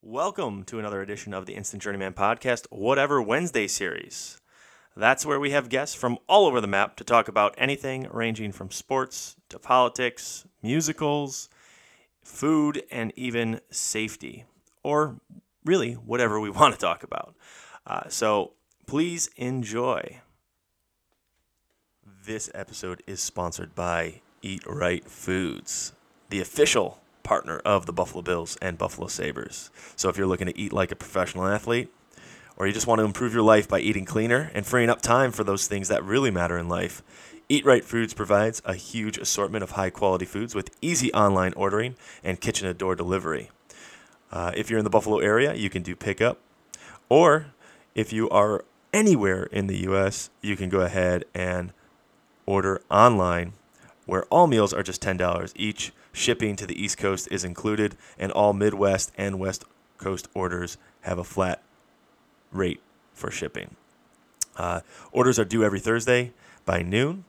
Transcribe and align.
Welcome 0.00 0.62
to 0.66 0.78
another 0.78 1.02
edition 1.02 1.34
of 1.34 1.44
the 1.44 1.56
Instant 1.56 1.82
Journeyman 1.82 2.12
Podcast, 2.12 2.68
Whatever 2.70 3.20
Wednesday 3.20 3.66
series. 3.66 4.40
That's 4.96 5.26
where 5.26 5.40
we 5.40 5.50
have 5.50 5.68
guests 5.68 5.96
from 5.96 6.18
all 6.28 6.46
over 6.46 6.60
the 6.60 6.68
map 6.68 6.94
to 6.98 7.04
talk 7.04 7.26
about 7.26 7.56
anything 7.58 8.06
ranging 8.12 8.52
from 8.52 8.70
sports 8.70 9.34
to 9.48 9.58
politics, 9.58 10.46
musicals, 10.62 11.48
food, 12.22 12.84
and 12.92 13.12
even 13.16 13.60
safety, 13.72 14.44
or 14.84 15.20
really 15.64 15.94
whatever 15.94 16.38
we 16.38 16.50
want 16.50 16.74
to 16.74 16.80
talk 16.80 17.02
about. 17.02 17.34
Uh, 17.84 18.08
so 18.08 18.52
please 18.86 19.28
enjoy. 19.36 20.20
This 22.24 22.48
episode 22.54 23.02
is 23.08 23.20
sponsored 23.20 23.74
by 23.74 24.20
Eat 24.42 24.62
Right 24.64 25.04
Foods, 25.04 25.92
the 26.30 26.40
official 26.40 27.00
partner 27.28 27.58
of 27.58 27.84
the 27.84 27.92
Buffalo 27.92 28.22
Bills 28.22 28.56
and 28.62 28.78
Buffalo 28.78 29.06
Sabres. 29.06 29.70
So 29.96 30.08
if 30.08 30.16
you're 30.16 30.26
looking 30.26 30.46
to 30.46 30.58
eat 30.58 30.72
like 30.72 30.90
a 30.90 30.96
professional 30.96 31.46
athlete, 31.46 31.92
or 32.56 32.66
you 32.66 32.72
just 32.72 32.86
want 32.86 33.00
to 33.00 33.04
improve 33.04 33.34
your 33.34 33.42
life 33.42 33.68
by 33.68 33.80
eating 33.80 34.06
cleaner 34.06 34.50
and 34.54 34.64
freeing 34.64 34.88
up 34.88 35.02
time 35.02 35.30
for 35.30 35.44
those 35.44 35.66
things 35.66 35.88
that 35.88 36.02
really 36.02 36.30
matter 36.30 36.56
in 36.56 36.70
life, 36.70 37.02
Eat 37.50 37.66
Right 37.66 37.84
Foods 37.84 38.14
provides 38.14 38.62
a 38.64 38.74
huge 38.74 39.18
assortment 39.18 39.62
of 39.62 39.72
high 39.72 39.90
quality 39.90 40.24
foods 40.24 40.54
with 40.54 40.74
easy 40.80 41.12
online 41.12 41.52
ordering 41.52 41.96
and 42.24 42.40
kitchen 42.40 42.66
to 42.66 42.72
door 42.72 42.96
delivery. 42.96 43.50
Uh, 44.32 44.52
if 44.56 44.70
you're 44.70 44.78
in 44.78 44.84
the 44.84 44.90
Buffalo 44.90 45.18
area, 45.18 45.52
you 45.52 45.68
can 45.68 45.82
do 45.82 45.94
pickup. 45.94 46.38
Or 47.10 47.48
if 47.94 48.10
you 48.10 48.30
are 48.30 48.64
anywhere 48.94 49.44
in 49.44 49.66
the 49.66 49.80
U.S., 49.80 50.30
you 50.40 50.56
can 50.56 50.70
go 50.70 50.80
ahead 50.80 51.26
and 51.34 51.74
order 52.46 52.80
online, 52.90 53.52
where 54.06 54.24
all 54.30 54.46
meals 54.46 54.72
are 54.72 54.82
just 54.82 55.02
$10 55.02 55.52
each. 55.56 55.92
Shipping 56.18 56.56
to 56.56 56.66
the 56.66 56.74
East 56.74 56.98
Coast 56.98 57.28
is 57.30 57.44
included, 57.44 57.96
and 58.18 58.32
all 58.32 58.52
Midwest 58.52 59.12
and 59.16 59.38
West 59.38 59.64
Coast 59.98 60.26
orders 60.34 60.76
have 61.02 61.16
a 61.16 61.22
flat 61.22 61.62
rate 62.50 62.80
for 63.14 63.30
shipping. 63.30 63.76
Uh, 64.56 64.80
orders 65.12 65.38
are 65.38 65.44
due 65.44 65.62
every 65.62 65.78
Thursday 65.78 66.32
by 66.64 66.82
noon, 66.82 67.22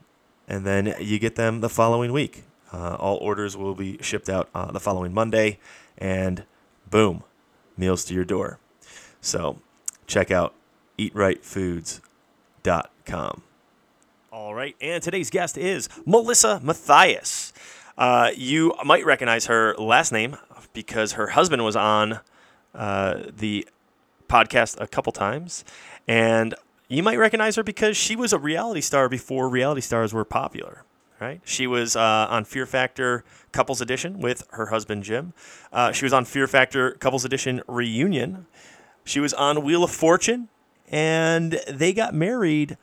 and 0.48 0.66
then 0.66 0.92
you 0.98 1.20
get 1.20 1.36
them 1.36 1.60
the 1.60 1.68
following 1.68 2.12
week. 2.12 2.42
Uh, 2.72 2.96
all 2.98 3.18
orders 3.18 3.56
will 3.56 3.76
be 3.76 3.96
shipped 4.00 4.28
out 4.28 4.48
uh, 4.56 4.72
the 4.72 4.80
following 4.80 5.14
Monday, 5.14 5.60
and 5.96 6.42
boom, 6.90 7.22
meals 7.76 8.04
to 8.06 8.12
your 8.12 8.24
door. 8.24 8.58
So 9.20 9.60
check 10.08 10.32
out 10.32 10.52
eatrightfoods.com. 10.98 13.42
All 14.32 14.54
right, 14.54 14.74
and 14.80 15.00
today's 15.00 15.30
guest 15.30 15.56
is 15.56 15.88
Melissa 16.04 16.58
Matheis. 16.60 17.52
Uh, 18.00 18.30
you 18.34 18.72
might 18.82 19.04
recognize 19.04 19.44
her 19.44 19.74
last 19.76 20.10
name 20.10 20.38
because 20.72 21.12
her 21.12 21.28
husband 21.28 21.62
was 21.62 21.76
on 21.76 22.18
uh, 22.74 23.24
the 23.36 23.68
podcast 24.26 24.80
a 24.80 24.86
couple 24.86 25.12
times, 25.12 25.66
and 26.08 26.54
you 26.88 27.02
might 27.02 27.18
recognize 27.18 27.56
her 27.56 27.62
because 27.62 27.98
she 27.98 28.16
was 28.16 28.32
a 28.32 28.38
reality 28.38 28.80
star 28.80 29.10
before 29.10 29.50
reality 29.50 29.82
stars 29.82 30.14
were 30.14 30.24
popular. 30.24 30.82
Right? 31.20 31.42
She 31.44 31.66
was 31.66 31.94
uh, 31.94 32.26
on 32.30 32.46
Fear 32.46 32.64
Factor 32.64 33.22
Couples 33.52 33.82
Edition 33.82 34.18
with 34.18 34.46
her 34.52 34.66
husband 34.66 35.04
Jim. 35.04 35.34
Uh, 35.70 35.92
she 35.92 36.06
was 36.06 36.14
on 36.14 36.24
Fear 36.24 36.46
Factor 36.46 36.92
Couples 36.92 37.26
Edition 37.26 37.60
Reunion. 37.68 38.46
She 39.04 39.20
was 39.20 39.34
on 39.34 39.62
Wheel 39.62 39.84
of 39.84 39.90
Fortune, 39.90 40.48
and 40.90 41.60
they 41.68 41.92
got 41.92 42.14
married 42.14 42.78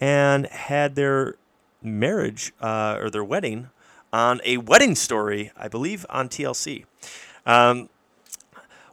and 0.00 0.46
had 0.46 0.94
their 0.94 1.34
marriage 1.82 2.52
uh, 2.60 2.98
or 3.00 3.10
their 3.10 3.24
wedding 3.24 3.70
on 4.12 4.40
a 4.44 4.56
wedding 4.58 4.94
story, 4.94 5.52
I 5.56 5.68
believe, 5.68 6.04
on 6.10 6.28
TLC. 6.28 6.84
Um, 7.46 7.88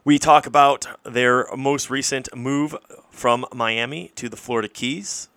we 0.04 0.18
talk 0.18 0.46
about 0.46 0.86
their 1.04 1.46
most 1.56 1.90
recent 1.90 2.34
move 2.34 2.74
from 3.10 3.44
Miami 3.52 4.10
to 4.14 4.28
the 4.28 4.36
Florida 4.36 4.68
Keys. 4.68 5.28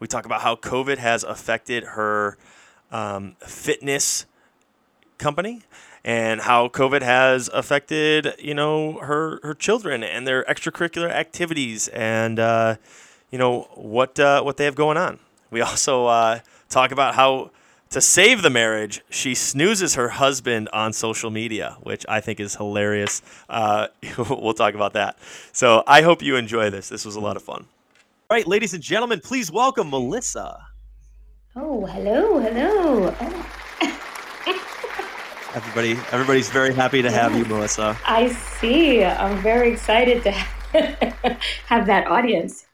We 0.00 0.06
talk 0.06 0.26
about 0.26 0.42
how 0.42 0.56
COVID 0.56 0.98
has 0.98 1.24
affected 1.24 1.84
her 1.84 2.36
um, 2.90 3.36
fitness 3.40 4.26
company 5.18 5.62
and 6.04 6.40
how 6.42 6.68
COVID 6.68 7.02
has 7.02 7.48
affected, 7.48 8.34
you 8.38 8.54
know, 8.54 8.94
her 8.98 9.40
her 9.42 9.54
children 9.54 10.02
and 10.02 10.26
their 10.26 10.44
extracurricular 10.44 11.10
activities 11.10 11.88
and 11.88 12.38
uh, 12.38 12.76
you 13.30 13.38
know 13.38 13.68
what 13.74 14.18
uh, 14.18 14.42
what 14.42 14.56
they 14.56 14.64
have 14.64 14.74
going 14.74 14.96
on. 14.96 15.18
We 15.50 15.60
also 15.62 16.06
uh, 16.06 16.40
talk 16.68 16.92
about 16.92 17.14
how 17.14 17.50
to 17.90 18.00
save 18.00 18.42
the 18.42 18.50
marriage, 18.50 19.02
she 19.10 19.34
snoozes 19.34 19.94
her 19.94 20.08
husband 20.08 20.68
on 20.72 20.92
social 20.92 21.30
media, 21.30 21.76
which 21.82 22.04
I 22.08 22.20
think 22.20 22.40
is 22.40 22.56
hilarious. 22.56 23.22
Uh, 23.48 23.88
we'll 24.28 24.54
talk 24.54 24.74
about 24.74 24.92
that. 24.92 25.18
So 25.52 25.82
I 25.86 26.02
hope 26.02 26.22
you 26.22 26.36
enjoy 26.36 26.70
this. 26.70 26.88
This 26.88 27.04
was 27.04 27.16
a 27.16 27.20
lot 27.20 27.36
of 27.36 27.42
fun. 27.42 27.66
All 28.30 28.36
right, 28.36 28.46
ladies 28.46 28.74
and 28.74 28.82
gentlemen, 28.82 29.20
please 29.20 29.50
welcome 29.50 29.90
Melissa. 29.90 30.66
Oh, 31.56 31.86
hello, 31.86 32.38
hello. 32.38 33.14
Oh. 33.20 33.54
Everybody, 35.54 35.92
everybody's 36.12 36.50
very 36.50 36.74
happy 36.74 37.00
to 37.00 37.10
have 37.10 37.34
you, 37.34 37.44
Melissa. 37.46 37.96
I 38.04 38.28
see. 38.28 39.02
I'm 39.02 39.38
very 39.38 39.72
excited 39.72 40.22
to 40.22 40.30
have 41.66 41.86
that 41.86 42.06
audience. 42.06 42.66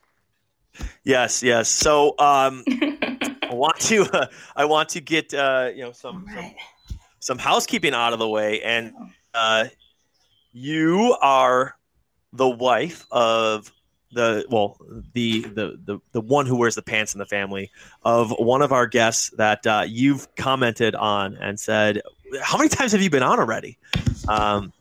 Yes, 1.04 1.40
yes. 1.42 1.68
So, 1.68 2.16
um, 2.18 2.64
I 2.66 3.33
want 3.54 3.80
to, 3.80 4.02
uh, 4.12 4.26
I 4.54 4.64
want 4.66 4.90
to 4.90 5.00
get 5.00 5.32
uh, 5.32 5.70
you 5.74 5.82
know 5.82 5.92
some, 5.92 6.26
right. 6.26 6.54
some, 6.88 6.98
some 7.20 7.38
housekeeping 7.38 7.94
out 7.94 8.12
of 8.12 8.18
the 8.18 8.28
way, 8.28 8.62
and 8.62 8.92
uh, 9.32 9.66
you 10.52 11.16
are 11.20 11.76
the 12.32 12.48
wife 12.48 13.06
of 13.10 13.72
the 14.14 14.46
well 14.48 14.76
the, 15.12 15.42
the 15.42 15.78
the 15.84 15.98
the 16.12 16.20
one 16.20 16.46
who 16.46 16.56
wears 16.56 16.74
the 16.74 16.82
pants 16.82 17.14
in 17.14 17.18
the 17.18 17.26
family 17.26 17.70
of 18.04 18.30
one 18.38 18.62
of 18.62 18.72
our 18.72 18.86
guests 18.86 19.30
that 19.36 19.66
uh, 19.66 19.84
you've 19.86 20.32
commented 20.36 20.94
on 20.94 21.36
and 21.36 21.58
said 21.60 22.00
how 22.40 22.56
many 22.56 22.68
times 22.68 22.92
have 22.92 23.02
you 23.02 23.10
been 23.10 23.22
on 23.22 23.38
already? 23.38 23.78
Um, 24.28 24.72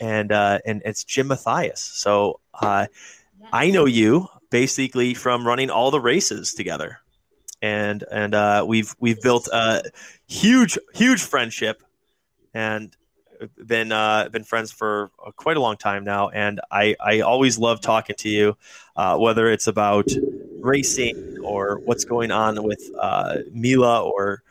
and 0.00 0.32
uh, 0.32 0.60
and 0.64 0.82
it's 0.84 1.04
Jim 1.04 1.28
Matheis 1.28 1.80
so 1.80 2.40
uh, 2.54 2.86
I 3.52 3.70
know 3.70 3.84
you 3.84 4.28
basically 4.50 5.14
from 5.14 5.46
running 5.46 5.70
all 5.70 5.90
the 5.90 6.00
races 6.00 6.54
together 6.54 7.00
and 7.62 8.04
and 8.10 8.34
uh, 8.34 8.64
we've 8.66 8.94
we've 9.00 9.20
built 9.20 9.48
a 9.52 9.82
huge 10.26 10.78
huge 10.94 11.22
friendship 11.22 11.82
and 12.54 12.96
been 13.66 13.92
uh, 13.92 14.28
been 14.30 14.44
friends 14.44 14.72
for 14.72 15.10
quite 15.36 15.56
a 15.56 15.60
long 15.60 15.76
time 15.76 16.04
now, 16.04 16.28
and 16.28 16.60
I, 16.70 16.96
I 17.00 17.20
always 17.20 17.58
love 17.58 17.80
talking 17.80 18.16
to 18.16 18.28
you, 18.28 18.56
uh, 18.96 19.16
whether 19.18 19.48
it's 19.50 19.66
about 19.66 20.08
racing 20.60 21.38
or 21.42 21.80
what's 21.84 22.04
going 22.04 22.30
on 22.30 22.62
with 22.62 22.90
uh, 22.98 23.38
Mila 23.52 24.02
or 24.02 24.42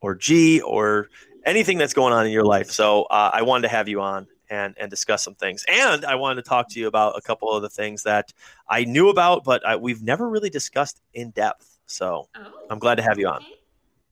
or 0.00 0.14
G 0.14 0.60
or 0.60 1.08
anything 1.44 1.78
that's 1.78 1.94
going 1.94 2.12
on 2.12 2.26
in 2.26 2.32
your 2.32 2.44
life. 2.44 2.70
So 2.70 3.04
uh, 3.04 3.30
I 3.32 3.42
wanted 3.42 3.68
to 3.68 3.74
have 3.74 3.88
you 3.88 4.00
on 4.00 4.26
and 4.50 4.74
and 4.78 4.90
discuss 4.90 5.22
some 5.22 5.34
things, 5.34 5.64
and 5.68 6.04
I 6.04 6.16
wanted 6.16 6.42
to 6.44 6.48
talk 6.48 6.68
to 6.70 6.80
you 6.80 6.86
about 6.86 7.16
a 7.16 7.20
couple 7.20 7.52
of 7.52 7.62
the 7.62 7.70
things 7.70 8.02
that 8.04 8.32
I 8.68 8.84
knew 8.84 9.08
about, 9.08 9.44
but 9.44 9.66
I, 9.66 9.76
we've 9.76 10.02
never 10.02 10.28
really 10.28 10.50
discussed 10.50 11.00
in 11.14 11.30
depth. 11.30 11.75
So 11.86 12.28
oh, 12.36 12.52
I'm 12.70 12.78
glad 12.78 12.96
to 12.96 13.02
have 13.02 13.18
you 13.18 13.28
on. 13.28 13.36
Okay. 13.36 13.54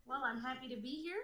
Well, 0.07 0.23
I'm 0.25 0.41
happy 0.41 0.69
to 0.69 0.81
be 0.81 1.03
here 1.03 1.21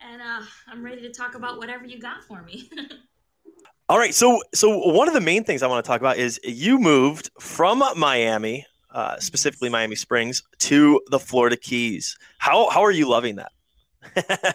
and 0.00 0.22
uh, 0.22 0.42
I'm 0.68 0.84
ready 0.84 1.02
to 1.02 1.12
talk 1.12 1.34
about 1.34 1.58
whatever 1.58 1.86
you 1.86 1.98
got 1.98 2.24
for 2.24 2.42
me. 2.42 2.70
All 3.88 3.98
right, 3.98 4.14
so 4.14 4.42
so 4.52 4.78
one 4.78 5.06
of 5.06 5.14
the 5.14 5.20
main 5.20 5.44
things 5.44 5.62
I 5.62 5.68
want 5.68 5.84
to 5.84 5.88
talk 5.88 6.00
about 6.00 6.16
is 6.16 6.40
you 6.42 6.78
moved 6.78 7.30
from 7.38 7.84
Miami, 7.96 8.66
uh, 8.90 9.16
specifically 9.20 9.68
Miami 9.68 9.94
Springs, 9.94 10.42
to 10.58 11.00
the 11.10 11.20
Florida 11.20 11.56
Keys. 11.56 12.16
How 12.38 12.68
how 12.70 12.82
are 12.82 12.90
you 12.90 13.08
loving 13.08 13.36
that? 13.36 13.52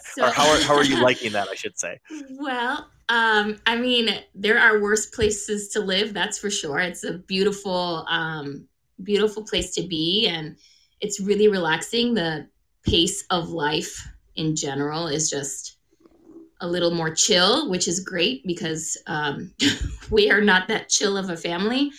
So, 0.03 0.25
or 0.25 0.31
how 0.31 0.49
are, 0.49 0.61
how 0.61 0.75
are 0.75 0.83
you 0.83 1.01
liking 1.01 1.31
that? 1.31 1.47
I 1.47 1.55
should 1.55 1.79
say. 1.79 1.99
Well, 2.31 2.89
um, 3.07 3.59
I 3.65 3.77
mean, 3.77 4.19
there 4.35 4.59
are 4.59 4.81
worse 4.81 5.05
places 5.05 5.69
to 5.69 5.79
live. 5.79 6.13
That's 6.13 6.37
for 6.37 6.49
sure. 6.49 6.79
It's 6.79 7.03
a 7.03 7.19
beautiful, 7.19 8.05
um, 8.09 8.67
beautiful 9.03 9.43
place 9.43 9.73
to 9.75 9.83
be, 9.83 10.27
and 10.27 10.57
it's 11.01 11.19
really 11.19 11.47
relaxing. 11.47 12.13
The 12.13 12.47
pace 12.83 13.25
of 13.29 13.49
life 13.49 14.07
in 14.35 14.55
general 14.55 15.07
is 15.07 15.29
just 15.29 15.77
a 16.61 16.67
little 16.67 16.91
more 16.91 17.13
chill, 17.13 17.69
which 17.69 17.87
is 17.87 17.99
great 17.99 18.45
because 18.45 18.97
um, 19.07 19.53
we 20.11 20.31
are 20.31 20.41
not 20.41 20.67
that 20.67 20.89
chill 20.89 21.17
of 21.17 21.29
a 21.29 21.37
family 21.37 21.91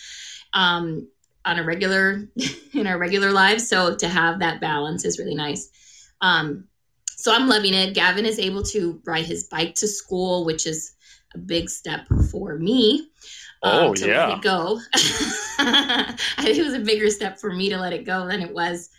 um, 0.55 1.09
on 1.45 1.59
a 1.59 1.65
regular 1.65 2.29
in 2.73 2.87
our 2.87 2.97
regular 2.97 3.33
lives. 3.33 3.69
So 3.69 3.97
to 3.97 4.09
have 4.09 4.39
that 4.39 4.61
balance 4.61 5.05
is 5.05 5.19
really 5.19 5.35
nice. 5.35 5.69
Um, 6.21 6.69
so 7.17 7.33
I'm 7.33 7.49
loving 7.49 7.75
it. 7.75 7.95
Gavin 7.95 8.27
is 8.27 8.39
able 8.39 8.63
to 8.65 9.01
ride 9.05 9.27
his 9.27 9.45
bike 9.45 9.75
to 9.77 9.89
school, 9.89 10.45
which 10.45 10.67
is 10.67 10.93
a 11.35 11.39
big 11.39 11.69
step 11.69 12.07
for 12.31 12.57
me. 12.57 13.09
Um, 13.63 13.91
oh 13.91 13.95
to 13.95 14.07
yeah. 14.07 14.29
Let 14.29 14.39
it 14.39 14.43
go. 14.43 14.81
I 14.95 16.15
think 16.39 16.59
it 16.59 16.65
was 16.65 16.75
a 16.75 16.81
bigger 16.81 17.11
step 17.11 17.39
for 17.39 17.53
me 17.53 17.69
to 17.71 17.79
let 17.79 17.93
it 17.93 18.05
go 18.05 18.27
than 18.27 18.43
it 18.43 18.53
was 18.53 18.91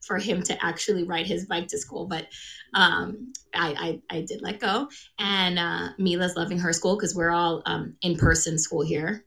for 0.00 0.18
him 0.18 0.42
to 0.42 0.64
actually 0.64 1.04
ride 1.04 1.26
his 1.26 1.46
bike 1.46 1.68
to 1.68 1.78
school. 1.78 2.06
But 2.06 2.26
um, 2.74 3.32
I, 3.54 4.00
I, 4.10 4.18
I 4.18 4.22
did 4.22 4.42
let 4.42 4.60
go. 4.60 4.88
And 5.18 5.58
uh, 5.58 5.88
Mila's 5.98 6.36
loving 6.36 6.58
her 6.58 6.72
school 6.72 6.96
because 6.96 7.14
we're 7.14 7.30
all 7.30 7.62
um, 7.66 7.96
in 8.02 8.16
person 8.16 8.58
school 8.58 8.82
here. 8.82 9.24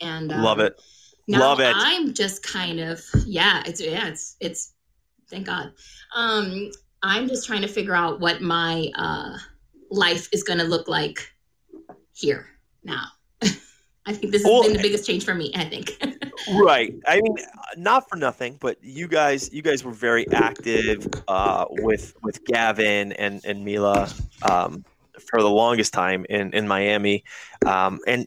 And 0.00 0.32
um, 0.32 0.42
Love 0.42 0.60
it. 0.60 0.80
now 1.28 1.40
Love 1.40 1.60
it. 1.60 1.74
I'm 1.76 2.14
just 2.14 2.42
kind 2.42 2.80
of 2.80 3.02
yeah, 3.26 3.62
it's 3.66 3.80
yeah, 3.80 4.08
it's 4.08 4.36
it's 4.40 4.74
thank 5.30 5.46
God. 5.46 5.72
Um, 6.14 6.70
I'm 7.02 7.28
just 7.28 7.46
trying 7.46 7.62
to 7.62 7.68
figure 7.68 7.94
out 7.94 8.20
what 8.20 8.40
my 8.40 8.90
uh, 8.94 9.36
life 9.90 10.28
is 10.32 10.42
going 10.42 10.58
to 10.58 10.64
look 10.64 10.88
like 10.88 11.18
here 12.12 12.46
now. 12.82 13.04
I 14.06 14.12
think 14.12 14.32
this 14.32 14.42
has 14.42 14.50
Well, 14.50 14.62
been 14.62 14.74
the 14.74 14.82
biggest 14.82 15.06
change 15.06 15.24
for 15.24 15.34
me. 15.34 15.52
I 15.54 15.64
think. 15.64 16.02
Right. 16.52 16.94
I 17.06 17.20
mean, 17.20 17.36
not 17.76 18.08
for 18.08 18.16
nothing, 18.16 18.58
but 18.60 18.76
you 18.82 19.08
guys, 19.08 19.50
you 19.52 19.62
guys 19.62 19.84
were 19.84 19.92
very 19.92 20.30
active 20.32 21.06
uh, 21.28 21.64
with 21.70 22.12
with 22.22 22.44
Gavin 22.44 23.12
and 23.12 23.42
and 23.44 23.64
Mila 23.64 24.12
um, 24.42 24.84
for 25.30 25.40
the 25.40 25.48
longest 25.48 25.92
time 25.92 26.26
in 26.28 26.52
in 26.52 26.68
Miami, 26.68 27.24
um, 27.64 28.00
and 28.06 28.26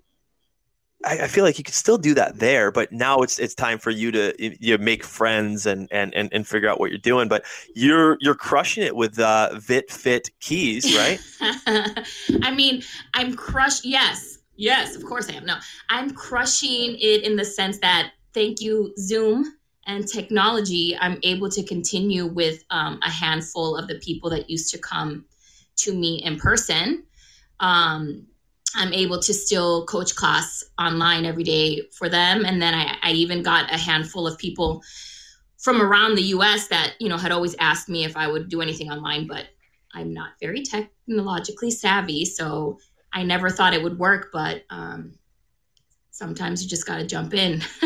I, 1.06 1.24
I 1.24 1.28
feel 1.28 1.44
like 1.44 1.58
you 1.58 1.64
could 1.64 1.76
still 1.76 1.98
do 1.98 2.14
that 2.16 2.40
there. 2.40 2.72
But 2.72 2.92
now 2.92 3.20
it's 3.20 3.40
it's 3.40 3.54
time 3.54 3.78
for 3.78 3.92
you 3.92 4.12
to 4.12 4.34
you 4.40 4.78
make 4.78 5.04
friends 5.04 5.66
and 5.66 5.88
and 5.92 6.14
and, 6.16 6.30
and 6.32 6.48
figure 6.48 6.70
out 6.70 6.80
what 6.80 6.90
you're 6.90 7.00
doing. 7.00 7.28
But 7.28 7.46
you're 7.76 8.18
you're 8.20 8.36
crushing 8.36 8.84
it 8.84 8.96
with 8.96 9.20
uh, 9.20 9.52
Vit 9.60 9.92
Fit 9.92 10.30
Keys, 10.40 10.96
right? 10.96 11.20
I 12.42 12.52
mean, 12.54 12.84
I'm 13.14 13.36
crushed. 13.36 13.86
Yes, 13.86 14.37
yes, 14.58 14.96
of 14.96 15.06
course 15.06 15.30
I 15.30 15.34
am. 15.34 15.46
No, 15.46 15.56
I'm 15.90 16.12
crushing 16.12 16.98
it 17.00 17.24
in 17.24 17.36
the 17.36 17.46
sense 17.46 17.80
that 17.80 18.12
thank 18.34 18.62
you, 18.62 18.94
Zoom 18.98 19.58
and 19.88 20.06
technology, 20.06 20.96
I'm 21.00 21.18
able 21.24 21.50
to 21.50 21.64
continue 21.64 22.28
with 22.28 22.64
um, 22.70 23.00
a 23.04 23.10
handful 23.10 23.78
of 23.78 23.88
the 23.88 23.96
people 23.96 24.30
that 24.32 24.50
used 24.50 24.70
to 24.74 24.78
come 24.78 25.26
to 25.78 25.94
me 25.94 26.22
in 26.24 26.38
person. 26.38 27.06
Um, 27.62 28.28
I'm 28.76 28.94
able 28.94 29.20
to 29.22 29.34
still 29.34 29.86
coach 29.86 30.14
class 30.16 30.64
online 30.78 31.26
every 31.26 31.44
day 31.44 31.84
for 31.94 32.10
them. 32.10 32.46
And 32.46 32.62
then 32.62 32.74
I, 32.74 32.98
I 33.02 33.12
even 33.12 33.42
got 33.42 33.74
a 33.74 33.78
handful 33.78 34.28
of 34.28 34.38
people 34.38 34.84
from 35.58 35.82
around 35.82 36.16
the 36.16 36.24
US 36.24 36.68
that, 36.68 36.96
you 37.00 37.08
know, 37.08 37.18
had 37.18 37.32
always 37.32 37.56
asked 37.60 37.88
me 37.88 38.04
if 38.04 38.18
I 38.18 38.28
would 38.28 38.50
do 38.50 38.62
anything 38.62 38.92
online, 38.92 39.26
but 39.26 39.46
I'm 39.94 40.14
not 40.14 40.32
very 40.42 40.64
technologically 40.64 41.72
savvy. 41.72 42.26
So 42.26 42.78
I 43.18 43.24
never 43.24 43.50
thought 43.50 43.74
it 43.74 43.82
would 43.82 43.98
work, 43.98 44.30
but 44.32 44.64
um, 44.70 45.14
sometimes 46.12 46.62
you 46.62 46.70
just 46.70 46.86
got 46.86 46.98
to 46.98 47.06
jump 47.06 47.34
in 47.34 47.62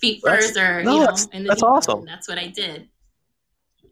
feet 0.00 0.20
That's- 0.22 0.22
first 0.22 0.56
or, 0.56 0.84
no, 0.84 0.92
you 0.92 0.98
know, 1.00 1.06
that's- 1.06 1.26
in 1.32 1.42
the 1.42 1.48
that's 1.48 1.62
awesome. 1.64 1.98
And 2.00 2.08
That's 2.08 2.28
what 2.28 2.38
I 2.38 2.46
did. 2.46 2.88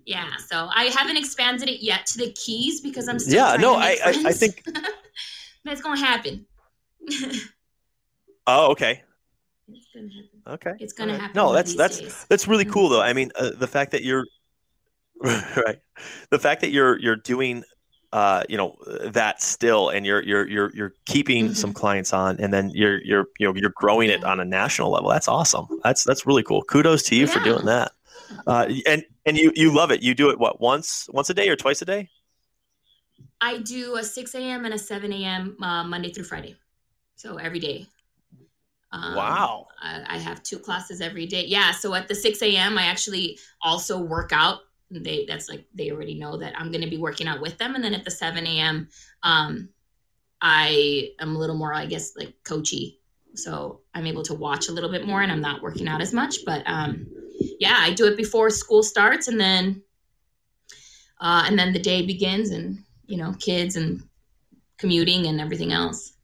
Yeah, 0.06 0.30
so 0.46 0.68
I 0.74 0.84
haven't 0.84 1.16
expanded 1.16 1.68
it 1.68 1.82
yet 1.84 2.06
to 2.06 2.18
the 2.18 2.30
keys 2.32 2.80
because 2.80 3.08
I'm 3.08 3.18
still 3.18 3.34
Yeah, 3.34 3.56
no, 3.56 3.74
I- 3.74 3.98
I- 4.04 4.22
I 4.26 4.32
think- 4.32 4.64
that's 5.64 5.82
gonna 5.82 5.98
happen. 6.00 6.46
Oh, 8.50 8.70
okay, 8.70 9.02
it's 9.68 9.86
gonna 9.94 10.08
happen. 10.08 10.30
okay. 10.46 10.72
It's 10.80 10.92
gonna 10.94 11.18
happen. 11.18 11.32
No, 11.34 11.52
that's 11.52 11.74
that's 11.74 11.98
days. 11.98 12.24
That's 12.30 12.48
really 12.48 12.64
Mhm. 12.64 12.72
cool, 12.72 12.88
though. 12.88 13.02
I 13.02 13.12
mean, 13.12 13.30
uh, 13.34 13.50
the 13.50 13.66
fact 13.66 13.90
that 13.92 14.02
you're 14.02 14.24
right, 15.22 15.78
the 16.30 16.38
fact 16.38 16.62
that 16.62 16.70
you're 16.70 16.98
you're 16.98 17.16
doing, 17.16 17.62
uh, 18.12 18.42
you 18.48 18.56
know, 18.56 18.76
that 19.04 19.42
still, 19.42 19.90
and 19.90 20.06
you're 20.06 20.22
you're 20.22 20.48
you're 20.48 20.70
you're 20.74 20.92
keeping 21.06 21.48
Mhm. 21.48 21.56
some 21.56 21.72
clients 21.72 22.12
on, 22.12 22.38
and 22.40 22.52
then 22.52 22.70
you're 22.74 23.02
you're 23.02 23.26
you 23.38 23.46
know 23.46 23.54
you're 23.54 23.72
growing 23.76 24.08
it 24.10 24.24
on 24.24 24.40
a 24.40 24.44
national 24.44 24.90
level. 24.90 25.10
That's 25.10 25.28
awesome. 25.28 25.66
That's 25.84 26.04
that's 26.04 26.26
really 26.26 26.42
cool. 26.42 26.62
Kudos 26.62 27.02
to 27.04 27.16
you 27.16 27.26
for 27.26 27.40
doing 27.40 27.66
that. 27.66 27.92
Uh, 28.46 28.68
and 28.86 29.04
and 29.26 29.36
you 29.36 29.52
you 29.54 29.74
love 29.74 29.90
it. 29.90 30.02
You 30.02 30.14
do 30.14 30.30
it 30.30 30.38
what 30.38 30.60
once 30.60 31.08
once 31.12 31.28
a 31.30 31.34
day 31.34 31.48
or 31.48 31.56
twice 31.56 31.82
a 31.82 31.84
day? 31.84 32.08
I 33.40 33.58
do 33.58 33.96
a 33.96 34.02
6 34.02 34.34
a.m. 34.34 34.64
and 34.64 34.74
a 34.74 34.78
7 34.78 35.12
a.m. 35.12 35.56
Uh, 35.62 35.84
Monday 35.84 36.10
through 36.12 36.24
Friday. 36.24 36.56
So 37.16 37.36
every 37.36 37.60
day. 37.60 37.86
Um, 38.90 39.14
Wow. 39.14 39.66
I, 39.82 40.02
I 40.08 40.18
have 40.18 40.42
two 40.42 40.58
classes 40.58 41.00
every 41.00 41.26
day. 41.26 41.44
Yeah. 41.46 41.72
So 41.72 41.94
at 41.94 42.08
the 42.08 42.14
6 42.14 42.42
a.m., 42.42 42.78
I 42.78 42.86
actually 42.86 43.38
also 43.62 43.98
work 43.98 44.30
out. 44.32 44.60
They 44.90 45.26
that's 45.26 45.48
like 45.48 45.66
they 45.74 45.90
already 45.90 46.14
know 46.14 46.38
that 46.38 46.58
I'm 46.58 46.70
going 46.72 46.82
to 46.82 46.90
be 46.90 46.96
working 46.96 47.28
out 47.28 47.40
with 47.40 47.58
them. 47.58 47.74
And 47.74 47.84
then 47.84 47.94
at 47.94 48.04
the 48.04 48.10
7 48.10 48.46
a.m., 48.46 48.88
um, 49.22 49.68
I 50.40 51.10
am 51.20 51.36
a 51.36 51.38
little 51.38 51.56
more, 51.56 51.74
I 51.74 51.86
guess, 51.86 52.16
like 52.16 52.34
coachy. 52.44 53.00
So 53.34 53.80
I'm 53.94 54.06
able 54.06 54.22
to 54.24 54.34
watch 54.34 54.68
a 54.68 54.72
little 54.72 54.90
bit 54.90 55.06
more, 55.06 55.22
and 55.22 55.30
I'm 55.30 55.40
not 55.40 55.62
working 55.62 55.88
out 55.88 56.00
as 56.00 56.12
much. 56.12 56.44
But 56.46 56.62
um, 56.66 57.06
yeah, 57.60 57.76
I 57.78 57.92
do 57.92 58.06
it 58.06 58.16
before 58.16 58.50
school 58.50 58.82
starts, 58.82 59.28
and 59.28 59.38
then 59.38 59.82
uh, 61.20 61.44
and 61.46 61.58
then 61.58 61.72
the 61.72 61.78
day 61.78 62.06
begins, 62.06 62.50
and 62.50 62.78
you 63.06 63.16
know, 63.16 63.34
kids 63.38 63.76
and 63.76 64.02
commuting 64.78 65.26
and 65.26 65.40
everything 65.40 65.72
else 65.72 66.14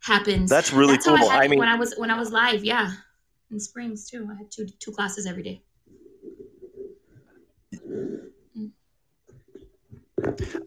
happens. 0.00 0.48
That's 0.48 0.72
really 0.72 0.94
That's 0.94 1.06
cool. 1.06 1.16
I, 1.16 1.44
I 1.44 1.48
mean, 1.48 1.58
when 1.58 1.68
I 1.68 1.76
was 1.76 1.94
when 1.96 2.10
I 2.10 2.18
was 2.18 2.32
live, 2.32 2.64
yeah, 2.64 2.92
in 3.50 3.60
Springs 3.60 4.08
too. 4.08 4.28
I 4.30 4.36
had 4.36 4.50
two 4.50 4.66
two 4.78 4.92
classes 4.92 5.26
every 5.26 5.42
day. 5.42 5.62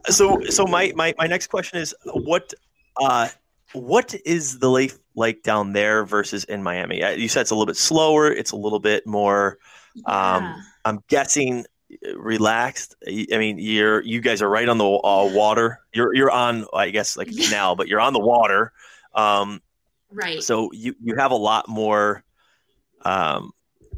So 0.08 0.40
so 0.50 0.66
my, 0.66 0.92
my 0.96 1.14
my 1.18 1.28
next 1.28 1.48
question 1.48 1.80
is 1.80 1.94
what 2.14 2.54
uh 2.98 3.28
what 3.74 4.14
is 4.26 4.60
the 4.60 4.70
life 4.70 4.98
like 5.16 5.42
down 5.44 5.74
there 5.74 6.06
versus 6.06 6.44
in 6.44 6.62
Miami? 6.62 7.04
Uh, 7.04 7.10
You 7.12 7.28
said 7.28 7.42
it's 7.42 7.52
a 7.52 7.56
little 7.56 7.66
bit 7.66 7.78
slower. 7.78 8.32
It's 8.32 8.52
a 8.52 8.56
little 8.56 8.80
bit 8.80 9.06
more. 9.08 9.58
Um, 10.06 10.44
Yeah. 10.44 10.56
I'm 10.86 11.04
guessing 11.08 11.66
uh, 12.06 12.18
relaxed. 12.20 12.96
I 13.08 13.26
mean, 13.38 13.58
you're 13.58 14.02
you 14.02 14.22
guys 14.22 14.42
are 14.42 14.50
right 14.50 14.68
on 14.70 14.78
the 14.78 14.86
uh, 14.86 15.30
water. 15.34 15.80
You're 15.94 16.14
you're 16.14 16.32
on 16.32 16.66
I 16.74 16.90
guess 16.92 17.18
like 17.18 17.30
Yeah. 17.32 17.46
canal, 17.46 17.76
but 17.76 17.88
you're 17.88 18.02
on 18.02 18.14
the 18.14 18.20
water. 18.20 18.74
Um, 19.16 19.62
right. 20.12 20.42
so 20.44 20.72
you 20.74 20.96
you 21.02 21.16
have 21.16 21.32
a 21.32 21.36
lot 21.36 21.68
more 21.68 22.24
um, 23.06 23.52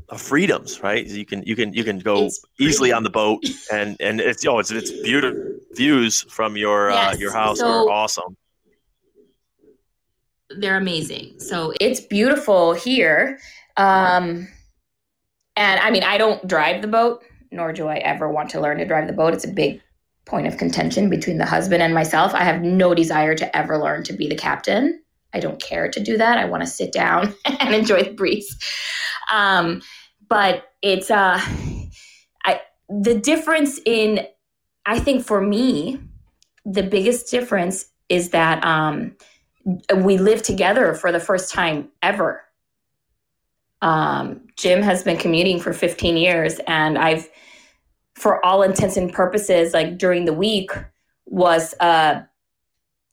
uh, 0.09 0.17
freedoms, 0.17 0.81
right? 0.83 1.05
You 1.05 1.25
can 1.25 1.43
you 1.43 1.55
can 1.55 1.73
you 1.73 1.83
can 1.83 1.99
go 1.99 2.25
It's 2.25 2.43
easily 2.59 2.89
pretty. 2.89 2.93
on 2.93 3.03
the 3.03 3.09
boat, 3.09 3.43
and 3.71 3.97
and 3.99 4.19
it's 4.21 4.45
oh 4.45 4.59
it's 4.59 4.71
it's 4.71 4.91
beautiful 4.91 5.41
views 5.73 6.21
from 6.29 6.57
your 6.57 6.91
uh, 6.91 7.13
your 7.15 7.33
house 7.33 7.59
so- 7.59 7.67
are 7.67 7.89
awesome. 7.89 8.37
They're 10.57 10.77
amazing. 10.77 11.39
So 11.39 11.73
it's 11.81 11.99
beautiful 11.99 12.73
here. 12.73 13.39
Um, 13.77 14.47
and 15.57 15.79
I 15.79 15.89
mean, 15.89 16.03
I 16.03 16.17
don't 16.17 16.45
drive 16.47 16.81
the 16.81 16.87
boat, 16.87 17.23
nor 17.51 17.73
do 17.73 17.87
I 17.87 17.97
ever 17.97 18.29
want 18.29 18.51
to 18.51 18.61
learn 18.61 18.77
to 18.77 18.85
drive 18.85 19.07
the 19.07 19.13
boat. 19.13 19.33
It's 19.33 19.43
a 19.43 19.51
big 19.51 19.81
point 20.25 20.47
of 20.47 20.57
contention 20.57 21.09
between 21.09 21.39
the 21.39 21.45
husband 21.45 21.81
and 21.81 21.93
myself. 21.93 22.33
I 22.33 22.43
have 22.43 22.61
no 22.61 22.93
desire 22.93 23.35
to 23.35 23.57
ever 23.57 23.77
learn 23.77 24.03
to 24.03 24.13
be 24.13 24.27
the 24.27 24.35
captain. 24.35 25.01
I 25.33 25.39
don't 25.39 25.61
care 25.61 25.89
to 25.89 25.99
do 25.99 26.15
that. 26.17 26.37
I 26.37 26.45
want 26.45 26.63
to 26.63 26.67
sit 26.67 26.93
down 26.93 27.33
and 27.59 27.73
enjoy 27.75 28.03
the 28.03 28.13
breeze. 28.13 28.55
Um, 29.31 29.81
but 30.27 30.71
it's 30.81 31.11
uh, 31.11 31.39
I 32.45 32.61
the 32.89 33.15
difference 33.15 33.79
in 33.85 34.27
I 34.85 34.99
think 34.99 35.25
for 35.25 35.41
me, 35.41 35.99
the 36.65 36.83
biggest 36.83 37.31
difference 37.31 37.85
is 38.09 38.29
that 38.29 38.63
um, 38.63 39.15
we 39.95 40.17
live 40.17 40.41
together 40.43 40.93
for 40.93 41.11
the 41.11 41.19
first 41.19 41.51
time 41.51 41.89
ever. 42.03 42.43
Um, 43.81 44.47
Jim 44.57 44.81
has 44.81 45.03
been 45.03 45.17
commuting 45.17 45.59
for 45.59 45.73
15 45.73 46.17
years, 46.17 46.59
and 46.67 46.97
I've, 46.97 47.29
for 48.15 48.43
all 48.45 48.61
intents 48.61 48.95
and 48.97 49.11
purposes, 49.11 49.73
like 49.73 49.97
during 49.97 50.25
the 50.25 50.33
week, 50.33 50.71
was 51.25 51.73
uh, 51.79 52.21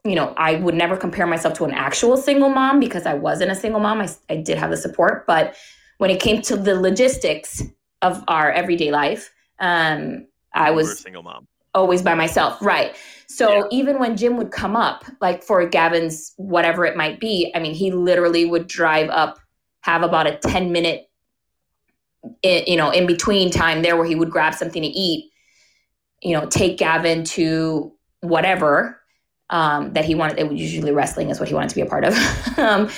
you 0.04 0.14
know, 0.14 0.34
I 0.36 0.56
would 0.56 0.74
never 0.74 0.96
compare 0.96 1.26
myself 1.26 1.54
to 1.54 1.64
an 1.64 1.72
actual 1.72 2.16
single 2.16 2.48
mom 2.48 2.80
because 2.80 3.06
I 3.06 3.14
wasn't 3.14 3.52
a 3.52 3.54
single 3.54 3.80
mom. 3.80 4.00
I, 4.00 4.08
I 4.28 4.36
did 4.36 4.58
have 4.58 4.70
the 4.70 4.76
support, 4.76 5.26
but 5.26 5.54
when 5.98 6.10
it 6.10 6.20
came 6.20 6.42
to 6.42 6.56
the 6.56 6.74
logistics 6.80 7.62
of 8.02 8.22
our 8.28 8.50
everyday 8.50 8.90
life, 8.90 9.32
um, 9.60 10.26
I 10.54 10.70
was 10.70 11.00
single 11.00 11.22
mom. 11.22 11.46
always 11.74 12.02
by 12.02 12.14
myself 12.14 12.60
right 12.60 12.94
so 13.28 13.48
Yeah. 13.48 13.62
even 13.70 13.98
when 13.98 14.14
jim 14.16 14.36
would 14.36 14.50
come 14.50 14.76
up 14.76 15.04
like 15.22 15.42
for 15.42 15.66
gavin's 15.66 16.34
whatever 16.36 16.84
it 16.84 16.96
might 16.96 17.18
be 17.20 17.50
i 17.54 17.58
mean 17.58 17.72
he 17.72 17.90
literally 17.90 18.44
would 18.44 18.66
drive 18.66 19.08
up 19.08 19.38
have 19.80 20.02
about 20.02 20.26
a 20.26 20.36
10 20.36 20.70
minute 20.72 21.08
you 22.44 22.76
know 22.76 22.90
in 22.90 23.06
between 23.06 23.50
time 23.50 23.80
there 23.82 23.96
where 23.96 24.04
he 24.06 24.14
would 24.14 24.30
grab 24.30 24.54
something 24.54 24.82
to 24.82 24.88
eat 24.88 25.30
you 26.20 26.38
know 26.38 26.46
take 26.46 26.76
gavin 26.76 27.24
to 27.24 27.92
whatever 28.20 29.00
um, 29.50 29.92
that 29.92 30.04
he 30.04 30.14
wanted 30.14 30.38
it 30.38 30.48
was 30.48 30.60
usually 30.60 30.92
wrestling 30.92 31.30
is 31.30 31.38
what 31.40 31.48
he 31.48 31.54
wanted 31.54 31.68
to 31.70 31.74
be 31.74 31.80
a 31.80 31.86
part 31.86 32.04
of 32.04 32.14
um, 32.58 32.88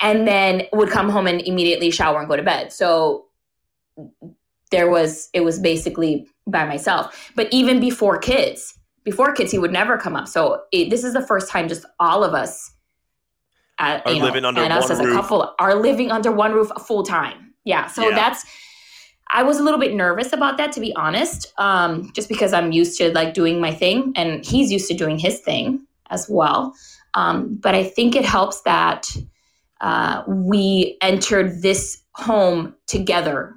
and 0.00 0.26
then 0.26 0.62
would 0.72 0.90
come 0.90 1.08
home 1.08 1.26
and 1.26 1.40
immediately 1.42 1.90
shower 1.90 2.20
and 2.20 2.28
go 2.28 2.36
to 2.36 2.42
bed 2.42 2.72
so 2.72 3.26
there 4.70 4.88
was 4.88 5.28
it 5.32 5.40
was 5.40 5.58
basically 5.58 6.26
by 6.46 6.64
myself 6.64 7.30
but 7.36 7.48
even 7.52 7.80
before 7.80 8.18
kids 8.18 8.78
before 9.04 9.32
kids 9.32 9.50
he 9.50 9.58
would 9.58 9.72
never 9.72 9.96
come 9.98 10.16
up 10.16 10.28
so 10.28 10.62
it, 10.72 10.90
this 10.90 11.04
is 11.04 11.12
the 11.12 11.26
first 11.26 11.48
time 11.50 11.68
just 11.68 11.84
all 11.98 12.24
of 12.24 12.34
us 12.34 12.72
uh, 13.78 14.00
Are 14.04 14.12
you 14.12 14.18
know, 14.18 14.26
living 14.26 14.44
under 14.44 14.60
and 14.60 14.72
us 14.72 14.90
as 14.90 15.00
a 15.00 15.04
roof. 15.04 15.14
couple 15.16 15.54
are 15.58 15.74
living 15.74 16.10
under 16.10 16.30
one 16.30 16.52
roof 16.52 16.70
full 16.86 17.02
time 17.02 17.54
yeah 17.64 17.86
so 17.86 18.08
Yeah. 18.08 18.14
that's 18.14 18.44
I 19.32 19.44
was 19.44 19.58
a 19.60 19.62
little 19.62 19.78
bit 19.78 19.94
nervous 19.94 20.32
about 20.32 20.56
that, 20.58 20.72
to 20.72 20.80
be 20.80 20.92
honest, 20.96 21.52
um, 21.56 22.10
just 22.16 22.28
because 22.28 22.52
I'm 22.52 22.72
used 22.72 22.98
to 22.98 23.12
like 23.12 23.32
doing 23.32 23.60
my 23.60 23.72
thing, 23.72 24.12
and 24.16 24.44
he's 24.44 24.72
used 24.72 24.88
to 24.88 24.94
doing 24.94 25.20
his 25.20 25.38
thing 25.38 25.86
as 26.10 26.26
well. 26.28 26.74
Um, 27.14 27.54
but 27.62 27.76
I 27.76 27.84
think 27.84 28.16
it 28.16 28.24
helps 28.24 28.62
that 28.62 29.06
uh, 29.80 30.22
we 30.26 30.96
entered 31.00 31.62
this 31.62 32.02
home 32.14 32.74
together 32.86 33.54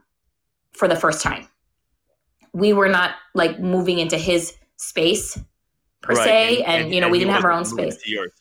for 0.73 0.87
the 0.87 0.95
first 0.95 1.21
time. 1.21 1.47
We 2.53 2.73
were 2.73 2.89
not 2.89 3.15
like 3.33 3.59
moving 3.59 3.99
into 3.99 4.17
his 4.17 4.55
space 4.77 5.37
per 6.01 6.13
Right, 6.13 6.23
se, 6.23 6.57
and- 6.57 6.65
and, 6.67 6.83
and- 6.85 6.93
you 6.93 6.99
know 7.01 7.07
and 7.07 7.11
we 7.11 7.19
didn't 7.19 7.33
have 7.33 7.45
our 7.45 7.51
own 7.51 7.65
space. 7.65 7.97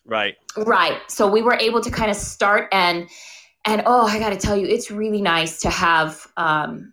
Right. 0.06 0.36
Right. 0.56 0.98
So 1.08 1.30
we 1.30 1.42
were 1.42 1.54
able 1.54 1.80
to 1.80 1.90
kind 1.90 2.10
of 2.10 2.16
start 2.16 2.68
and 2.72 3.08
and 3.64 3.82
oh, 3.86 4.06
I 4.06 4.18
got 4.18 4.30
to 4.30 4.36
tell 4.36 4.56
you, 4.56 4.66
it's 4.66 4.90
really 4.90 5.22
nice 5.22 5.60
to 5.60 5.70
have 5.70 6.26
um, 6.36 6.92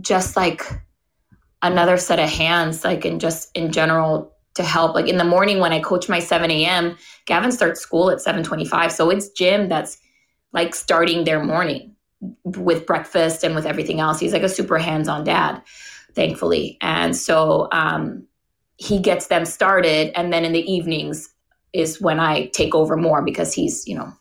just 0.00 0.36
like 0.36 0.62
another 1.62 1.96
set 1.96 2.20
of 2.20 2.28
hands, 2.30 2.84
like 2.84 3.04
in 3.04 3.18
just 3.18 3.50
in 3.56 3.72
general 3.72 4.32
to 4.58 4.64
help. 4.64 4.94
Like 4.94 5.08
in 5.08 5.16
the 5.16 5.24
morning 5.24 5.58
when 5.58 5.72
I 5.72 5.80
coach 5.80 6.08
my 6.08 6.20
7 6.20 6.50
a.m., 6.50 6.96
Gavin 7.26 7.50
starts 7.50 7.80
school 7.80 8.10
at 8.10 8.18
7:25, 8.18 8.92
so 8.92 9.10
it's 9.10 9.30
Jim 9.30 9.68
that's 9.68 9.98
like 10.52 10.74
starting 10.74 11.24
their 11.24 11.42
morning 11.42 11.94
with 12.44 12.86
breakfast 12.86 13.44
and 13.44 13.54
with 13.54 13.66
everything 13.66 14.00
else. 14.00 14.20
He's 14.20 14.32
like 14.32 14.42
a 14.42 14.48
super 14.48 14.78
hands-on 14.78 15.24
dad, 15.24 15.62
thankfully, 16.14 16.76
and 16.80 17.16
so 17.16 17.68
um, 17.72 18.26
he 18.76 18.98
gets 19.00 19.28
them 19.28 19.44
started, 19.44 20.12
and 20.14 20.32
then 20.32 20.44
in 20.44 20.52
the 20.52 20.70
evenings 20.70 21.28
is 21.72 22.00
when 22.00 22.20
I 22.20 22.46
take 22.46 22.74
over 22.74 22.96
more 22.96 23.22
because 23.22 23.52
he's, 23.52 23.86
you 23.86 23.94
know, 23.94 24.12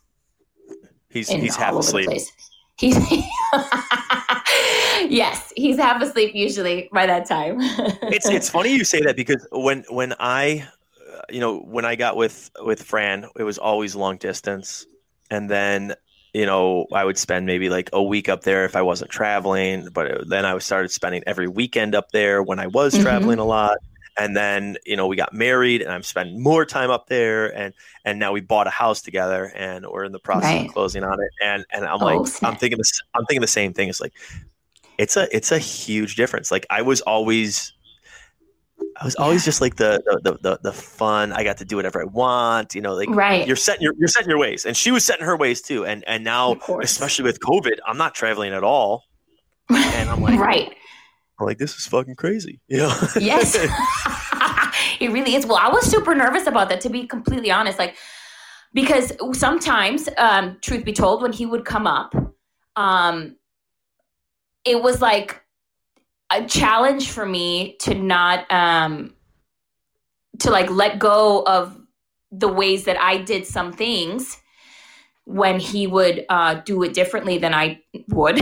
He's 1.10 1.30
he's 1.30 1.56
half 1.56 1.76
asleep. 1.76 2.10
He's 2.78 2.98
yes, 5.10 5.52
he's 5.56 5.78
half 5.78 6.02
asleep 6.02 6.34
usually 6.36 6.90
by 6.92 7.06
that 7.06 7.26
time. 7.28 7.58
it's 8.04 8.30
it's 8.30 8.50
funny 8.50 8.74
you 8.76 8.84
say 8.84 9.02
that 9.02 9.16
because 9.16 9.46
when 9.52 9.84
when 9.90 10.14
I 10.20 10.68
uh, 11.14 11.22
you 11.30 11.40
know 11.40 11.60
when 11.60 11.86
I 11.86 11.96
got 11.96 12.16
with 12.16 12.50
with 12.62 12.84
Fran 12.84 13.28
it 13.38 13.44
was 13.44 13.58
always 13.58 13.96
long 13.96 14.18
distance 14.18 14.86
and 15.30 15.50
then 15.50 15.94
you 16.34 16.46
know 16.46 16.86
I 16.94 17.04
would 17.04 17.18
spend 17.18 17.46
maybe 17.46 17.70
like 17.70 17.90
a 17.94 18.02
week 18.02 18.30
up 18.30 18.44
there 18.44 18.66
if 18.66 18.76
I 18.76 18.82
wasn't 18.82 19.12
traveling 19.12 19.90
but 19.92 20.08
it- 20.08 20.30
then 20.30 20.46
I 20.46 20.58
started 20.60 20.90
spending 20.92 21.24
every 21.28 21.48
weekend 21.48 21.96
up 21.96 22.12
there 22.12 22.42
when 22.44 22.60
I 22.60 22.68
was 22.68 22.94
Mhm. 22.96 23.02
traveling 23.02 23.40
a 23.40 23.46
lot 23.46 23.78
and 24.18 24.36
then 24.36 24.78
you 24.86 24.96
know 24.96 25.08
we 25.08 25.16
got 25.16 25.34
married 25.34 25.82
and 25.82 25.92
I'm 25.92 26.04
spending 26.04 26.42
more 26.42 26.66
time 26.66 26.90
up 26.90 27.08
there 27.08 27.56
and 27.56 27.74
and 28.06 28.20
now 28.20 28.32
we 28.32 28.42
bought 28.42 28.68
a 28.68 28.72
house 28.72 29.02
together 29.02 29.52
and 29.56 29.86
we're 29.86 30.04
in 30.06 30.12
the 30.12 30.20
process 30.20 30.44
Right. 30.54 30.68
of 30.68 30.74
closing 30.74 31.04
on 31.04 31.14
it 31.22 31.30
and 31.44 31.66
and 31.72 31.86
I'm 31.86 32.02
Oh, 32.02 32.06
like 32.06 32.44
I'm 32.44 32.56
thinking 32.56 32.78
this 32.78 33.02
I'm 33.14 33.26
thinking 33.26 33.42
the 33.42 33.48
same 33.48 33.74
thing 33.74 33.90
it's 33.90 34.02
like 34.02 34.14
it's 34.98 35.16
a 35.18 35.28
it's 35.36 35.52
a 35.52 35.60
huge 35.60 36.16
difference 36.16 36.52
like 36.52 36.66
I 36.70 36.82
was 36.82 37.02
always 37.02 37.74
I 39.00 39.06
was 39.06 39.16
always 39.16 39.46
just 39.46 39.62
like 39.62 39.76
the, 39.76 40.02
the 40.06 40.22
the 40.32 40.38
the 40.42 40.60
the 40.64 40.72
fun. 40.72 41.32
I 41.32 41.44
got 41.44 41.58
to 41.58 41.66
do 41.66 41.76
whatever 41.76 42.02
I 42.02 42.06
want. 42.06 42.74
You 42.74 42.82
know, 42.82 42.96
like 42.96 43.10
right. 43.10 43.46
you're 43.46 43.56
setting 43.56 43.82
your 43.84 43.94
you're 44.00 44.08
setting 44.08 44.30
your 44.30 44.40
ways, 44.40 44.66
and 44.66 44.76
she 44.76 44.90
was 44.90 45.04
setting 45.06 45.24
her 45.26 45.38
ways 45.38 45.62
too. 45.62 45.86
And 45.86 46.04
and 46.08 46.24
now, 46.24 46.58
especially 46.82 47.24
with 47.24 47.40
COVID, 47.40 47.78
I'm 47.88 47.98
not 47.98 48.16
traveling 48.16 48.54
at 48.54 48.64
all. 48.64 49.06
And 49.70 50.10
I'm 50.10 50.22
like, 50.22 50.40
right. 50.40 50.74
I'm 51.40 51.46
like, 51.46 51.58
this 51.58 51.76
is 51.76 51.86
fucking 51.86 52.16
crazy. 52.16 52.62
You 52.68 52.80
know? 52.80 53.08
Yes. 53.20 53.56
it 55.00 55.12
really 55.12 55.36
is. 55.36 55.46
Well, 55.46 55.58
I 55.58 55.70
was 55.70 55.90
super 55.90 56.16
nervous 56.16 56.48
about 56.48 56.70
that 56.70 56.82
to 56.82 56.90
be 56.90 57.08
completely 57.08 57.52
honest. 57.52 57.80
Like 57.80 57.96
because 58.74 59.14
sometimes, 59.34 60.10
um, 60.18 60.58
truth 60.62 60.86
be 60.86 60.94
told, 60.94 61.22
when 61.22 61.34
he 61.34 61.46
would 61.46 61.66
come 61.66 61.88
up, 61.88 62.14
um, 62.76 63.36
it 64.66 64.82
was 64.82 65.02
like 65.02 65.42
a 66.32 66.46
challenge 66.46 67.10
for 67.10 67.26
me 67.26 67.78
to 67.80 67.96
not 67.96 68.52
um 68.52 69.14
to 70.40 70.52
like 70.52 70.70
let 70.70 71.00
go 71.00 71.44
of 71.48 71.80
the 72.32 72.50
ways 72.50 72.84
that 72.84 73.00
I 73.00 73.18
did 73.18 73.48
some 73.48 73.72
things 73.72 74.38
when 75.28 75.60
he 75.60 75.88
would 75.88 76.26
uh, 76.30 76.56
do 76.66 76.82
it 76.84 76.94
differently 76.94 77.38
than 77.38 77.54
I 77.54 77.82
would 78.08 78.40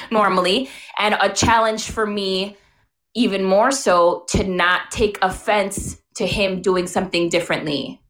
normally, 0.10 0.70
and 0.98 1.14
a 1.20 1.28
challenge 1.28 1.90
for 1.90 2.06
me 2.06 2.56
even 3.14 3.44
more 3.44 3.70
so 3.70 4.24
to 4.28 4.44
not 4.44 4.90
take 4.90 5.18
offense 5.22 6.00
to 6.14 6.26
him 6.26 6.62
doing 6.62 6.86
something 6.86 7.28
differently 7.28 8.00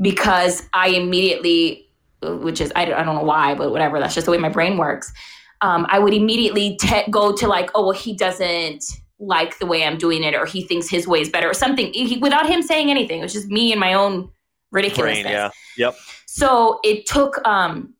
because 0.00 0.62
I 0.72 0.88
immediately, 0.88 1.86
which 2.22 2.62
is, 2.62 2.72
I 2.74 2.86
don't, 2.86 2.98
I 2.98 3.04
don't 3.04 3.14
know 3.14 3.24
why, 3.24 3.54
but 3.54 3.70
whatever, 3.70 4.00
that's 4.00 4.14
just 4.14 4.24
the 4.24 4.30
way 4.30 4.38
my 4.38 4.48
brain 4.48 4.78
works. 4.78 5.12
Um, 5.60 5.86
I 5.90 5.98
would 5.98 6.14
immediately 6.14 6.76
te- 6.80 7.10
go 7.10 7.34
to 7.36 7.46
like, 7.46 7.70
oh, 7.74 7.86
well, 7.86 7.92
he 7.92 8.16
doesn't 8.16 8.84
like 9.18 9.58
the 9.58 9.66
way 9.66 9.84
I'm 9.84 9.96
doing 9.98 10.24
it, 10.24 10.34
or 10.34 10.46
he 10.46 10.62
thinks 10.62 10.88
his 10.88 11.06
way 11.06 11.20
is 11.20 11.28
better, 11.28 11.48
or 11.48 11.54
something, 11.54 11.92
he, 11.92 12.16
without 12.18 12.46
him 12.46 12.62
saying 12.62 12.90
anything. 12.90 13.20
It 13.20 13.22
was 13.22 13.32
just 13.32 13.48
me 13.48 13.70
and 13.70 13.80
my 13.80 13.94
own 13.94 14.30
ridiculousness. 14.72 15.22
Brain, 15.22 15.32
yeah, 15.32 15.50
yep. 15.76 15.94
So 16.34 16.80
it 16.82 17.06
took. 17.06 17.40
Um, 17.46 17.94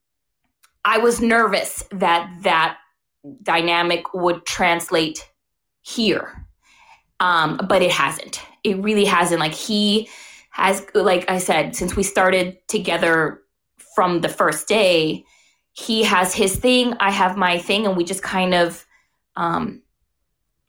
I 0.84 0.98
was 0.98 1.20
nervous 1.20 1.84
that 1.92 2.28
that 2.42 2.78
dynamic 3.44 4.12
would 4.12 4.44
translate 4.44 5.30
here, 5.82 6.44
um, 7.20 7.60
but 7.68 7.80
it 7.80 7.92
hasn't. 7.92 8.40
It 8.64 8.82
really 8.82 9.04
hasn't. 9.04 9.38
Like 9.38 9.54
he 9.54 10.08
has, 10.50 10.84
like 10.96 11.30
I 11.30 11.38
said, 11.38 11.76
since 11.76 11.94
we 11.94 12.02
started 12.02 12.58
together 12.66 13.40
from 13.94 14.20
the 14.20 14.28
first 14.28 14.66
day, 14.66 15.24
he 15.72 16.02
has 16.02 16.34
his 16.34 16.56
thing. 16.56 16.94
I 16.98 17.12
have 17.12 17.36
my 17.36 17.58
thing, 17.58 17.86
and 17.86 17.96
we 17.96 18.02
just 18.02 18.24
kind 18.24 18.52
of. 18.52 18.84
Um, 19.36 19.80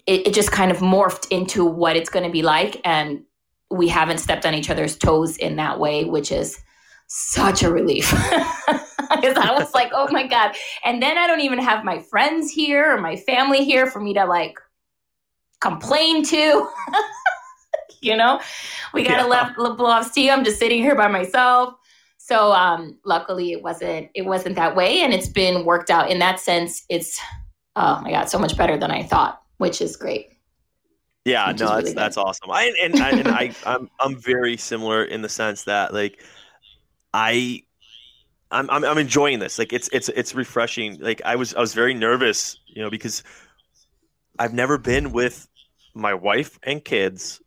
it, 0.06 0.28
it 0.28 0.34
just 0.36 0.52
kind 0.52 0.70
of 0.70 0.78
morphed 0.78 1.32
into 1.32 1.66
what 1.66 1.96
it's 1.96 2.12
going 2.12 2.26
to 2.26 2.32
be 2.32 2.44
like, 2.44 2.80
and 2.86 3.24
we 3.72 3.88
haven't 3.88 4.20
stepped 4.20 4.46
on 4.46 4.54
each 4.54 4.70
other's 4.70 4.96
toes 4.96 5.36
in 5.38 5.56
that 5.56 5.80
way, 5.80 6.04
which 6.04 6.32
is 6.32 6.62
such 7.08 7.64
a 7.64 7.72
relief 7.72 8.10
because 8.98 9.38
I 9.38 9.56
was 9.58 9.74
like, 9.74 9.92
oh 9.94 10.12
my 10.12 10.28
God. 10.28 10.56
And 10.84 11.02
then 11.02 11.18
I 11.18 11.28
don't 11.28 11.42
even 11.42 11.60
have 11.60 11.84
my 11.84 12.00
friends 12.00 12.52
here 12.52 12.94
or 12.94 13.02
my 13.02 13.16
family 13.16 13.64
here 13.64 13.86
for 13.88 14.00
me 14.00 14.14
to 14.16 14.26
like 14.26 14.58
complain 15.62 16.24
to. 16.26 16.68
you 18.02 18.16
know, 18.16 18.42
we 18.94 19.04
got 19.04 19.18
to 19.18 19.24
Yeah. 19.24 19.28
left 19.28 19.56
blow 19.56 19.76
off 19.86 20.12
steam. 20.12 20.32
I'm 20.32 20.44
just 20.44 20.60
sitting 20.60 20.82
here 20.82 20.96
by 20.96 21.08
myself. 21.08 21.76
So 22.18 22.52
um, 22.54 22.98
luckily 23.06 23.52
it 23.52 23.62
wasn't 23.62 24.10
it 24.16 24.24
wasn't 24.24 24.56
that 24.56 24.76
way 24.76 25.02
and 25.02 25.14
it's 25.14 25.30
been 25.30 25.64
worked 25.64 25.92
out 25.92 26.10
in 26.10 26.20
that 26.20 26.40
sense. 26.40 26.84
It's 26.90 27.20
oh 27.76 28.02
my 28.02 28.12
God, 28.12 28.30
so 28.30 28.40
much 28.40 28.58
better 28.58 28.78
than 28.78 28.90
I 28.90 29.04
thought, 29.04 29.42
which 29.58 29.80
is 29.80 29.96
great. 29.96 30.32
Yeah, 31.26 31.50
Which 31.50 31.60
no, 31.60 31.68
that's 31.68 31.84
really 31.86 31.94
that's 31.94 32.18
awesome. 32.18 32.52
I 32.52 32.72
and, 32.84 32.96
I, 33.00 33.10
and 33.12 33.30
I 33.30 33.56
I'm 33.66 33.90
I'm 34.00 34.16
very 34.16 34.58
similar 34.58 35.04
in 35.04 35.22
the 35.22 35.30
sense 35.30 35.64
that 35.64 35.94
like 35.94 36.24
I 37.16 37.64
I'm, 38.52 38.70
I'm 38.70 38.84
I'm 38.84 38.98
enjoying 38.98 39.40
this. 39.40 39.58
Like 39.58 39.72
it's 39.72 39.90
it's 39.94 40.10
it's 40.10 40.36
refreshing. 40.36 41.00
Like 41.00 41.22
I 41.24 41.38
was 41.38 41.56
I 41.56 41.62
was 41.62 41.74
very 41.74 41.94
nervous, 41.94 42.60
you 42.68 42.84
know, 42.84 42.90
because 42.90 43.24
I've 44.38 44.54
never 44.54 44.78
been 44.78 45.14
with 45.14 45.48
my 45.94 46.14
wife 46.14 46.60
and 46.64 46.84
kids 46.84 47.40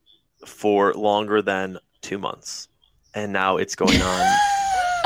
for 0.46 0.94
longer 0.94 1.42
than 1.42 1.78
two 2.00 2.18
months, 2.18 2.68
and 3.14 3.30
now 3.30 3.58
it's 3.58 3.76
going 3.76 4.00
on. 4.00 4.36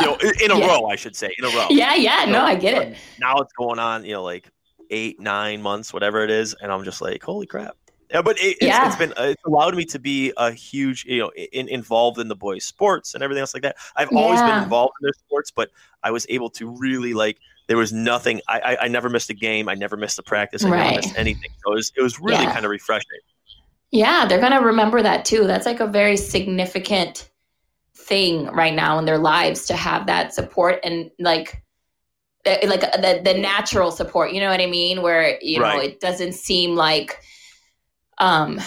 You 0.00 0.06
know, 0.06 0.16
in, 0.16 0.32
in 0.44 0.50
a 0.50 0.58
Yeah. 0.58 0.68
row, 0.68 0.86
I 0.86 0.96
should 0.96 1.14
say, 1.14 1.32
in 1.38 1.44
a 1.44 1.48
row. 1.48 1.68
Yeah, 1.70 1.94
yeah, 1.94 2.24
no, 2.24 2.40
I 2.42 2.56
get 2.56 2.82
it. 2.82 2.96
Now 3.20 3.36
it's 3.36 3.52
going 3.52 3.78
on, 3.78 4.04
you 4.04 4.14
know, 4.14 4.24
like 4.24 4.48
eight, 4.90 5.20
nine 5.20 5.60
months, 5.62 5.92
whatever 5.92 6.24
it 6.24 6.30
is, 6.30 6.56
and 6.60 6.72
I'm 6.72 6.82
just 6.82 7.00
like, 7.00 7.22
holy 7.22 7.46
crap. 7.46 7.76
Yeah, 8.12 8.22
but 8.22 8.38
it, 8.38 8.58
it's, 8.60 8.62
Yeah. 8.62 8.86
it's 8.86 8.96
been 8.96 9.12
uh, 9.12 9.22
it's 9.30 9.42
allowed 9.44 9.74
me 9.74 9.84
to 9.86 9.98
be 9.98 10.32
a 10.36 10.52
huge, 10.52 11.04
you 11.06 11.18
know, 11.20 11.30
in, 11.30 11.68
involved 11.68 12.18
in 12.18 12.28
the 12.28 12.36
boys' 12.36 12.64
sports 12.64 13.14
and 13.14 13.22
everything 13.22 13.40
else 13.40 13.54
like 13.54 13.62
that. 13.62 13.76
I've 13.96 14.10
always 14.14 14.40
been 14.42 14.62
involved 14.62 14.92
in 15.00 15.06
their 15.06 15.14
sports, 15.14 15.50
but 15.50 15.70
I 16.02 16.10
was 16.10 16.26
able 16.28 16.50
to 16.50 16.68
really 16.70 17.14
like. 17.14 17.38
There 17.68 17.76
was 17.78 17.92
nothing. 17.92 18.40
I, 18.48 18.60
I, 18.60 18.76
I 18.84 18.88
never 18.88 19.08
missed 19.08 19.30
a 19.30 19.34
game. 19.34 19.68
I 19.68 19.74
never 19.74 19.96
missed 19.96 20.18
a 20.18 20.22
practice. 20.22 20.64
I 20.64 20.68
Right. 20.68 20.80
never 20.84 20.96
missed 20.96 21.16
anything. 21.16 21.50
So 21.64 21.72
it 21.72 21.76
was, 21.76 21.92
it 21.96 22.02
was 22.02 22.20
really 22.20 22.42
Yeah. 22.42 22.52
kind 22.52 22.64
of 22.66 22.70
refreshing. 22.70 23.20
Yeah, 23.92 24.26
they're 24.26 24.40
going 24.40 24.52
to 24.52 24.58
remember 24.58 25.00
that 25.02 25.24
too. 25.24 25.46
That's 25.46 25.64
like 25.64 25.80
a 25.80 25.86
very 25.86 26.16
significant 26.16 27.30
thing 27.96 28.46
right 28.46 28.74
now 28.74 28.98
in 28.98 29.04
their 29.04 29.16
lives 29.18 29.64
to 29.66 29.76
have 29.76 30.06
that 30.06 30.34
support 30.34 30.80
and 30.82 31.10
like 31.18 31.62
eh, 32.44 32.66
like 32.66 32.80
the 32.80 33.20
the 33.24 33.34
natural 33.34 33.90
support, 33.92 34.32
you 34.32 34.40
know 34.40 34.50
what 34.50 34.60
I 34.60 34.66
mean, 34.66 35.00
where 35.00 35.38
you 35.40 35.60
know 35.60 35.78
it 35.78 36.00
doesn't 36.00 36.32
seem 36.32 36.74
like 36.74 37.22
um 38.18 38.60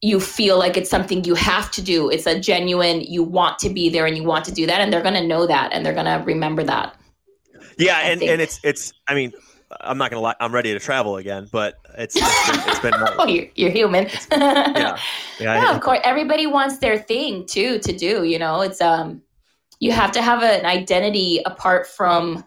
you 0.00 0.20
feel 0.20 0.58
like 0.58 0.76
it's 0.76 0.90
something 0.90 1.24
you 1.24 1.34
have 1.34 1.70
to 1.70 1.80
do. 1.80 2.10
It's 2.10 2.26
a 2.26 2.38
genuine 2.38 3.00
you 3.00 3.22
want 3.22 3.58
to 3.60 3.70
be 3.70 3.88
there 3.88 4.04
and 4.06 4.14
you 4.16 4.22
want 4.24 4.44
to 4.44 4.52
do 4.52 4.66
that 4.66 4.80
and 4.82 4.92
they're 4.92 5.00
going 5.02 5.14
to 5.14 5.26
know 5.26 5.46
that 5.46 5.72
and 5.72 5.84
they're 5.84 5.94
going 5.94 6.04
to 6.04 6.22
remember 6.26 6.62
that. 6.64 6.94
Yeah, 7.78 7.96
I 7.96 8.02
and, 8.02 8.20
think- 8.20 8.30
and 8.30 8.40
it's 8.42 8.60
it's. 8.62 8.92
I 9.08 9.14
mean, 9.14 9.32
I'm 9.80 9.98
not 9.98 10.10
gonna 10.10 10.20
lie. 10.22 10.36
I'm 10.40 10.54
ready 10.54 10.72
to 10.72 10.78
travel 10.78 11.16
again, 11.16 11.48
but 11.50 11.78
it's 11.98 12.14
it's 12.16 12.50
been, 12.50 12.60
it's 12.68 12.78
been 12.80 12.94
Oh, 13.18 13.26
you're, 13.26 13.46
you're 13.56 13.70
human. 13.70 14.08
yeah 14.30 14.70
yeah. 14.76 14.96
yeah, 15.40 15.70
of 15.74 15.80
course. 15.80 15.98
Everybody 16.04 16.46
wants 16.46 16.78
their 16.78 16.98
thing 16.98 17.46
too 17.46 17.78
to 17.80 17.92
do. 17.96 18.22
You 18.24 18.38
know, 18.38 18.60
it's 18.60 18.80
um, 18.80 19.22
you 19.80 19.90
have 19.90 20.12
to 20.12 20.22
have 20.22 20.42
an 20.42 20.64
identity 20.66 21.40
apart 21.46 21.86
from 21.88 22.44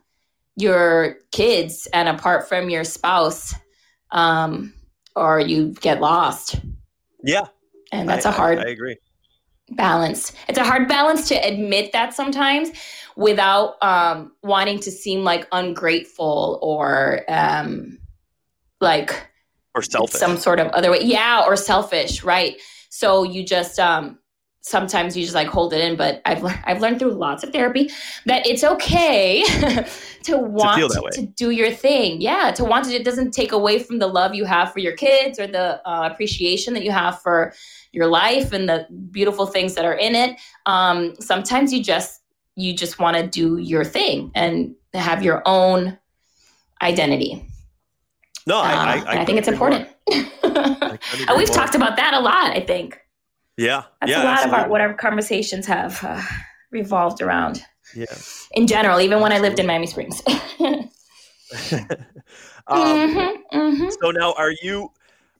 your 0.55 1.17
kids 1.31 1.87
and 1.91 2.07
apart 2.07 2.47
from 2.47 2.69
your 2.69 2.83
spouse. 2.83 3.53
um, 4.11 4.73
or 5.17 5.39
you 5.39 5.73
get 5.81 5.99
lost. 6.01 6.61
Yeah, 7.23 7.47
And 7.91 8.07
that's 8.07 8.25
a 8.25 8.29
a 8.29 8.31
hard 8.31 8.59
I, 8.59 8.69
agree. 8.69 8.97
balance. 9.71 10.31
It's 10.47 10.57
a 10.59 10.63
hard 10.63 10.87
balance 10.87 11.27
to 11.29 11.35
admit 11.35 11.91
that 11.91 12.13
sometimes 12.13 12.69
without 13.15 13.81
um, 13.83 14.31
wanting 14.43 14.79
to 14.79 14.91
seem 14.91 15.23
like 15.23 15.47
ungrateful 15.51 16.59
or 16.61 17.21
um, 17.27 17.97
like 18.79 19.27
Or 19.75 19.81
selfish. 19.81 20.19
some 20.19 20.37
sort 20.37 20.59
of 20.59 20.67
other 20.67 20.91
way. 20.91 21.01
Yeah, 21.03 21.43
or 21.45 21.55
selfish, 21.57 22.23
right? 22.23 22.55
So 22.89 23.23
you 23.23 23.43
just 23.43 23.79
um 23.79 24.19
sometimes 24.67 25.15
you 25.15 25.23
just 25.23 25.35
like 25.35 25.47
hold 25.47 25.73
it 25.73 25.81
in, 25.81 25.95
but 25.95 26.21
I've 26.25 26.43
lear- 26.43 26.61
I've 26.65 26.81
learned 26.81 26.99
through 26.99 27.13
lots 27.13 27.43
of 27.43 27.51
therapy 27.51 27.89
that 28.25 28.45
it's 28.45 28.63
okay 28.63 29.43
to 30.23 30.37
want 30.37 30.75
feel 30.77 30.89
to, 30.89 31.21
do 31.25 31.51
your 31.51 31.71
thing. 31.71 32.21
Yeah, 32.21 32.51
to 32.51 32.63
want 32.65 32.85
to 32.85 32.93
it 32.93 33.05
doesn't 33.05 33.31
take 33.31 33.51
away 33.53 33.79
from 33.79 33.99
the 33.99 34.07
love 34.07 34.35
you 34.35 34.45
have 34.45 34.73
for 34.73 34.79
your 34.79 34.95
kids 34.95 35.39
or 35.39 35.47
the 35.47 35.81
uh, 35.89 36.09
appreciation 36.11 36.73
that 36.73 36.83
you 36.83 36.91
have 36.91 37.21
for 37.21 37.53
your 37.93 38.07
life 38.07 38.51
and 38.53 38.67
the 38.67 38.85
beautiful 39.11 39.45
things 39.45 39.73
that 39.75 39.85
are 39.85 39.93
in 39.95 40.15
it. 40.15 40.37
Um 40.65 41.15
sometimes 41.19 41.71
you 41.73 41.83
just 41.83 42.21
you 42.55 42.73
just 42.75 42.99
want 42.99 43.15
to 43.17 43.25
do 43.25 43.57
your 43.57 43.85
thing 43.85 44.31
and 44.35 44.75
have 44.93 45.23
your 45.23 45.41
own 45.45 45.97
identity. 46.81 47.45
no, 48.45 48.57
Uh, 48.63 48.63
I, 48.63 49.03
I, 49.05 49.05
and 49.11 49.19
I 49.19 49.25
think 49.25 49.37
it's 49.39 49.47
couldn't 49.47 49.53
agree 49.53 49.57
more. 49.57 49.77
important. 49.77 49.89
I 50.91 50.97
couldn't 50.97 51.29
And 51.29 51.29
agree 51.29 51.37
we've 51.37 51.49
more. 51.49 51.57
talked 51.59 51.75
about 51.75 51.97
that 51.97 52.13
a 52.13 52.19
lot, 52.19 52.51
I 52.51 52.61
think. 52.61 52.99
Yeah, 53.57 53.83
That's 54.01 54.11
yeah, 54.11 54.21
a 54.21 54.25
lot 54.25 54.33
of 54.45 54.53
our 54.53 54.59
absolutely. 54.59 54.71
what 54.71 54.81
our 54.81 54.93
conversations 54.93 55.65
have 55.65 56.03
uh, 56.03 56.21
revolved 56.71 57.21
around 57.21 57.63
Yeah. 57.95 58.05
in 58.51 58.67
general, 58.67 59.01
even 59.01 59.19
when 59.19 59.33
I 59.33 59.39
lived 59.39 59.59
in 59.59 59.65
Miami 59.65 59.87
Springs. 59.87 60.21
um, 62.67 62.99
Mhm, 63.09 63.33
mhm. 63.53 63.91
So 64.01 64.11
now, 64.11 64.33
are 64.33 64.53
you 64.61 64.91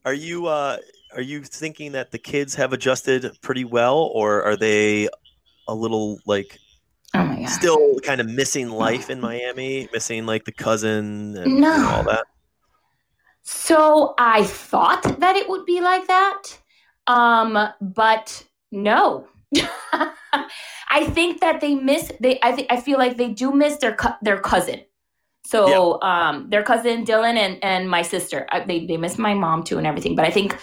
are 0.04 0.14
you 0.14 0.46
uh, 0.46 0.78
are 1.14 1.20
you 1.22 1.42
thinking 1.44 1.92
that 1.92 2.10
the 2.10 2.18
kids 2.18 2.54
have 2.56 2.72
adjusted 2.72 3.30
pretty 3.40 3.64
well, 3.64 4.10
or 4.12 4.42
are 4.42 4.56
they 4.56 5.08
a 5.68 5.74
little 5.74 6.18
like 6.26 6.58
Oh 7.14 7.24
my 7.24 7.36
god. 7.36 7.48
still 7.48 7.98
kind 8.04 8.20
of 8.20 8.28
missing 8.28 8.68
life 8.70 9.10
in 9.10 9.20
Miami, 9.20 9.88
missing 9.92 10.26
like 10.26 10.44
the 10.44 10.52
cousin 10.52 11.36
and 11.36 11.60
No. 11.60 11.76
know, 11.76 11.88
all 11.88 12.04
that? 12.04 12.24
So 13.42 14.14
I 14.18 14.44
thought 14.44 15.20
that 15.20 15.36
it 15.36 15.48
would 15.48 15.64
be 15.64 15.80
like 15.80 16.06
that. 16.08 16.42
Um, 17.08 17.58
but 17.80 18.44
no. 18.70 19.26
I 20.90 21.06
think 21.06 21.40
that 21.40 21.60
they 21.60 21.74
miss 21.74 22.12
they 22.20 22.38
I 22.42 22.52
think 22.52 22.68
I 22.70 22.80
feel 22.80 22.98
like 22.98 23.16
they 23.16 23.30
do 23.30 23.52
miss 23.52 23.78
their 23.78 23.96
their 24.22 24.38
cousin. 24.38 24.82
So 25.46 26.00
um 26.02 26.50
their 26.50 26.62
cousin 26.62 27.04
Dylan 27.04 27.36
and 27.36 27.58
and 27.64 27.90
my 27.90 28.02
sister. 28.02 28.46
I, 28.50 28.60
they 28.60 28.86
they 28.86 28.98
miss 28.98 29.18
my 29.18 29.34
mom 29.34 29.64
too 29.64 29.78
and 29.78 29.86
everything, 29.86 30.14
but 30.14 30.26
I 30.26 30.30
think 30.30 30.56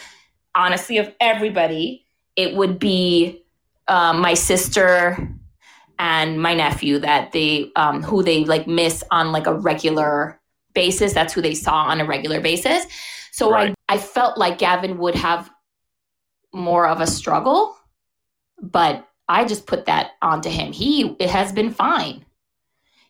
honestly 0.53 0.99
of 0.99 1.11
everybody 1.19 2.05
it 2.35 2.55
would 2.55 2.79
be 2.79 3.43
um, 3.87 4.19
my 4.19 4.33
sister 4.33 5.29
and 5.97 6.41
my 6.41 6.53
nephew 6.53 6.99
that 6.99 7.31
they 7.31 7.71
um 7.75 8.03
who 8.03 8.21
they 8.21 8.45
like 8.45 8.67
miss 8.67 9.03
on 9.11 9.31
like 9.31 9.47
a 9.47 9.53
regular 9.53 10.39
basis. 10.73 11.13
That's 11.13 11.33
who 11.33 11.41
they 11.41 11.55
saw 11.55 11.85
on 11.85 12.01
a 12.01 12.05
regular 12.05 12.39
basis. 12.41 12.85
So 13.31 13.51
Right. 13.51 13.73
I, 13.89 13.95
I 13.95 13.97
felt 13.97 14.37
like 14.37 14.59
Gavin 14.59 14.97
would 14.99 15.15
have 15.15 15.49
more 16.55 16.87
of 16.87 17.01
a 17.01 17.07
struggle, 17.07 17.77
but 18.61 19.07
I 19.27 19.45
just 19.45 19.67
put 19.67 19.85
that 19.85 20.11
onto 20.21 20.49
him. 20.49 20.71
He 20.71 21.15
it 21.19 21.29
has 21.29 21.51
been 21.51 21.71
fine. 21.71 22.25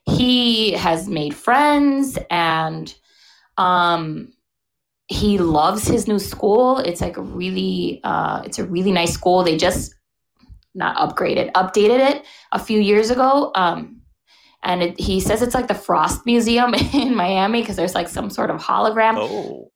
He 0.06 0.72
has 0.72 1.08
made 1.08 1.36
friends 1.36 2.18
and 2.30 2.94
um 3.58 4.34
he 5.08 5.38
loves 5.38 5.88
his 5.88 6.08
new 6.08 6.20
school. 6.20 6.80
It's 6.80 7.02
like 7.02 7.18
a 7.18 7.22
really 7.22 8.02
uh 8.04 8.42
it's 8.46 8.60
a 8.60 8.66
really 8.66 8.92
nice 8.92 9.14
school. 9.14 9.44
They 9.44 9.58
just 9.58 9.94
not 10.74 10.98
upgraded, 10.98 11.52
updated 11.54 12.10
it 12.10 12.25
a 12.52 12.60
few 12.60 12.80
years 12.80 13.10
ago. 13.12 13.52
Um 13.56 14.02
and 14.64 14.82
it, 14.82 15.00
he 15.00 15.20
says 15.20 15.44
it's 15.44 15.54
like 15.54 15.68
the 15.68 15.75
Frost 15.75 16.25
Museum 16.25 16.74
in 16.94 17.16
Miami 17.16 17.62
because 17.62 17.75
there's 17.75 17.94
like 17.94 18.10
some 18.10 18.30
sort 18.30 18.50
of 18.50 18.62
hologram. 18.62 19.15
Oh, 19.17 19.72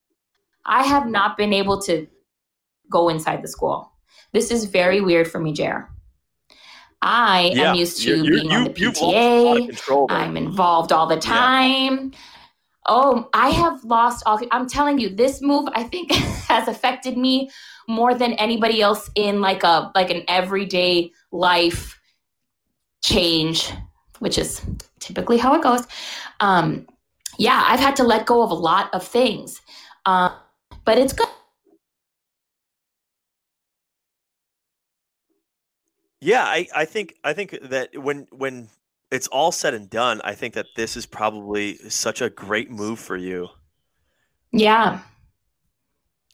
I 0.66 0.84
have 0.84 1.08
not 1.08 1.38
been 1.38 1.54
able 1.54 1.82
to 1.84 2.08
go 2.90 3.10
inside 3.10 3.42
the 3.42 3.48
school. 3.48 3.92
This 4.34 4.52
is 4.52 4.66
very 4.66 5.02
weird 5.02 5.28
for 5.30 5.40
me, 5.40 5.54
Jer. 5.54 5.90
I 7.02 7.52
yeah. 7.56 7.72
am 7.72 7.76
used 7.76 8.02
to 8.02 8.10
You're- 8.10 8.20
you're- 8.28 8.42
being 8.42 8.52
on 8.54 8.64
the 8.66 8.70
you- 8.80 8.88
you've 8.88 9.02
lost 9.02 9.16
a 9.16 9.44
lot 9.44 9.58
of 9.58 9.64
PTA. 9.64 9.68
control. 9.68 10.08
I'm 10.10 10.36
involved 10.38 10.92
all 10.92 11.08
the 11.08 11.18
time. 11.18 12.12
Oh, 12.86 13.30
I 13.34 13.50
have 13.50 13.84
lost 13.84 14.24
all. 14.26 14.40
I'm 14.52 14.68
telling 14.68 15.00
you, 15.00 15.10
this 15.10 15.42
move 15.42 15.70
I 15.76 15.84
think 15.84 16.12
has 16.50 16.68
affected 16.68 17.18
me 17.18 17.50
more 17.88 18.14
than 18.16 18.34
anybody 18.34 18.82
else 18.82 19.10
in 19.16 19.42
like 19.42 19.64
a 19.64 19.92
like 19.96 20.10
an 20.10 20.24
everyday 20.28 21.12
life 21.32 22.00
change, 23.02 23.72
which 24.20 24.38
is 24.38 24.62
typically 25.00 25.38
how 25.38 25.54
it 25.56 25.62
goes. 25.62 25.88
Um, 26.40 26.88
yeah, 27.38 27.64
I've 27.68 27.80
had 27.80 27.96
to 27.98 28.04
let 28.04 28.26
go 28.26 28.42
of 28.44 28.52
a 28.52 28.56
lot 28.56 28.94
of 28.94 29.06
things, 29.08 29.62
um, 30.06 30.32
but 30.84 30.98
it's 30.98 31.14
good. 31.14 31.28
Yeah, 36.22 36.44
I, 36.44 36.68
I 36.76 36.86
think 36.86 37.16
I 37.24 37.34
think 37.34 37.58
that 37.64 37.98
when 37.98 38.28
when 38.32 38.70
it's 39.12 39.28
all 39.28 39.52
said 39.52 39.74
and 39.74 39.90
done, 39.90 40.22
I 40.24 40.36
think 40.36 40.54
that 40.56 40.68
this 40.76 40.98
is 40.98 41.06
probably 41.06 41.78
such 41.90 42.22
a 42.22 42.30
great 42.30 42.70
move 42.70 43.00
for 43.00 43.16
you. 43.18 43.48
Yeah, 44.52 45.00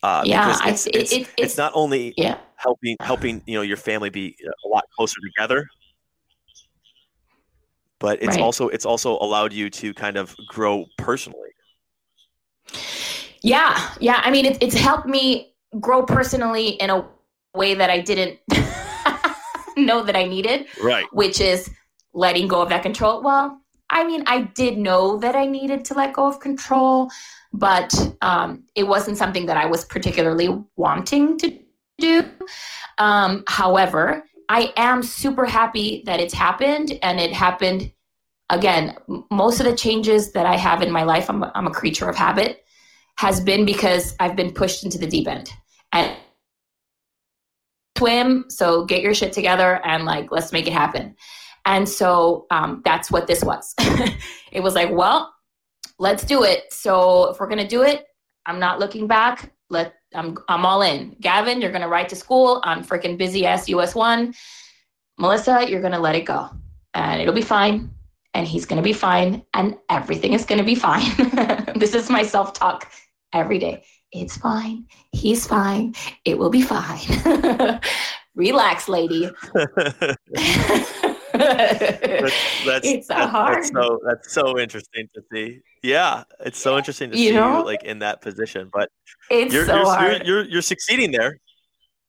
Uh, 0.04 0.24
Yeah, 0.26 0.46
because 0.46 0.62
I- 0.62 0.70
it's, 0.70 0.86
it- 0.88 0.96
it's, 0.96 1.12
it- 1.12 1.22
it's 1.22 1.30
it's- 1.38 1.58
not 1.58 1.72
only 1.76 2.14
yeah, 2.18 2.38
helping 2.58 2.96
helping 3.00 3.42
you 3.46 3.56
know 3.56 3.62
your 3.62 3.78
family 3.78 4.10
be 4.10 4.36
a 4.66 4.68
lot 4.68 4.84
closer 4.96 5.20
together, 5.22 5.68
but 8.00 8.22
it's 8.22 8.38
Right. 8.38 8.42
also 8.42 8.70
it's 8.70 8.86
also 8.86 9.18
allowed 9.20 9.54
you 9.54 9.70
to 9.70 9.94
kind 9.94 10.18
of 10.18 10.36
grow 10.48 10.86
personally. 10.98 11.50
yeah, 13.42 13.94
yeah. 14.00 14.22
I 14.24 14.32
mean, 14.32 14.46
it, 14.46 14.58
it's 14.62 14.76
helped 14.76 15.08
me 15.08 15.54
grow 15.80 16.04
personally 16.04 16.70
in 16.82 16.90
a 16.90 17.06
way 17.54 17.74
that 17.76 17.90
I 17.90 18.02
didn't 18.02 18.40
know 19.78 20.04
that 20.04 20.16
I 20.16 20.26
needed. 20.26 20.68
Right. 20.82 21.06
which 21.12 21.40
is 21.42 21.70
letting 22.14 22.48
go 22.48 22.62
of 22.62 22.70
that 22.70 22.84
control. 22.84 23.22
Well, 23.22 23.60
I 23.90 24.04
mean, 24.06 24.24
I 24.26 24.42
did 24.42 24.78
know 24.78 25.18
that 25.18 25.36
I 25.36 25.46
needed 25.46 25.86
to 25.86 25.94
let 25.94 26.14
go 26.14 26.26
of 26.28 26.40
control, 26.40 27.10
but 27.54 27.94
um, 28.22 28.64
it 28.74 28.84
wasn't 28.88 29.18
something 29.18 29.46
that 29.48 29.58
I 29.58 29.66
was 29.66 29.86
particularly 29.86 30.50
wanting 30.76 31.38
to 31.40 31.60
do. 32.00 32.24
Um, 32.98 33.44
however, 33.48 34.24
I 34.50 34.74
am 34.78 35.04
super 35.04 35.46
happy 35.46 36.04
that 36.06 36.20
it's 36.20 36.34
happened, 36.34 36.98
and 37.04 37.20
it 37.20 37.34
happened 37.34 37.92
again. 38.50 38.96
Most 39.32 39.60
of 39.60 39.66
the 39.66 39.76
changes 39.76 40.32
that 40.34 40.46
I 40.46 40.56
have 40.56 40.82
in 40.82 40.92
my 40.92 41.04
life, 41.04 41.30
I'm, 41.30 41.44
a- 41.44 41.52
I'm 41.56 41.68
a 41.68 41.72
creature 41.72 42.10
of 42.10 42.16
habit, 42.16 42.64
has 43.18 43.40
been 43.40 43.66
because 43.66 44.16
I've 44.20 44.36
been 44.36 44.52
pushed 44.52 44.84
into 44.84 44.98
the 44.98 45.08
deep 45.08 45.28
end. 45.28 45.52
And 45.92 46.16
swim 47.98 48.46
so 48.50 48.86
get 48.86 49.02
your 49.02 49.14
shit 49.14 49.34
together 49.34 49.82
and 49.86 50.06
like 50.06 50.32
let's 50.32 50.52
make 50.52 50.68
it 50.68 50.74
happen. 50.74 51.16
And 51.66 51.88
so 51.90 52.46
um, 52.52 52.82
that's 52.86 53.10
what 53.10 53.28
this 53.28 53.44
was. 53.44 53.74
It 54.52 54.64
was 54.64 54.74
like 54.74 54.90
well 54.92 55.34
let's 56.00 56.24
do 56.24 56.44
it. 56.44 56.72
So 56.72 57.32
if 57.32 57.40
we're 57.40 57.50
gonna 57.50 57.68
do 57.68 57.84
it 57.84 58.06
i'm 58.46 58.60
not 58.60 58.80
looking 58.80 59.08
back. 59.08 59.52
Let 59.70 59.96
i'm, 60.14 60.38
I'm 60.48 60.66
all 60.66 60.82
in. 60.82 61.16
Gavin 61.20 61.62
you're 61.62 61.72
gonna 61.72 61.90
write 61.90 62.10
to 62.10 62.16
school 62.16 62.62
on 62.64 62.84
freaking 62.84 63.18
busy 63.18 63.46
ass 63.46 63.68
us 63.70 63.96
one. 63.96 64.34
Melissa 65.18 65.70
you're 65.70 65.82
gonna 65.82 66.00
let 66.00 66.16
it 66.16 66.26
go. 66.26 66.50
And 66.94 67.22
it'll 67.22 67.34
be 67.34 67.42
fine. 67.42 67.92
And 68.34 68.48
he's 68.48 68.66
gonna 68.66 68.82
be 68.82 68.94
fine. 68.94 69.44
And 69.54 69.78
everything 69.90 70.34
is 70.34 70.46
gonna 70.46 70.64
be 70.64 70.76
fine. 70.76 71.12
This 71.76 71.94
is 71.94 72.10
my 72.10 72.24
self-talk 72.24 72.90
every 73.34 73.60
day 73.60 73.84
it's 74.12 74.38
fine 74.38 74.86
he's 75.12 75.46
fine 75.46 75.94
it 76.26 76.38
will 76.38 76.50
be 76.50 76.62
fine. 76.62 77.00
Relax, 78.36 78.90
lady. 78.90 79.32
that's 81.34 82.66
that's 82.66 82.88
it's 82.88 83.08
that's, 83.08 83.32
hard. 83.32 83.58
that's 83.58 83.72
so 83.72 84.00
that's 84.06 84.34
so 84.34 84.60
interesting 84.60 85.08
to 85.16 85.22
see. 85.32 85.62
Yeah, 85.84 86.24
it's 86.42 86.60
so 86.60 86.78
interesting 86.78 87.12
to 87.12 87.18
You 87.18 87.30
see 87.30 87.36
know? 87.36 87.60
you 87.60 87.66
like 87.66 87.84
in 87.84 88.00
that 88.00 88.22
position. 88.22 88.70
But 88.74 88.90
it's 89.32 89.54
you're 89.54 89.66
so 89.66 89.78
you're, 89.78 89.86
hard. 89.86 90.12
you're 90.12 90.24
you're 90.26 90.44
you're 90.46 90.62
succeeding 90.62 91.12
there. 91.12 91.38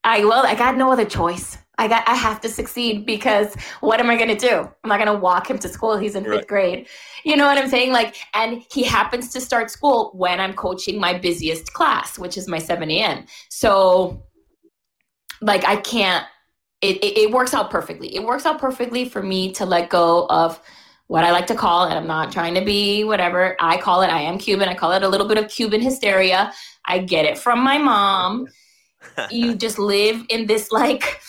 I 0.03 0.25
well, 0.25 0.45
I 0.45 0.55
got 0.55 0.75
no 0.75 0.91
other 0.91 1.05
choice. 1.05 1.57
I 1.77 1.87
got 1.87 2.07
I 2.07 2.15
have 2.15 2.41
to 2.41 2.49
succeed 2.49 3.05
because 3.05 3.53
what 3.81 3.99
am 3.99 4.09
I 4.09 4.17
gonna 4.17 4.35
do? 4.37 4.69
I'm 4.83 4.89
not 4.89 4.97
gonna 4.99 5.17
walk 5.17 5.49
him 5.49 5.59
to 5.59 5.69
school. 5.69 5.97
He's 5.97 6.15
in 6.15 6.23
fifth 6.23 6.31
Right. 6.31 6.47
grade. 6.47 6.87
You 7.23 7.35
know 7.35 7.45
what 7.45 7.57
I'm 7.57 7.69
saying? 7.69 7.91
Like, 7.91 8.15
and 8.33 8.63
he 8.71 8.83
happens 8.83 9.31
to 9.33 9.41
start 9.41 9.69
school 9.69 10.11
when 10.15 10.39
I'm 10.39 10.53
coaching 10.53 10.99
my 10.99 11.17
busiest 11.17 11.73
class, 11.73 12.17
which 12.17 12.37
is 12.37 12.47
my 12.47 12.59
7 12.59 12.89
a.m. 12.89 13.25
So 13.49 14.23
like 15.41 15.65
I 15.65 15.75
can't 15.75 16.25
it, 16.81 16.97
it, 17.03 17.17
it 17.17 17.31
works 17.31 17.53
out 17.53 17.71
perfectly. 17.71 18.15
It 18.15 18.23
works 18.23 18.45
out 18.45 18.59
perfectly 18.59 19.05
for 19.09 19.23
me 19.23 19.51
to 19.53 19.65
let 19.65 19.89
go 19.89 20.27
of 20.29 20.61
what 21.07 21.23
I 21.23 21.31
like 21.31 21.47
to 21.47 21.55
call, 21.55 21.85
and 21.85 21.93
I'm 21.93 22.05
not 22.05 22.31
trying 22.31 22.53
to 22.55 22.63
be 22.63 23.03
whatever 23.03 23.55
I 23.59 23.77
call 23.77 24.01
it. 24.01 24.09
I 24.09 24.21
am 24.21 24.37
Cuban. 24.37 24.67
I 24.69 24.75
call 24.75 24.91
it 24.91 25.03
a 25.03 25.07
little 25.07 25.27
bit 25.27 25.37
of 25.37 25.49
Cuban 25.49 25.81
hysteria. 25.81 26.51
I 26.85 26.99
get 26.99 27.25
it 27.25 27.37
from 27.37 27.63
my 27.63 27.77
mom. 27.77 28.47
you 29.31 29.55
just 29.55 29.79
live 29.79 30.23
in 30.29 30.47
this 30.47 30.71
like 30.71 31.19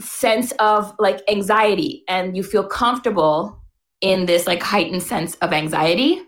sense 0.00 0.52
of 0.58 0.94
like 0.98 1.20
anxiety 1.28 2.04
and 2.08 2.36
you 2.36 2.42
feel 2.42 2.64
comfortable 2.66 3.62
in 4.00 4.26
this 4.26 4.46
like 4.46 4.62
heightened 4.62 5.02
sense 5.02 5.34
of 5.36 5.52
anxiety. 5.52 6.20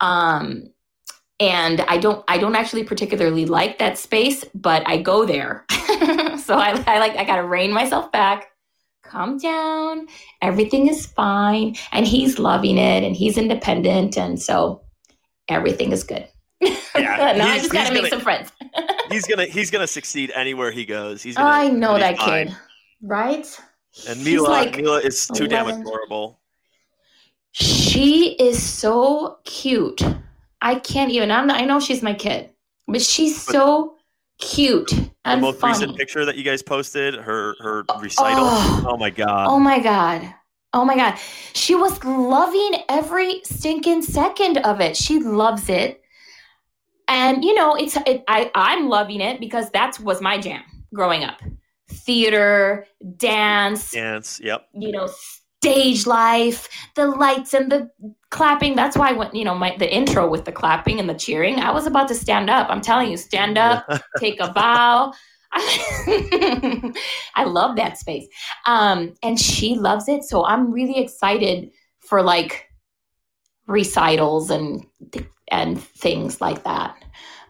Um 0.00 0.72
and 1.38 1.80
I 1.82 1.96
don't 1.98 2.22
I 2.28 2.38
don't 2.38 2.54
actually 2.56 2.84
particularly 2.84 3.46
like 3.46 3.78
that 3.78 3.96
space, 3.98 4.44
but 4.54 4.86
I 4.86 4.98
go 5.00 5.24
there. 5.24 5.64
so 5.70 6.54
I, 6.56 6.82
I 6.86 6.98
like 6.98 7.16
I 7.16 7.24
gotta 7.24 7.44
rein 7.44 7.72
myself 7.72 8.10
back 8.12 8.46
calm 9.02 9.38
down 9.38 10.06
everything 10.40 10.86
is 10.86 11.04
fine 11.04 11.74
and 11.90 12.06
he's 12.06 12.38
loving 12.38 12.78
it 12.78 13.02
and 13.02 13.16
he's 13.16 13.36
independent 13.36 14.16
and 14.16 14.40
so 14.40 14.82
everything 15.48 15.90
is 15.90 16.04
good 16.04 16.28
Yeah, 16.60 16.76
now 16.94 17.48
i 17.48 17.58
just 17.58 17.72
gotta 17.72 17.92
make 17.92 18.02
gonna- 18.02 18.10
some 18.10 18.20
friends 18.20 18.52
he's 19.10 19.26
gonna 19.26 19.46
he's 19.46 19.68
gonna 19.68 19.88
succeed 19.88 20.30
anywhere 20.32 20.70
he 20.70 20.84
goes. 20.84 21.22
He's 21.24 21.36
gonna, 21.36 21.48
i 21.50 21.66
know 21.68 21.98
that 21.98 22.18
fine. 22.18 22.48
kid 22.48 22.56
right 23.02 23.46
And 24.08 24.22
Mila, 24.24 24.48
like 24.48 24.76
Mila 24.76 24.98
is 25.00 25.26
too 25.28 25.46
damn 25.48 25.64
11. 25.66 25.82
adorable. 25.82 26.40
she 27.52 28.34
is 28.38 28.62
so 28.62 29.38
cute 29.44 30.02
i 30.62 30.74
can't 30.76 31.10
even 31.10 31.30
I'm, 31.30 31.50
i 31.50 31.62
know 31.64 31.80
she's 31.80 32.02
my 32.02 32.14
kid 32.14 32.50
but 32.86 33.02
she's 33.02 33.44
But- 33.44 33.52
so 33.52 33.96
cute 34.38 34.88
The 34.90 35.10
and 35.24 35.40
most 35.42 35.58
funny 35.60 35.72
recent 35.72 35.98
picture 35.98 36.24
that 36.24 36.36
you 36.36 36.42
guys 36.42 36.62
posted, 36.62 37.14
her 37.14 37.54
her 37.60 37.84
recital. 38.00 38.44
Oh. 38.46 38.84
Oh, 38.88 38.96
my 38.96 39.10
god. 39.10 39.46
Oh 39.48 39.58
my 39.58 39.78
God. 39.78 40.34
Oh 40.72 40.82
my 40.84 40.96
God. 40.96 41.18
She 41.52 41.74
was 41.74 42.02
loving 42.04 42.82
every 42.88 43.42
stinking 43.44 44.00
second 44.02 44.56
of 44.58 44.80
it. 44.80 44.96
She 44.96 45.20
loves 45.20 45.68
it. 45.68 46.00
And 47.06 47.44
you 47.44 47.54
know, 47.54 47.74
it's 47.74 47.96
it, 48.06 48.24
I 48.28 48.50
I'm 48.54 48.88
loving 48.88 49.20
it 49.20 49.40
because 49.40 49.70
that 49.72 50.00
was 50.00 50.22
my 50.22 50.38
jam 50.38 50.62
growing 50.94 51.22
up. 51.22 51.38
Theater, 51.90 52.86
dance, 53.16 53.92
Dance. 53.92 54.40
Yep. 54.42 54.68
you 54.74 54.92
know, 54.92 55.08
stage 55.60 56.06
life, 56.06 56.68
the 56.94 57.06
lights 57.06 57.52
and 57.52 57.70
the 57.70 57.90
clapping. 58.30 58.76
That's 58.76 58.96
why 58.96 59.12
when, 59.12 59.34
you 59.34 59.44
know, 59.44 59.54
my 59.54 59.76
the 59.76 59.92
intro 59.92 60.28
with 60.28 60.44
the 60.44 60.52
clapping 60.52 60.98
and 61.00 61.08
the 61.08 61.14
cheering, 61.14 61.58
I 61.60 61.70
was 61.70 61.86
about 61.86 62.08
to 62.08 62.14
stand 62.14 62.48
up. 62.48 62.68
I'm 62.70 62.80
telling 62.80 63.10
you, 63.10 63.16
stand 63.16 63.58
up, 63.58 63.86
take 64.18 64.40
a 64.40 64.52
bow. 64.52 65.12
I 65.52 67.44
love 67.44 67.76
that 67.76 67.98
space. 67.98 68.26
Um, 68.66 69.14
and 69.22 69.38
she 69.38 69.74
loves 69.74 70.08
it. 70.08 70.22
So 70.22 70.44
I'm 70.44 70.72
really 70.72 70.98
excited 70.98 71.72
for 71.98 72.22
like 72.22 72.68
recitals 73.66 74.50
and 74.50 74.86
and 75.48 75.82
things 75.82 76.40
like 76.40 76.62
that. 76.64 76.96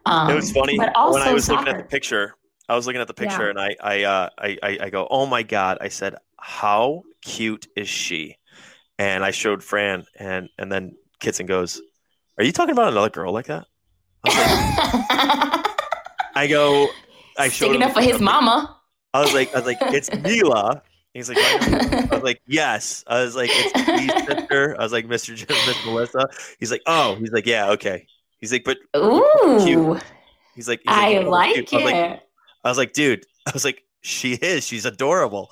Um, 0.07 0.31
it 0.31 0.35
was 0.35 0.51
funny 0.51 0.79
but 0.79 0.95
also 0.97 1.19
when 1.19 1.29
I 1.29 1.33
was 1.33 1.49
looking 1.49 1.69
at 1.69 1.79
the 1.79 1.85
picture. 1.85 2.35
I 2.71 2.77
was 2.77 2.87
looking 2.87 3.01
at 3.03 3.09
the 3.09 3.15
picture 3.15 3.45
Yeah. 3.45 3.51
and 3.51 3.59
I 3.61 3.77
I, 3.83 4.03
uh, 4.05 4.29
I 4.39 4.59
I 4.63 4.79
I 4.83 4.91
go, 4.91 5.07
oh 5.11 5.27
my 5.27 5.43
god! 5.43 5.79
I 5.81 5.89
said, 5.89 6.15
how 6.39 7.03
cute 7.23 7.67
is 7.77 7.89
she? 7.89 8.37
And 8.99 9.25
I 9.25 9.31
showed 9.33 9.63
Fran, 9.65 10.05
and 10.19 10.49
and 10.59 10.71
then 10.71 10.97
Kitson 11.19 11.47
goes, 11.47 11.81
are 12.39 12.45
you 12.45 12.53
talking 12.53 12.73
about 12.73 12.93
another 12.93 13.11
girl 13.11 13.33
like 13.33 13.47
that? 13.47 13.67
I, 14.25 15.63
like, 15.63 15.67
I 16.35 16.47
go, 16.47 16.89
I 17.39 17.49
showed 17.49 17.67
Sticking 17.67 17.83
up 17.83 17.93
for 17.93 18.03
his 18.03 18.21
mama. 18.21 18.77
I 19.13 19.21
was 19.21 19.35
like, 19.35 19.53
I 19.55 19.59
was 19.59 19.67
like, 19.67 19.79
it's 19.81 20.15
Mila. 20.15 20.83
He's 21.15 21.29
like, 21.29 21.39
"I 21.41 22.09
was 22.13 22.23
like, 22.23 22.41
yes. 22.47 23.03
I 23.09 23.23
was 23.25 23.35
like, 23.35 23.51
it's 23.53 23.89
Lee's 23.89 24.27
sister. 24.27 24.77
I 24.79 24.83
was 24.85 24.93
like, 24.93 25.07
Mr. 25.07 25.35
Jim, 25.35 25.49
Miss 25.67 25.85
Melissa. 25.85 26.29
He's 26.61 26.71
like, 26.71 26.83
oh. 26.87 27.17
He's 27.17 27.33
like, 27.33 27.47
yeah, 27.47 27.71
okay. 27.71 28.07
He's 28.39 28.53
like, 28.53 28.63
but 28.63 28.79
Ooh, 28.97 29.59
Cute. 29.65 30.03
he's 30.55 30.69
like, 30.69 30.79
he's 30.85 30.87
I 30.87 31.17
"Oh, 31.17 31.29
like 31.29 31.55
cute." 31.55 31.73
I 31.73 31.77
was 31.77 31.85
like, 31.85 31.95
it. 31.95 32.21
I 32.65 32.69
was 32.69 32.79
like, 32.79 32.93
dude. 32.93 33.25
I 33.47 33.53
was 33.53 33.65
like, 33.65 33.85
she 34.03 34.35
is. 34.35 34.67
She's 34.67 34.85
adorable. 34.85 35.51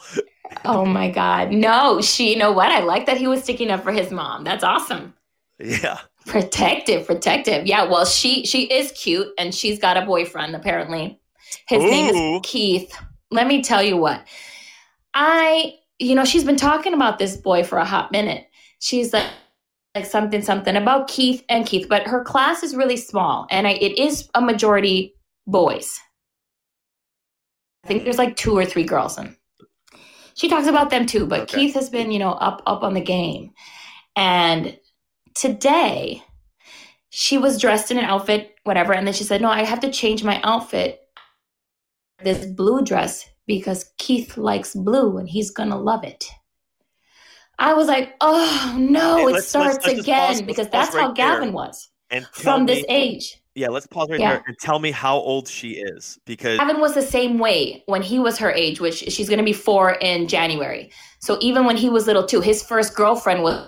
Oh 0.65 0.85
my 0.85 1.11
God. 1.11 1.51
No, 1.53 2.01
she, 2.01 2.31
you 2.31 2.39
know 2.39 2.53
what? 2.53 2.71
I 2.73 2.81
like 2.81 3.07
that 3.07 3.19
he 3.19 3.27
was 3.27 3.43
sticking 3.43 3.71
up 3.71 3.83
for 3.83 3.93
his 3.93 4.11
mom. 4.11 4.45
That's 4.45 4.65
awesome. 4.65 5.15
Yeah. 5.59 5.99
Protective, 6.27 7.07
protective. 7.07 7.67
Yeah, 7.67 7.85
well, 7.85 8.05
she 8.05 8.45
she 8.45 8.65
is 8.65 8.93
cute 8.93 9.29
and 9.39 9.55
she's 9.55 9.79
got 9.79 9.97
a 9.97 10.05
boyfriend 10.05 10.55
apparently. 10.55 11.21
His 11.67 11.83
name 11.83 12.15
is 12.15 12.41
Keith. 12.45 12.95
Let 13.31 13.47
me 13.47 13.63
tell 13.63 13.83
you 13.83 13.97
what. 13.97 14.27
I, 15.15 15.75
you 15.99 16.15
know, 16.15 16.25
she's 16.25 16.45
been 16.45 16.57
talking 16.57 16.95
about 16.95 17.19
this 17.19 17.37
boy 17.37 17.65
for 17.65 17.79
a 17.79 17.85
hot 17.85 18.13
minute. 18.13 18.47
She's 18.79 19.13
like 19.13 19.31
like 19.95 20.05
something 20.05 20.43
something 20.43 20.77
about 20.77 21.09
Keith 21.09 21.43
and 21.49 21.67
Keith, 21.67 21.89
but 21.89 22.07
her 22.07 22.23
class 22.23 22.63
is 22.63 22.77
really 22.77 22.99
small 22.99 23.47
and 23.51 23.67
I, 23.67 23.73
it 23.73 23.99
is 23.99 24.29
a 24.35 24.41
majority 24.41 25.15
boys. 25.47 25.99
I 27.85 27.89
think 27.89 28.05
there's 28.05 28.19
like 28.19 28.37
two 28.37 28.57
or 28.57 28.65
three 28.65 28.85
girls 28.85 29.19
and 29.19 29.37
she 30.35 30.49
talks 30.49 30.67
about 30.69 30.91
them 30.91 31.07
too, 31.07 31.27
but 31.27 31.41
Okay. 31.43 31.57
Keith 31.67 31.75
has 31.75 31.91
been, 31.91 32.11
you 32.13 32.19
know, 32.19 32.33
up 32.33 32.63
up 32.67 32.83
on 32.83 32.95
the 32.95 33.01
game. 33.01 33.51
And 34.17 34.79
today 35.35 36.23
she 37.11 37.39
was 37.39 37.61
dressed 37.61 37.91
in 37.91 37.99
an 37.99 38.05
outfit, 38.05 38.55
whatever, 38.65 38.93
and 38.93 39.07
then 39.07 39.15
she 39.15 39.25
said, 39.25 39.41
"No, 39.41 39.49
I 39.51 39.65
have 39.65 39.81
to 39.81 39.91
change 39.91 40.23
my 40.23 40.41
outfit. 40.45 41.01
This 42.23 42.45
blue 42.47 42.83
dress 42.83 43.29
because 43.47 43.91
Keith 43.99 44.37
likes 44.37 44.75
blue 44.75 45.19
and 45.19 45.29
he's 45.29 45.51
going 45.51 45.71
to 45.71 45.77
love 45.77 46.05
it." 46.05 46.27
I 47.59 47.75
was 47.75 47.89
like, 47.89 48.15
"Oh, 48.21 48.77
no, 48.79 49.17
Hey, 49.17 49.23
it 49.23 49.25
let's- 49.25 49.35
let's- 49.35 49.49
starts 49.49 49.87
let's 49.87 50.01
again 50.01 50.29
pause- 50.35 50.43
because 50.43 50.69
that's 50.69 50.95
how 50.95 51.07
right 51.09 51.17
there. 51.17 51.27
Gavin 51.39 51.53
was 51.53 51.89
And 52.11 52.27
from 52.29 52.65
me, 52.67 52.75
this 52.75 52.85
age." 52.89 53.41
Yeah, 53.59 53.71
let's 53.71 53.89
pause 53.89 54.09
right 54.09 54.21
Yeah. 54.21 54.35
there 54.35 54.45
and 54.47 54.57
tell 54.59 54.79
me 54.79 54.93
how 54.93 55.17
old 55.17 55.49
she 55.49 55.73
is 55.73 56.17
because 56.27 56.59
Gavin 56.59 56.81
was 56.81 56.95
the 56.95 57.03
same 57.03 57.41
way 57.41 57.83
when 57.87 58.03
he 58.03 58.21
was 58.21 58.39
her 58.39 58.53
age, 58.53 58.81
which 58.81 58.95
she's 58.95 59.29
going 59.29 59.39
to 59.39 59.45
be 59.45 59.53
four 59.53 59.93
in 60.01 60.29
January. 60.29 60.93
So 61.19 61.39
even 61.41 61.65
when 61.65 61.77
he 61.77 61.89
was 61.91 62.07
little 62.07 62.25
too, 62.25 62.41
his 62.41 62.63
first 62.63 62.95
girlfriend 62.95 63.43
was 63.43 63.67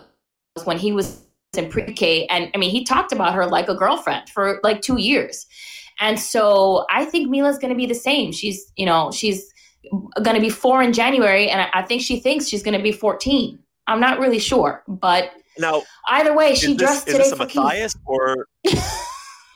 when 0.63 0.79
he 0.79 0.93
was 0.93 1.25
in 1.57 1.69
pre-K, 1.69 2.27
and 2.27 2.49
I 2.55 2.59
mean 2.59 2.71
he 2.71 2.85
talked 2.85 3.11
about 3.13 3.35
her 3.35 3.47
like 3.47 3.69
a 3.69 3.75
girlfriend 3.75 4.29
for 4.29 4.61
like 4.63 4.81
two 4.81 5.01
years. 5.01 5.47
And 5.99 6.19
so 6.19 6.87
I 6.89 7.05
think 7.05 7.29
Mila's 7.29 7.59
going 7.59 7.73
to 7.73 7.77
be 7.77 7.87
the 7.87 7.95
same. 7.95 8.31
She's 8.31 8.71
you 8.77 8.87
know 8.87 9.11
she's 9.11 9.53
going 10.23 10.37
to 10.37 10.41
be 10.41 10.51
four 10.51 10.83
in 10.83 10.93
January, 10.93 11.51
and 11.51 11.63
I, 11.63 11.81
I 11.81 11.83
think 11.83 12.03
she 12.03 12.21
thinks 12.21 12.47
she's 12.47 12.63
going 12.63 12.77
to 12.79 12.83
be 12.83 12.93
fourteen. 12.93 13.59
I'm 13.89 13.99
not 13.99 14.21
really 14.21 14.39
sure, 14.39 14.85
but 14.87 15.33
now 15.59 15.83
either 16.09 16.33
way, 16.37 16.55
she 16.55 16.73
is 16.73 16.77
this, 16.77 16.87
dressed 16.87 17.09
is 17.09 17.15
today 17.15 17.31
this 17.31 17.41
a 17.41 17.47
Keith. 17.47 17.57
Matheis 17.57 17.97
or 18.07 18.47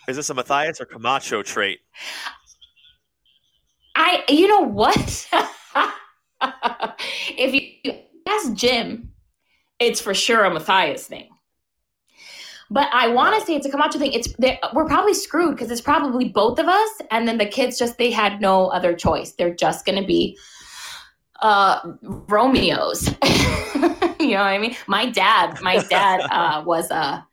is 0.09 0.17
this 0.17 0.31
a 0.31 0.35
Matheis 0.35 0.81
or 0.81 0.85
Camacho 0.85 1.43
trait? 1.43 1.81
I, 3.97 4.25
you 4.29 4.49
know 4.49 4.61
what? 4.61 5.29
if 7.39 7.55
you 7.55 7.95
ask 8.27 8.53
Jim, 8.55 9.13
it's 9.79 10.01
for 10.01 10.15
sure 10.15 10.45
a 10.45 10.53
Matheis 10.53 11.07
thing. 11.07 11.29
But 12.71 12.89
I 12.93 13.09
want 13.09 13.39
to 13.39 13.47
say 13.47 13.55
it's 13.55 13.67
a 13.67 13.71
Camacho 13.71 13.99
thing. 13.99 14.13
It's 14.13 14.35
we're 14.73 14.87
probably 14.87 15.15
screwed 15.15 15.55
because 15.55 15.71
it's 15.71 15.81
probably 15.81 16.29
both 16.29 16.59
of 16.59 16.67
us, 16.67 16.91
and 17.11 17.29
then 17.29 17.39
the 17.39 17.47
kids 17.47 17.79
just 17.79 17.99
they 17.99 18.11
had 18.11 18.41
no 18.41 18.69
other 18.69 18.95
choice. 18.95 19.33
They're 19.33 19.55
just 19.55 19.85
gonna 19.85 20.05
be 20.05 20.37
uh, 21.41 21.81
Romeos. 22.03 23.07
you 24.19 24.31
know 24.31 24.39
what 24.39 24.47
I 24.47 24.59
mean? 24.59 24.75
My 24.87 25.07
dad, 25.07 25.61
my 25.61 25.79
dad 25.79 26.21
uh, 26.31 26.63
was 26.65 26.91
a 26.91 27.25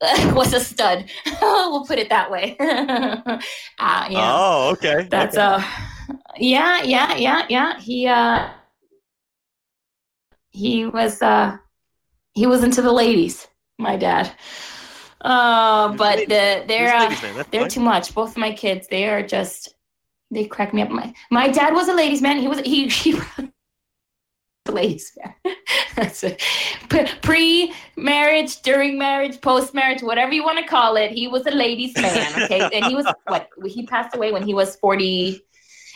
was 0.34 0.52
a 0.54 0.60
stud. 0.60 1.10
we'll 1.42 1.84
put 1.84 1.98
it 1.98 2.08
that 2.08 2.30
way. 2.30 2.56
uh, 2.60 3.38
yeah. 3.78 4.32
Oh, 4.34 4.70
okay. 4.72 5.06
That's 5.10 5.36
okay. 5.36 5.44
uh 5.44 5.62
yeah, 6.36 6.82
yeah, 6.82 7.16
yeah, 7.16 7.46
yeah. 7.48 7.80
He 7.80 8.06
uh 8.06 8.48
he 10.50 10.86
was 10.86 11.20
uh 11.20 11.58
he 12.32 12.46
was 12.46 12.64
into 12.64 12.80
the 12.80 12.92
ladies, 12.92 13.46
my 13.78 13.96
dad. 13.96 14.32
Uh 15.20 15.92
but 15.92 16.28
the 16.28 16.64
they're 16.66 16.94
uh, 16.94 17.02
ladies 17.02 17.22
man. 17.22 17.36
That's 17.36 17.50
they're 17.50 17.68
too 17.68 17.80
much. 17.80 18.14
Both 18.14 18.30
of 18.30 18.36
my 18.38 18.52
kids, 18.52 18.88
they 18.88 19.06
are 19.08 19.22
just 19.22 19.74
they 20.30 20.46
crack 20.46 20.72
me 20.72 20.80
up. 20.80 20.88
My 20.90 21.12
my 21.30 21.48
dad 21.48 21.74
was 21.74 21.88
a 21.88 21.94
ladies 21.94 22.22
man. 22.22 22.38
He 22.38 22.48
was 22.48 22.60
he 22.60 22.88
he 22.88 23.20
the 24.70 24.76
ladies 24.76 25.12
man. 25.16 25.56
That's 25.96 26.24
it. 26.24 26.42
Pre 27.22 27.72
marriage, 27.96 28.62
during 28.62 28.98
marriage, 28.98 29.40
post 29.40 29.74
marriage, 29.74 30.02
whatever 30.02 30.32
you 30.32 30.44
want 30.44 30.58
to 30.58 30.64
call 30.64 30.96
it. 30.96 31.10
He 31.10 31.28
was 31.28 31.46
a 31.46 31.50
ladies 31.50 31.94
man. 31.96 32.42
Okay, 32.44 32.68
and 32.74 32.84
he 32.86 32.94
was 32.94 33.06
what? 33.26 33.48
He 33.66 33.86
passed 33.86 34.14
away 34.14 34.32
when 34.32 34.42
he 34.42 34.54
was 34.54 34.76
forty 34.76 35.42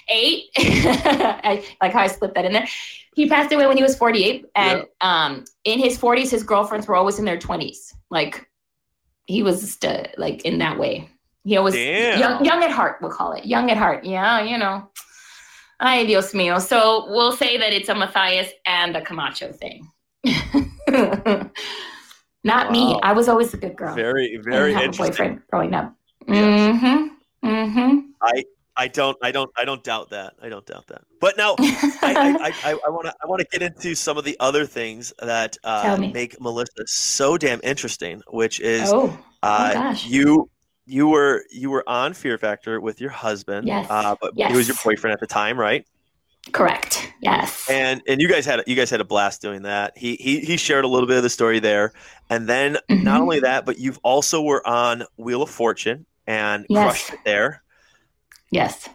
eight. 0.09 0.45
I 0.57 1.65
like 1.81 1.93
how 1.93 2.01
I 2.01 2.09
slipped 2.09 2.35
that 2.35 2.45
in 2.45 2.53
there. 2.53 2.67
He 3.15 3.29
passed 3.29 3.53
away 3.53 3.67
when 3.67 3.77
he 3.77 3.83
was 3.83 3.97
forty 3.97 4.25
eight, 4.25 4.47
and 4.55 4.85
um, 5.01 5.45
in 5.65 5.79
his 5.79 5.97
forties, 5.97 6.31
his 6.31 6.43
girlfriends 6.43 6.87
were 6.87 6.97
always 6.97 7.19
in 7.19 7.25
their 7.25 7.39
twenties. 7.39 7.95
Like 8.11 8.49
he 9.27 9.43
was 9.43 9.61
just, 9.61 9.85
uh, 9.85 10.05
like 10.19 10.45
in 10.45 10.59
that 10.59 10.79
way. 10.79 11.09
He 11.45 11.59
was 11.59 11.75
Damn. 11.75 12.19
young, 12.19 12.45
young 12.45 12.63
at 12.63 12.71
heart. 12.71 12.99
We'll 13.01 13.11
call 13.11 13.33
it 13.33 13.45
young 13.45 13.71
at 13.71 13.77
heart. 13.77 14.05
Yeah, 14.05 14.43
you 14.43 14.59
know. 14.59 14.89
Ay, 15.81 16.07
Dios 16.07 16.33
mío. 16.33 16.61
So 16.61 17.07
we'll 17.09 17.33
say 17.33 17.57
that 17.59 17.73
it's 17.73 17.89
a 17.89 17.95
Matheis 17.95 18.51
and 18.67 18.97
a 18.97 19.03
Camacho 19.03 19.53
thing. 19.53 19.89
Not 22.45 22.71
me. 22.73 22.99
I 23.03 23.13
was 23.13 23.29
always 23.29 23.55
a 23.55 23.57
good 23.57 23.77
girl. 23.77 23.95
Very, 23.95 24.39
very 24.43 24.73
have 24.75 24.95
a 24.95 24.97
boyfriend 24.97 25.41
growing 25.51 25.75
up. 25.75 25.95
Yes. 26.29 26.83
Mm-hmm. 26.83 27.49
Mm-hmm. 27.49 27.99
I 28.23 28.45
I 28.77 28.89
don't 28.89 29.17
I 29.23 29.31
don't 29.31 29.51
I 29.57 29.65
don't 29.65 29.85
doubt 29.85 30.11
that. 30.11 30.35
I 30.43 30.49
don't 30.49 30.67
doubt 30.67 30.89
that. 30.89 31.03
But 31.21 31.37
now 31.37 31.55
I 31.59 32.53
I 32.65 32.79
I 32.87 32.91
want 32.91 33.07
to 33.07 33.15
I 33.23 33.27
want 33.27 33.41
to 33.41 33.47
get 33.47 33.63
into 33.63 33.95
some 33.95 34.19
of 34.19 34.25
the 34.25 34.37
other 34.41 34.67
things 34.67 35.13
that 35.21 35.57
uh, 35.65 35.97
make 36.13 36.41
Melissa 36.41 36.87
so 36.87 37.37
damn 37.39 37.61
interesting, 37.63 38.23
which 38.29 38.61
is 38.61 38.91
oh, 38.93 39.17
uh, 39.43 39.73
gosh. 39.73 40.07
you 40.07 40.51
you 40.87 41.09
were 41.09 41.45
you 41.51 41.71
were 41.71 41.83
on 41.89 42.13
Fear 42.15 42.39
Factor 42.39 42.81
with 42.81 43.01
your 43.01 43.11
husband, 43.11 43.67
Yes. 43.67 43.87
uh, 43.91 44.15
but 44.21 44.33
he 44.37 44.53
was 44.55 44.69
your 44.69 44.77
boyfriend 44.85 45.13
at 45.15 45.21
the 45.21 45.27
time, 45.27 45.59
right? 45.59 45.87
correct. 46.53 47.11
Yes. 47.23 47.67
And 47.71 48.03
and 48.07 48.21
you 48.21 48.29
guys 48.29 48.45
had 48.45 48.63
you 48.67 48.77
guys 48.77 48.91
had 48.91 49.01
a 49.01 49.05
blast 49.05 49.41
doing 49.41 49.63
that. 49.63 49.97
He 49.97 50.17
he 50.17 50.41
he 50.41 50.59
shared 50.59 50.85
a 50.85 50.89
little 50.89 51.07
bit 51.09 51.17
of 51.17 51.23
the 51.23 51.31
story 51.31 51.59
there, 51.59 51.93
and 52.29 52.47
then 52.47 52.75
not 52.91 53.19
Mhm. 53.19 53.23
only 53.23 53.41
that, 53.41 53.65
but 53.65 53.79
you've 53.79 53.99
also 54.03 54.43
were 54.43 54.67
on 54.67 55.05
Wheel 55.17 55.41
of 55.43 55.49
Fortune 55.49 56.05
and 56.27 56.67
Yes. 56.69 56.83
crushed 56.85 57.13
it 57.15 57.21
there. 57.25 57.63
yes. 58.51 58.89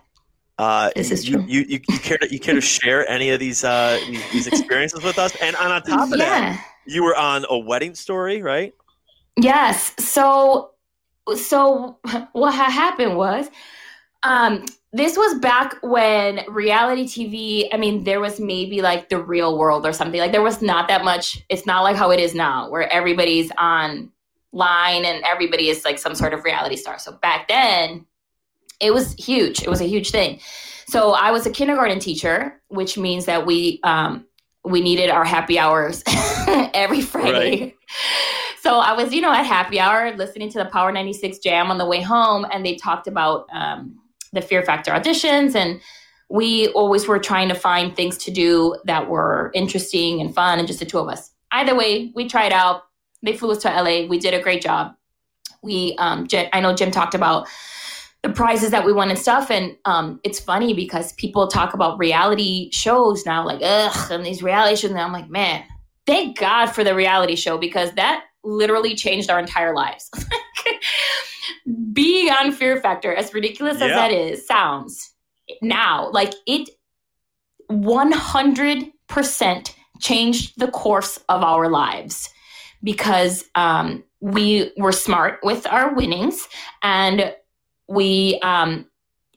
Uh, 0.59 0.91
This 0.95 1.09
is 1.09 1.27
you, 1.27 1.37
true. 1.37 1.45
You, 1.47 1.61
you, 1.69 1.79
you 1.89 1.99
care 1.99 2.17
to 2.17 2.31
you 2.31 2.39
care 2.39 2.53
to 2.53 2.61
share 2.77 3.09
any 3.09 3.31
of 3.31 3.39
these 3.39 3.63
uh, 3.63 3.97
these, 4.31 4.45
experiences 4.45 5.01
with 5.03 5.17
us? 5.17 5.35
And 5.41 5.55
on, 5.55 5.71
on 5.71 5.81
top 5.81 6.11
of 6.11 6.19
that, 6.19 6.63
you 6.85 7.01
were 7.03 7.15
on 7.15 7.45
a 7.49 7.57
wedding 7.57 7.95
story, 7.95 8.41
right? 8.43 8.73
Yes. 9.37 9.93
So, 9.97 10.71
so 11.35 11.99
what 12.33 12.53
happened 12.53 13.17
was, 13.17 13.49
um, 14.23 14.65
this 14.91 15.15
was 15.15 15.39
back 15.39 15.77
when 15.83 16.41
reality 16.47 17.05
TV. 17.05 17.69
I 17.71 17.77
mean, 17.77 18.03
there 18.03 18.19
was 18.19 18.39
maybe 18.39 18.81
like 18.81 19.09
the 19.09 19.21
Real 19.21 19.57
World 19.57 19.85
or 19.85 19.93
something. 19.93 20.19
Like 20.19 20.31
there 20.31 20.41
was 20.41 20.61
not 20.61 20.87
that 20.87 21.03
much. 21.03 21.43
It's 21.49 21.65
not 21.65 21.83
like 21.83 21.95
how 21.95 22.09
it 22.11 22.19
is 22.19 22.33
now, 22.33 22.69
where 22.69 22.91
everybody's 22.91 23.51
on 23.57 24.11
line 24.51 25.05
and 25.05 25.23
everybody 25.25 25.69
is 25.69 25.85
like 25.85 25.99
some 25.99 26.15
sort 26.15 26.33
of 26.33 26.43
reality 26.43 26.75
star. 26.75 26.97
So 26.97 27.11
back 27.11 27.47
then, 27.47 28.05
it 28.79 28.91
was 28.91 29.13
huge. 29.13 29.61
It 29.61 29.69
was 29.69 29.81
a 29.81 29.85
huge 29.85 30.09
thing. 30.09 30.39
So 30.87 31.11
I 31.11 31.29
was 31.31 31.45
a 31.45 31.51
kindergarten 31.51 31.99
teacher, 31.99 32.59
which 32.69 32.97
means 32.97 33.25
that 33.25 33.45
we 33.45 33.79
um, 33.83 34.25
we 34.65 34.81
needed 34.81 35.11
our 35.11 35.23
happy 35.23 35.59
hours 35.59 36.03
every 36.47 37.01
Friday. 37.01 37.75
So 38.61 38.79
I 38.79 38.91
was, 38.91 39.13
you 39.13 39.21
know, 39.21 39.31
at 39.31 39.45
happy 39.45 39.79
hour 39.79 40.13
listening 40.17 40.49
to 40.51 40.59
the 40.59 40.65
Power 40.65 40.91
96 40.91 41.39
jam 41.39 41.71
on 41.71 41.77
the 41.77 41.85
way 41.85 42.01
home, 42.01 42.45
and 42.51 42.65
they 42.65 42.75
talked 42.75 43.07
about 43.07 43.47
um, 43.53 43.97
the 44.33 44.41
Fear 44.41 44.63
Factor 44.63 44.91
auditions. 44.91 45.55
And 45.55 45.79
we 46.29 46.67
always 46.69 47.07
were 47.07 47.19
trying 47.19 47.47
to 47.49 47.55
find 47.55 47.95
things 47.95 48.17
to 48.17 48.31
do 48.31 48.75
that 48.83 49.09
were 49.09 49.51
interesting 49.53 50.19
and 50.19 50.35
fun, 50.35 50.59
and 50.59 50.67
just 50.67 50.79
the 50.79 50.85
two 50.85 50.99
of 50.99 51.07
us. 51.07 51.31
Either 51.51 51.73
way, 51.73 52.11
we 52.15 52.27
tried 52.27 52.51
out. 52.51 52.83
They 53.23 53.35
flew 53.35 53.51
us 53.51 53.61
to 53.61 53.69
LA. 53.69 54.07
We 54.07 54.19
did 54.19 54.33
a 54.33 54.41
great 54.41 54.61
job. 54.61 54.93
We, 55.61 55.95
um, 55.97 56.27
Jim, 56.27 56.47
I 56.51 56.59
know 56.59 56.75
Jim 56.75 56.91
talked 56.91 57.15
about 57.15 57.47
the 58.23 58.29
prizes 58.29 58.71
that 58.71 58.85
we 58.85 58.91
won 58.91 59.09
and 59.09 59.17
stuff. 59.17 59.49
And 59.49 59.77
um, 59.85 60.19
it's 60.23 60.39
funny 60.39 60.73
because 60.73 61.13
people 61.13 61.47
talk 61.47 61.73
about 61.73 61.97
reality 61.97 62.69
shows 62.71 63.25
now, 63.25 63.45
like, 63.45 63.61
ugh, 63.63 64.11
and 64.11 64.25
these 64.25 64.43
reality 64.43 64.75
shows. 64.75 64.91
And 64.91 64.99
I'm 64.99 65.13
like, 65.13 65.29
man, 65.29 65.63
thank 66.05 66.37
God 66.37 66.67
for 66.67 66.83
the 66.83 66.93
reality 66.93 67.35
show 67.35 67.57
because 67.57 67.93
that 67.93 68.25
literally 68.43 68.95
changed 68.95 69.29
our 69.29 69.39
entire 69.39 69.75
lives. 69.75 70.09
Being 71.93 72.29
on 72.29 72.51
Fear 72.51 72.81
Factor, 72.81 73.13
as 73.13 73.33
ridiculous 73.33 73.75
as 73.81 73.89
Yeah. 73.89 73.95
that 73.95 74.11
is, 74.11 74.45
sounds 74.47 75.13
now 75.61 76.09
like 76.11 76.33
it 76.45 76.69
100% 77.71 79.73
changed 79.99 80.59
the 80.59 80.67
course 80.69 81.17
of 81.29 81.43
our 81.43 81.69
lives 81.69 82.29
because 82.83 83.45
um, 83.55 84.03
we 84.21 84.71
were 84.77 84.91
smart 84.91 85.39
with 85.43 85.67
our 85.67 85.93
winnings 85.93 86.47
and 86.81 87.35
we 87.87 88.39
um, 88.41 88.85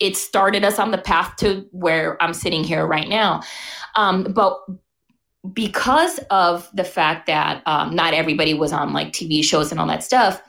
it 0.00 0.16
started 0.16 0.64
us 0.64 0.78
on 0.78 0.90
the 0.90 0.98
path 0.98 1.36
to 1.36 1.66
where 1.70 2.20
I'm 2.22 2.34
sitting 2.34 2.64
here 2.64 2.86
right 2.86 3.08
now. 3.08 3.42
Um, 3.94 4.24
but 4.34 4.58
because 5.52 6.18
of 6.30 6.68
the 6.72 6.84
fact 6.84 7.26
that 7.26 7.62
um, 7.66 7.94
not 7.94 8.14
everybody 8.14 8.54
was 8.54 8.72
on 8.72 8.92
like 8.92 9.08
TV 9.08 9.42
shows 9.42 9.70
and 9.70 9.80
all 9.80 9.86
that 9.86 10.04
stuff, 10.04 10.40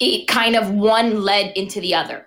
it 0.00 0.26
kind 0.26 0.56
of 0.56 0.70
one 0.70 1.22
led 1.22 1.56
into 1.56 1.80
the 1.80 1.94
other. 1.94 2.26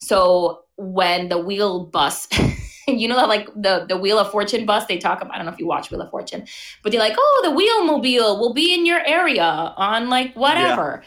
So 0.00 0.62
when 0.76 1.28
the 1.28 1.38
wheel 1.38 1.86
bus, 1.86 2.28
you 2.88 3.08
know, 3.08 3.26
like 3.26 3.46
the 3.54 3.86
the 3.88 3.96
Wheel 3.96 4.18
of 4.18 4.30
Fortune 4.30 4.64
bus, 4.64 4.86
they 4.86 4.98
talk 4.98 5.20
about. 5.20 5.34
I 5.34 5.36
don't 5.36 5.46
know 5.46 5.52
if 5.52 5.58
you 5.58 5.66
watch 5.66 5.90
Wheel 5.90 6.02
of 6.02 6.10
Fortune, 6.10 6.46
but 6.82 6.92
they're 6.92 7.00
like, 7.00 7.16
oh, 7.18 7.40
the 7.44 7.50
wheel 7.50 7.84
mobile 7.84 8.38
will 8.38 8.54
be 8.54 8.74
in 8.74 8.86
your 8.86 9.04
area 9.06 9.44
on 9.44 10.08
like 10.08 10.34
whatever. 10.34 11.02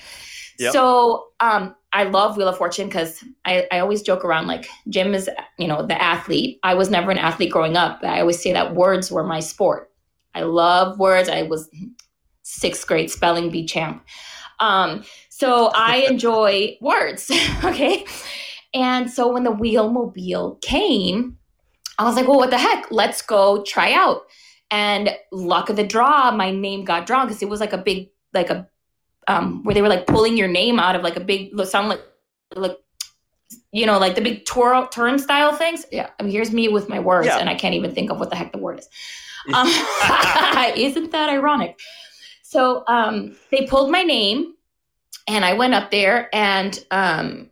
Yep. 0.60 0.74
So 0.74 1.28
um, 1.40 1.76
I 1.94 2.06
love 2.06 2.38
Wheel 2.38 2.48
of 2.48 2.58
Fortune 2.58 2.88
because 2.88 3.24
I, 3.46 3.68
I 3.72 3.80
always 3.80 4.02
joke 4.02 4.26
around 4.26 4.48
like 4.48 4.68
Jim 4.90 5.14
is, 5.14 5.30
you 5.60 5.68
know, 5.68 5.86
the 5.86 6.02
athlete. 6.02 6.60
I 6.64 6.74
was 6.74 6.90
never 6.90 7.12
an 7.12 7.20
athlete 7.20 7.52
growing 7.52 7.78
up. 7.78 8.02
But 8.02 8.10
I 8.10 8.20
always 8.20 8.42
say 8.42 8.52
that 8.52 8.74
words 8.74 9.12
were 9.12 9.24
my 9.24 9.40
sport. 9.40 9.92
I 10.34 10.42
love 10.42 10.98
words. 10.98 11.30
I 11.30 11.44
was 11.44 11.70
sixth 12.42 12.88
grade 12.88 13.12
spelling 13.12 13.52
bee 13.52 13.66
champ. 13.66 14.04
Um, 14.60 15.04
so 15.30 15.72
I 15.76 15.98
enjoy 16.10 16.78
words. 16.82 17.32
Okay. 17.64 18.06
And 18.76 19.10
so 19.12 19.32
when 19.32 19.44
the 19.44 19.52
wheel 19.52 19.92
mobile 19.92 20.58
came, 20.64 21.38
I 22.00 22.06
was 22.06 22.16
like, 22.16 22.28
well, 22.28 22.40
what 22.40 22.50
the 22.50 22.58
heck? 22.58 22.88
Let's 22.90 23.22
go 23.22 23.64
try 23.64 23.94
out. 23.94 24.24
And 24.72 25.16
luck 25.32 25.70
of 25.70 25.76
the 25.76 25.86
draw, 25.86 26.32
my 26.32 26.50
name 26.50 26.84
got 26.84 27.06
drawn 27.06 27.28
because 27.28 27.44
it 27.44 27.50
was 27.50 27.60
like 27.60 27.74
a 27.74 27.78
big, 27.78 28.10
like 28.34 28.50
a 28.50 28.68
um, 29.28 29.64
where 29.64 29.74
they 29.74 29.82
were 29.82 29.90
like 29.90 30.08
pulling 30.08 30.38
your 30.38 30.48
name 30.48 30.80
out 30.80 30.96
of 30.96 31.02
like 31.04 31.16
a 31.16 31.20
big 31.20 31.60
sound 31.66 31.90
like 31.90 32.02
like 32.56 32.78
you 33.72 33.86
know 33.86 33.98
like 34.00 34.16
the 34.16 34.22
big 34.22 34.46
tour 34.46 34.88
turnstile 34.92 35.54
things. 35.54 35.86
Yeah, 35.92 36.10
I 36.20 36.24
mean 36.24 36.32
here's 36.32 36.52
me 36.52 36.68
with 36.68 36.90
my 36.90 37.00
words 37.00 37.28
Yeah. 37.28 37.38
and 37.40 37.50
I 37.50 37.56
can't 37.56 37.76
even 37.76 37.94
think 37.94 38.12
of 38.12 38.20
what 38.20 38.30
the 38.30 38.36
heck 38.36 38.52
the 38.52 38.58
word 38.58 38.80
is. 38.80 38.90
Um, 39.54 39.68
isn't 40.76 41.12
that 41.12 41.30
ironic? 41.30 41.80
So 42.44 42.84
um, 42.88 43.36
they 43.52 43.66
pulled 43.66 43.92
my 43.92 44.04
name, 44.04 44.54
and 45.28 45.44
I 45.44 45.54
went 45.54 45.74
up 45.74 45.92
there 45.92 46.30
and 46.34 46.78
um, 46.92 47.50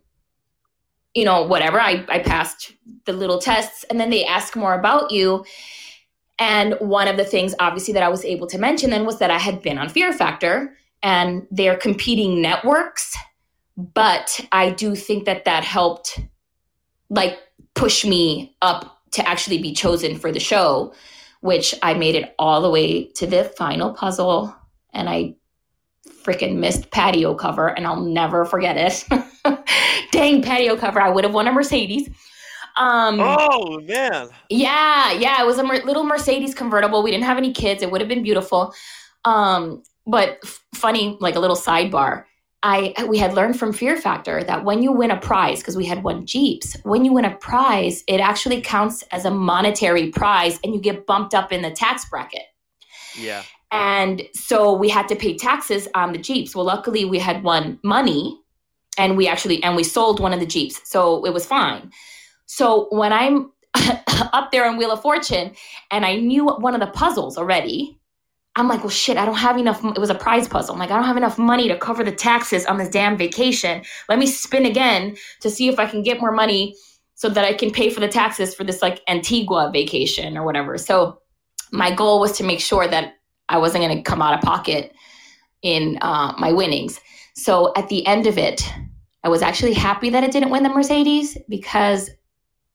you 1.14 1.24
know 1.24 1.42
whatever 1.42 1.80
I 1.80 2.04
I 2.08 2.20
passed 2.20 2.72
the 3.04 3.12
little 3.12 3.38
tests, 3.40 3.84
and 3.90 3.98
then 4.00 4.10
they 4.10 4.24
ask 4.24 4.56
more 4.56 4.74
about 4.74 5.10
you. 5.10 5.44
And 6.38 6.74
one 6.80 7.06
of 7.08 7.16
the 7.16 7.24
things, 7.24 7.54
obviously, 7.60 7.94
that 7.94 8.02
I 8.02 8.08
was 8.08 8.24
able 8.24 8.46
to 8.48 8.58
mention 8.58 8.90
then 8.90 9.04
was 9.04 9.18
that 9.18 9.30
I 9.30 9.38
had 9.38 9.62
been 9.62 9.78
on 9.78 9.88
Fear 9.88 10.12
Factor, 10.12 10.76
and 11.02 11.46
they're 11.50 11.76
competing 11.76 12.40
networks. 12.40 13.16
But 13.76 14.40
I 14.52 14.70
do 14.70 14.94
think 14.94 15.24
that 15.24 15.44
that 15.46 15.64
helped, 15.64 16.20
like, 17.08 17.38
push 17.74 18.04
me 18.04 18.54
up 18.60 18.98
to 19.12 19.26
actually 19.26 19.58
be 19.58 19.72
chosen 19.72 20.18
for 20.18 20.30
the 20.32 20.40
show, 20.40 20.94
which 21.40 21.74
I 21.82 21.94
made 21.94 22.14
it 22.14 22.34
all 22.38 22.60
the 22.60 22.70
way 22.70 23.04
to 23.12 23.26
the 23.26 23.44
final 23.44 23.92
puzzle, 23.92 24.54
and 24.92 25.08
I 25.08 25.34
freaking 26.22 26.56
missed 26.56 26.90
patio 26.90 27.34
cover, 27.34 27.68
and 27.68 27.86
I'll 27.86 28.00
never 28.00 28.44
forget 28.44 28.76
it. 28.76 29.04
Dang 30.12 30.42
patio 30.42 30.76
cover! 30.76 31.00
I 31.00 31.10
would 31.10 31.24
have 31.24 31.34
won 31.34 31.48
a 31.48 31.52
Mercedes. 31.52 32.08
Um, 32.76 33.18
Oh 33.20 33.80
man, 33.80 34.28
yeah, 34.48 35.12
yeah, 35.12 35.42
it 35.42 35.46
was 35.46 35.58
a 35.58 35.64
mer- 35.64 35.84
little 35.84 36.04
Mercedes 36.04 36.54
convertible. 36.54 37.02
We 37.02 37.10
didn't 37.10 37.24
have 37.24 37.38
any 37.38 37.52
kids. 37.52 37.82
It 37.82 37.90
would 37.90 38.00
have 38.00 38.08
been 38.08 38.22
beautiful. 38.22 38.72
Um, 39.24 39.82
but 40.06 40.38
f- 40.44 40.64
funny, 40.74 41.16
like 41.20 41.36
a 41.36 41.40
little 41.40 41.56
sidebar. 41.56 42.24
I 42.64 42.94
we 43.08 43.18
had 43.18 43.34
learned 43.34 43.58
from 43.58 43.72
Fear 43.72 44.00
Factor 44.00 44.44
that 44.44 44.64
when 44.64 44.82
you 44.82 44.92
win 44.92 45.10
a 45.10 45.18
prize, 45.18 45.58
because 45.58 45.76
we 45.76 45.84
had 45.84 46.04
won 46.04 46.26
Jeeps, 46.26 46.76
when 46.84 47.04
you 47.04 47.12
win 47.12 47.24
a 47.24 47.34
prize, 47.36 48.04
it 48.06 48.20
actually 48.20 48.60
counts 48.60 49.02
as 49.10 49.24
a 49.24 49.30
monetary 49.30 50.10
prize, 50.10 50.60
and 50.62 50.72
you 50.72 50.80
get 50.80 51.06
bumped 51.06 51.34
up 51.34 51.52
in 51.52 51.62
the 51.62 51.72
tax 51.72 52.08
bracket. 52.08 52.46
yeah, 53.18 53.42
And 53.72 54.22
so 54.32 54.72
we 54.72 54.88
had 54.88 55.08
to 55.08 55.16
pay 55.16 55.36
taxes 55.36 55.88
on 55.94 56.12
the 56.12 56.18
Jeeps. 56.18 56.54
Well, 56.54 56.64
luckily 56.64 57.04
we 57.04 57.18
had 57.18 57.42
won 57.42 57.80
money 57.82 58.38
and 58.98 59.16
we 59.16 59.26
actually 59.26 59.62
and 59.62 59.74
we 59.76 59.84
sold 59.84 60.20
one 60.20 60.32
of 60.32 60.40
the 60.40 60.46
Jeeps. 60.46 60.80
So 60.88 61.24
it 61.24 61.32
was 61.32 61.46
fine. 61.46 61.90
So 62.46 62.86
when 62.90 63.12
I'm 63.12 63.50
up 64.32 64.52
there 64.52 64.66
on 64.68 64.76
Wheel 64.76 64.92
of 64.92 65.02
Fortune 65.02 65.52
and 65.90 66.04
I 66.04 66.16
knew 66.16 66.46
one 66.46 66.74
of 66.74 66.80
the 66.80 66.88
puzzles 66.88 67.38
already, 67.38 67.98
I'm 68.54 68.68
like, 68.68 68.80
well 68.80 68.90
shit, 68.90 69.16
I 69.16 69.24
don't 69.24 69.36
have 69.36 69.56
enough 69.56 69.82
it 69.84 69.98
was 69.98 70.10
a 70.10 70.14
prize 70.14 70.46
puzzle. 70.46 70.74
I'm 70.74 70.78
like, 70.78 70.90
I 70.90 70.96
don't 70.96 71.06
have 71.06 71.16
enough 71.16 71.38
money 71.38 71.68
to 71.68 71.78
cover 71.78 72.04
the 72.04 72.12
taxes 72.12 72.66
on 72.66 72.76
this 72.76 72.88
damn 72.88 73.16
vacation. 73.16 73.82
Let 74.08 74.18
me 74.18 74.26
spin 74.26 74.66
again 74.66 75.16
to 75.40 75.50
see 75.50 75.68
if 75.68 75.78
I 75.78 75.86
can 75.86 76.02
get 76.02 76.20
more 76.20 76.32
money 76.32 76.76
so 77.14 77.28
that 77.28 77.44
I 77.44 77.54
can 77.54 77.70
pay 77.70 77.88
for 77.88 78.00
the 78.00 78.08
taxes 78.08 78.54
for 78.54 78.64
this 78.64 78.82
like 78.82 79.00
Antigua 79.08 79.70
vacation 79.72 80.36
or 80.36 80.44
whatever. 80.44 80.76
So 80.76 81.20
my 81.70 81.94
goal 81.94 82.20
was 82.20 82.32
to 82.32 82.44
make 82.44 82.60
sure 82.60 82.86
that 82.86 83.14
I 83.48 83.58
wasn't 83.58 83.84
going 83.84 83.96
to 83.96 84.02
come 84.02 84.20
out 84.20 84.34
of 84.34 84.40
pocket 84.40 84.92
in 85.62 85.98
uh, 86.02 86.34
my 86.38 86.52
winnings. 86.52 87.00
So 87.34 87.72
at 87.76 87.88
the 87.88 88.06
end 88.06 88.26
of 88.26 88.36
it, 88.36 88.68
I 89.24 89.28
was 89.28 89.40
actually 89.40 89.72
happy 89.72 90.10
that 90.10 90.24
it 90.24 90.32
didn't 90.32 90.50
win 90.50 90.62
the 90.62 90.68
Mercedes 90.68 91.38
because 91.48 92.10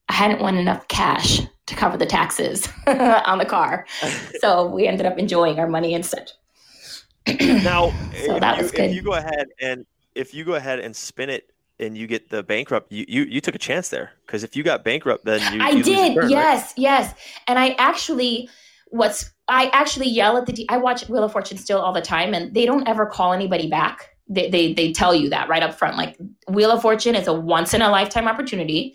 I 0.08 0.14
hadn't 0.14 0.40
won 0.40 0.56
enough 0.56 0.88
cash 0.88 1.40
to 1.68 1.76
cover 1.76 1.96
the 1.96 2.06
taxes 2.06 2.68
on 2.86 3.38
the 3.38 3.46
car. 3.46 3.86
So 4.40 4.66
we 4.66 4.86
ended 4.86 5.04
up 5.06 5.18
enjoying 5.18 5.58
our 5.58 5.68
money 5.68 5.92
instead. 5.94 6.30
now 7.40 7.90
So 8.24 8.36
if, 8.36 8.40
that 8.40 8.56
you, 8.56 8.62
was 8.62 8.72
if 8.72 8.76
good. 8.76 8.94
you 8.94 9.02
go 9.02 9.12
ahead 9.14 9.46
and 9.60 9.84
if 10.14 10.32
you 10.32 10.44
go 10.44 10.54
ahead 10.54 10.78
and 10.80 10.94
spin 10.94 11.28
it 11.28 11.50
and 11.80 11.96
you 11.96 12.06
get 12.06 12.30
the 12.30 12.42
bankrupt, 12.42 12.90
you 12.92 13.04
you, 13.08 13.22
you 13.24 13.40
took 13.40 13.54
a 13.54 13.58
chance 13.58 13.88
there 13.88 14.12
because 14.26 14.44
if 14.44 14.56
you 14.56 14.62
got 14.62 14.84
bankrupt, 14.84 15.24
then 15.24 15.40
you 15.52 15.60
I 15.60 15.70
you 15.70 15.76
lose 15.76 15.86
your 15.88 15.96
did. 15.96 16.14
turn, 16.14 16.22
right? 16.24 16.30
yes, 16.30 16.74
yes. 16.76 17.14
And 17.46 17.58
I 17.58 17.70
actually, 17.78 18.48
what's 18.88 19.30
I 19.48 19.70
actually 19.72 20.08
yell 20.08 20.36
at 20.36 20.46
the. 20.46 20.52
T- 20.52 20.66
I 20.68 20.78
watch 20.78 21.08
Wheel 21.08 21.24
of 21.24 21.32
Fortune 21.32 21.58
still 21.58 21.80
all 21.80 21.92
the 21.92 22.00
time, 22.02 22.34
and 22.34 22.54
they 22.54 22.66
don't 22.66 22.86
ever 22.88 23.06
call 23.06 23.32
anybody 23.32 23.68
back. 23.68 24.10
They 24.28 24.48
they 24.50 24.72
they 24.72 24.92
tell 24.92 25.14
you 25.14 25.30
that 25.30 25.48
right 25.48 25.62
up 25.62 25.74
front. 25.74 25.96
Like 25.96 26.16
Wheel 26.48 26.70
of 26.70 26.82
Fortune 26.82 27.14
is 27.14 27.26
a 27.26 27.32
once 27.32 27.74
in 27.74 27.82
a 27.82 27.90
lifetime 27.90 28.28
opportunity. 28.28 28.94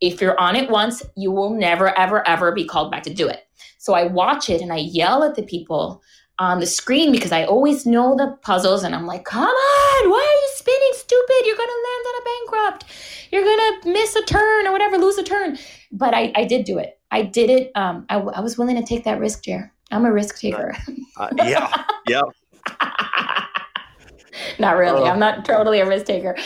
If 0.00 0.20
you're 0.20 0.38
on 0.38 0.56
it 0.56 0.70
once, 0.70 1.02
you 1.16 1.30
will 1.30 1.50
never 1.50 1.96
ever 1.98 2.26
ever 2.26 2.52
be 2.52 2.64
called 2.64 2.90
back 2.90 3.02
to 3.04 3.14
do 3.14 3.28
it. 3.28 3.46
So 3.78 3.94
I 3.94 4.04
watch 4.06 4.50
it 4.50 4.60
and 4.60 4.72
I 4.72 4.76
yell 4.76 5.22
at 5.24 5.34
the 5.34 5.42
people 5.42 6.02
on 6.38 6.60
the 6.60 6.66
screen 6.66 7.10
because 7.10 7.32
I 7.32 7.44
always 7.44 7.84
know 7.84 8.14
the 8.16 8.36
puzzles, 8.42 8.84
and 8.84 8.94
I'm 8.94 9.06
like, 9.06 9.24
"Come 9.24 9.42
on, 9.44 10.10
why 10.10 10.18
are 10.18 10.40
you 10.42 10.50
spinning, 10.54 10.92
stupid? 10.94 11.46
You're 11.46 11.56
gonna 11.56 11.72
land 11.88 12.06
on 12.06 12.14
a 12.14 12.24
bankrupt. 12.24 12.84
You're 13.30 13.44
gonna 13.44 13.92
miss 13.92 14.14
a 14.16 14.22
turn 14.22 14.66
or 14.66 14.72
whatever, 14.72 14.98
lose 14.98 15.18
a 15.18 15.24
turn." 15.24 15.58
But 15.90 16.14
I 16.14 16.32
I 16.36 16.44
did 16.44 16.64
do 16.64 16.78
it. 16.78 16.98
I 17.10 17.22
did 17.22 17.50
it. 17.50 17.72
Um, 17.74 18.06
I, 18.08 18.18
I 18.18 18.40
was 18.40 18.58
willing 18.58 18.76
to 18.76 18.84
take 18.84 19.04
that 19.04 19.18
risk, 19.18 19.44
Jer. 19.44 19.72
I'm 19.90 20.04
a 20.04 20.12
risk 20.12 20.38
taker. 20.38 20.76
Uh, 21.16 21.30
yeah, 21.36 21.84
yeah. 22.06 22.22
not 24.58 24.76
really. 24.76 25.02
Oh. 25.02 25.06
I'm 25.06 25.18
not 25.18 25.44
totally 25.44 25.80
a 25.80 25.86
risk 25.86 26.06
taker. 26.06 26.36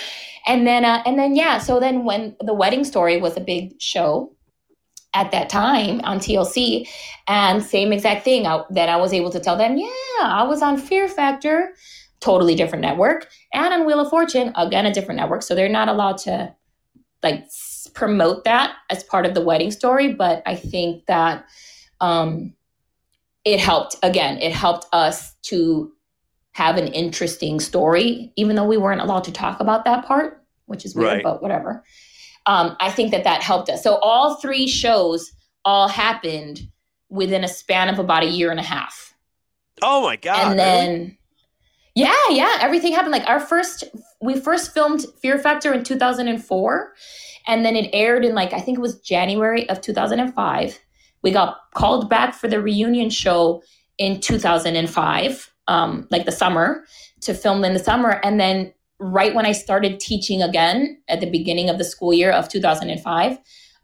And 0.47 0.67
then, 0.67 0.85
uh, 0.85 1.03
and 1.07 1.19
then, 1.19 1.37
yeah. 1.37 1.59
So 1.59 1.79
then, 1.79 2.05
when 2.05 2.37
the 2.41 2.55
wedding 2.55 2.85
story 2.85 3.21
was 3.21 3.37
a 3.37 3.41
big 3.41 3.81
show 3.81 4.35
at 5.15 5.31
that 5.31 5.49
time 5.49 6.01
on 6.05 6.19
TLC, 6.19 6.89
and 7.29 7.63
same 7.63 7.93
exact 7.93 8.25
thing 8.25 8.47
I, 8.47 8.65
that 8.71 8.89
I 8.89 8.97
was 8.97 9.13
able 9.13 9.31
to 9.31 9.41
tell 9.41 9.57
them. 9.57 9.77
Yeah, 9.77 9.89
I 10.21 10.45
was 10.45 10.63
on 10.63 10.79
Fear 10.79 11.09
Factor, 11.09 11.75
totally 12.21 12.55
different 12.55 12.83
network, 12.83 13.29
and 13.53 13.73
on 13.73 13.87
Wheel 13.87 14.01
of 14.01 14.11
Fortune, 14.11 14.53
again 14.57 14.87
a 14.87 14.93
different 14.93 15.21
network. 15.21 15.43
So 15.43 15.55
they're 15.55 15.69
not 15.69 15.89
allowed 15.89 16.19
to 16.19 16.55
like 17.23 17.47
promote 17.95 18.45
that 18.45 18.75
as 18.91 19.05
part 19.05 19.27
of 19.27 19.35
the 19.35 19.41
wedding 19.41 19.71
story. 19.71 20.13
But 20.13 20.43
I 20.47 20.57
think 20.57 21.07
that 21.07 21.45
um, 22.01 22.55
it 23.45 23.61
helped. 23.61 23.97
Again, 24.03 24.39
it 24.39 24.53
helped 24.53 24.87
us 24.93 25.35
to 25.43 25.93
have 26.53 26.77
an 26.77 26.89
interesting 26.89 27.61
story, 27.61 28.33
even 28.37 28.57
though 28.57 28.67
we 28.67 28.77
weren't 28.77 29.01
allowed 29.01 29.25
to 29.25 29.33
talk 29.33 29.61
about 29.61 29.85
that 29.85 30.05
part, 30.05 30.43
which 30.67 30.85
is 30.85 30.95
weird, 30.95 31.09
Right. 31.15 31.23
but 31.23 31.43
whatever. 31.43 31.83
Um, 32.47 32.77
I 32.81 32.91
think 32.91 33.11
that 33.13 33.25
that 33.25 33.43
helped 33.43 33.69
us. 33.71 33.83
So 33.83 33.97
all 33.97 34.35
three 34.37 34.67
shows 34.67 35.33
all 35.65 35.89
happened 35.89 36.61
within 37.09 37.45
a 37.45 37.49
span 37.49 37.89
of 37.89 37.99
about 37.99 38.23
a 38.23 38.27
year 38.27 38.51
and 38.51 38.59
a 38.61 38.65
half. 38.65 39.15
Oh 39.81 40.03
my 40.03 40.17
god! 40.17 40.51
and 40.51 40.59
then, 40.59 41.17
yeah, 41.95 42.15
yeah, 42.31 42.59
everything 42.61 42.93
happened. 42.93 43.13
Like 43.13 43.29
our 43.29 43.41
first, 43.41 43.85
we 44.21 44.39
first 44.39 44.73
filmed 44.75 45.07
Fear 45.21 45.39
Factor 45.39 45.73
in 45.73 45.85
2004, 45.85 46.93
and 47.47 47.65
then 47.65 47.77
it 47.77 47.91
aired 47.93 48.25
in 48.25 48.35
like, 48.35 48.53
I 48.53 48.61
think 48.61 48.79
it 48.79 48.81
was 48.81 49.01
January 49.01 49.69
of 49.69 49.81
2005. 49.81 50.79
We 51.23 51.31
got 51.31 51.59
called 51.75 52.09
back 52.11 52.35
for 52.35 52.49
the 52.49 52.61
reunion 52.61 53.09
show 53.11 53.63
in 53.99 54.21
2005, 54.21 55.52
um, 55.69 56.07
like 56.11 56.27
the 56.27 56.33
summer, 56.33 56.85
to 57.23 57.35
film 57.35 57.65
in 57.65 57.73
the 57.73 57.79
summer. 57.79 58.21
And 58.23 58.39
then 58.39 58.73
right 58.99 59.35
when 59.35 59.47
I 59.47 59.53
started 59.53 60.01
teaching 60.01 60.43
again 60.43 61.01
at 61.09 61.21
the 61.21 61.31
beginning 61.31 61.69
of 61.71 61.79
the 61.79 61.85
school 61.85 62.13
year 62.13 62.31
of 62.31 62.49
2005, 62.49 63.39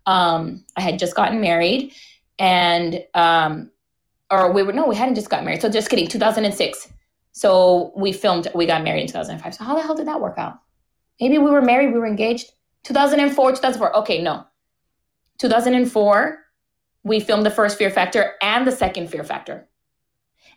um, 0.07 0.65
I 0.77 0.81
had 0.81 0.99
just 0.99 1.15
gotten 1.15 1.41
married 1.41 1.93
and, 2.39 3.05
um, 3.15 3.71
or 4.31 4.53
we 4.53 4.63
were, 4.63 4.73
no, 4.73 4.87
we 4.87 4.97
hadn't 4.97 5.15
just 5.15 5.31
gotten 5.31 5.45
married. 5.45 5.63
So 5.63 5.69
just 5.69 5.91
kidding, 5.91 6.09
2006. 6.09 6.93
So 7.33 7.93
we 7.97 8.13
filmed, 8.13 8.49
we 8.55 8.67
got 8.67 8.83
married 8.83 9.03
in 9.03 9.07
2005. 9.07 9.55
So 9.55 9.65
how 9.65 9.75
the 9.75 9.83
hell 9.83 9.95
did 9.95 10.07
that 10.07 10.21
work 10.21 10.39
out? 10.39 10.59
Maybe 11.21 11.39
we 11.39 11.51
were 11.51 11.63
married, 11.63 11.93
we 11.93 11.99
were 11.99 12.07
engaged. 12.07 12.53
2004, 12.85 13.51
2004. 13.53 13.97
Okay, 13.99 14.23
no. 14.23 14.45
2004, 15.39 16.39
we 17.05 17.21
filmed 17.21 17.47
the 17.47 17.51
first 17.51 17.79
Fear 17.79 17.91
Factor 17.91 18.35
and 18.43 18.67
the 18.67 18.73
second 18.73 19.09
Fear 19.09 19.25
Factor. 19.25 19.68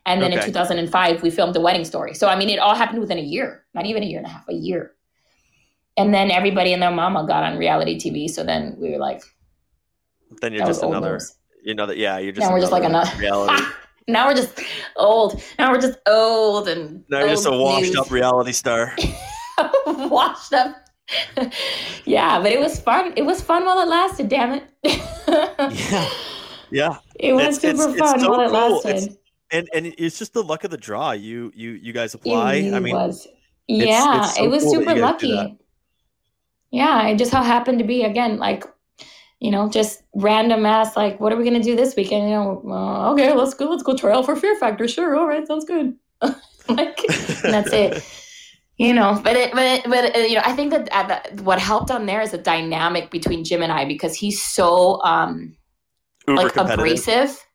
And 0.06 0.22
then 0.22 0.34
in 0.34 0.44
2005, 0.44 1.22
we 1.22 1.30
filmed 1.30 1.54
the 1.54 1.62
wedding 1.62 1.86
story. 1.86 2.14
So, 2.16 2.28
I 2.28 2.36
mean, 2.36 2.50
it 2.50 2.58
all 2.60 2.74
happened 2.74 3.00
within 3.00 3.20
a 3.20 3.22
year, 3.22 3.66
not 3.74 3.86
even 3.86 4.02
a 4.02 4.06
year 4.06 4.18
and 4.18 4.26
a 4.26 4.30
half, 4.30 4.48
a 4.50 4.54
year. 4.54 4.94
And 5.98 6.14
then 6.14 6.32
everybody 6.32 6.74
and 6.74 6.82
their 6.82 6.92
mama 6.92 7.26
got 7.28 7.44
on 7.44 7.58
reality 7.58 8.00
TV. 8.00 8.30
So 8.30 8.44
then 8.44 8.76
we 8.80 8.90
were 8.92 8.98
like, 8.98 9.22
then 10.42 10.54
you're 10.54 10.66
just 10.66 10.82
another, 10.82 11.20
you 11.64 11.76
know 11.76 11.86
that? 11.86 11.98
Yeah, 11.98 12.18
you're 12.18 12.32
just. 12.32 12.48
Now 12.48 12.54
we're 12.54 12.62
just 12.62 12.72
like 12.72 12.84
another. 12.84 13.12
reality. 13.20 13.64
now 14.08 14.28
we're 14.28 14.34
just 14.36 14.60
old. 14.96 15.42
Now 15.60 15.72
we're 15.72 15.82
just 15.82 16.00
old 16.08 16.68
and 16.68 17.04
now 17.10 17.20
you're 17.20 17.30
just 17.30 17.46
a 17.46 17.52
washed 17.52 17.88
news. 17.88 17.96
up 17.98 18.10
reality 18.10 18.54
star. 18.54 18.96
washed 19.86 20.54
up. 20.54 20.76
yeah, 22.06 22.40
but 22.42 22.52
it 22.52 22.60
was 22.60 22.80
fun. 22.80 23.14
It 23.16 23.24
was 23.24 23.42
fun 23.42 23.66
while 23.66 23.80
it 23.82 23.88
lasted. 23.88 24.30
Damn 24.30 24.54
it. 24.54 24.64
yeah, 25.92 26.10
yeah. 26.72 26.98
It 27.20 27.34
was 27.34 27.58
It's- 27.58 27.64
it's- 27.64 27.78
super 27.80 27.92
it's 27.92 28.00
fun 28.00 28.20
so 28.22 28.30
while 28.32 28.40
it 28.42 28.50
cool. 28.50 28.72
lasted. 28.76 28.96
It's- 28.96 29.18
And 29.52 29.70
and 29.74 29.94
it's 29.98 30.18
just 30.18 30.34
the 30.34 30.44
luck 30.44 30.64
of 30.64 30.72
the 30.72 30.78
draw. 30.78 31.12
You 31.12 31.52
you 31.56 31.72
you 31.72 31.94
guys 31.94 32.14
apply. 32.14 32.58
really 32.58 32.74
I 32.74 32.80
mean, 32.80 32.96
was. 32.96 33.28
Yeah, 33.68 34.26
it's 34.26 34.36
so 34.36 34.44
it 34.44 34.48
was 34.50 34.64
cool 34.64 34.74
super 34.74 34.92
you 34.92 35.02
guys 35.02 35.22
do 35.22 35.28
that. 35.28 35.36
lucky. 35.36 35.58
Yeah, 36.72 37.08
it 37.08 37.18
just 37.18 37.32
how 37.32 37.44
happened 37.44 37.80
to 37.80 37.86
be 37.86 38.04
again, 38.04 38.38
like, 38.38 38.64
you 39.40 39.52
know, 39.52 39.70
just 39.70 40.04
random 40.16 40.66
ass, 40.66 40.96
like, 40.96 41.20
what 41.20 41.34
are 41.34 41.36
we 41.36 41.44
gonna 41.44 41.62
do 41.62 41.76
this 41.76 41.96
weekend? 41.96 42.30
You 42.30 42.36
know, 42.36 42.62
well, 42.64 43.14
okay, 43.14 43.34
let's 43.34 43.54
go, 43.54 43.66
let's 43.66 43.84
go 43.84 43.96
trail 43.96 44.24
for 44.24 44.36
Fear 44.36 44.56
Factor. 44.56 44.88
Sure, 44.88 45.16
all 45.16 45.28
right, 45.28 45.46
sounds 45.46 45.66
good. 45.66 45.96
like, 46.22 47.00
and 47.44 47.54
that's 47.54 47.74
it. 47.74 48.04
You 48.78 48.96
know, 48.96 49.22
but 49.24 49.36
it, 49.36 49.54
but 49.54 49.64
it, 49.64 49.84
but 49.84 50.06
it, 50.06 50.30
you 50.32 50.38
know, 50.38 50.42
I 50.44 50.54
think 50.54 50.72
that, 50.72 50.90
uh, 50.92 51.04
that 51.04 51.42
what 51.42 51.60
helped 51.60 51.92
on 51.92 52.08
there 52.08 52.20
is 52.20 52.32
the 52.32 52.40
dynamic 52.40 53.12
between 53.12 53.44
Jim 53.44 53.62
and 53.62 53.72
I 53.72 53.86
because 53.86 54.16
he's 54.16 54.42
so 54.42 55.00
um 55.04 55.56
uber 56.28 56.42
like 56.42 56.56
abrasive. 56.56 57.46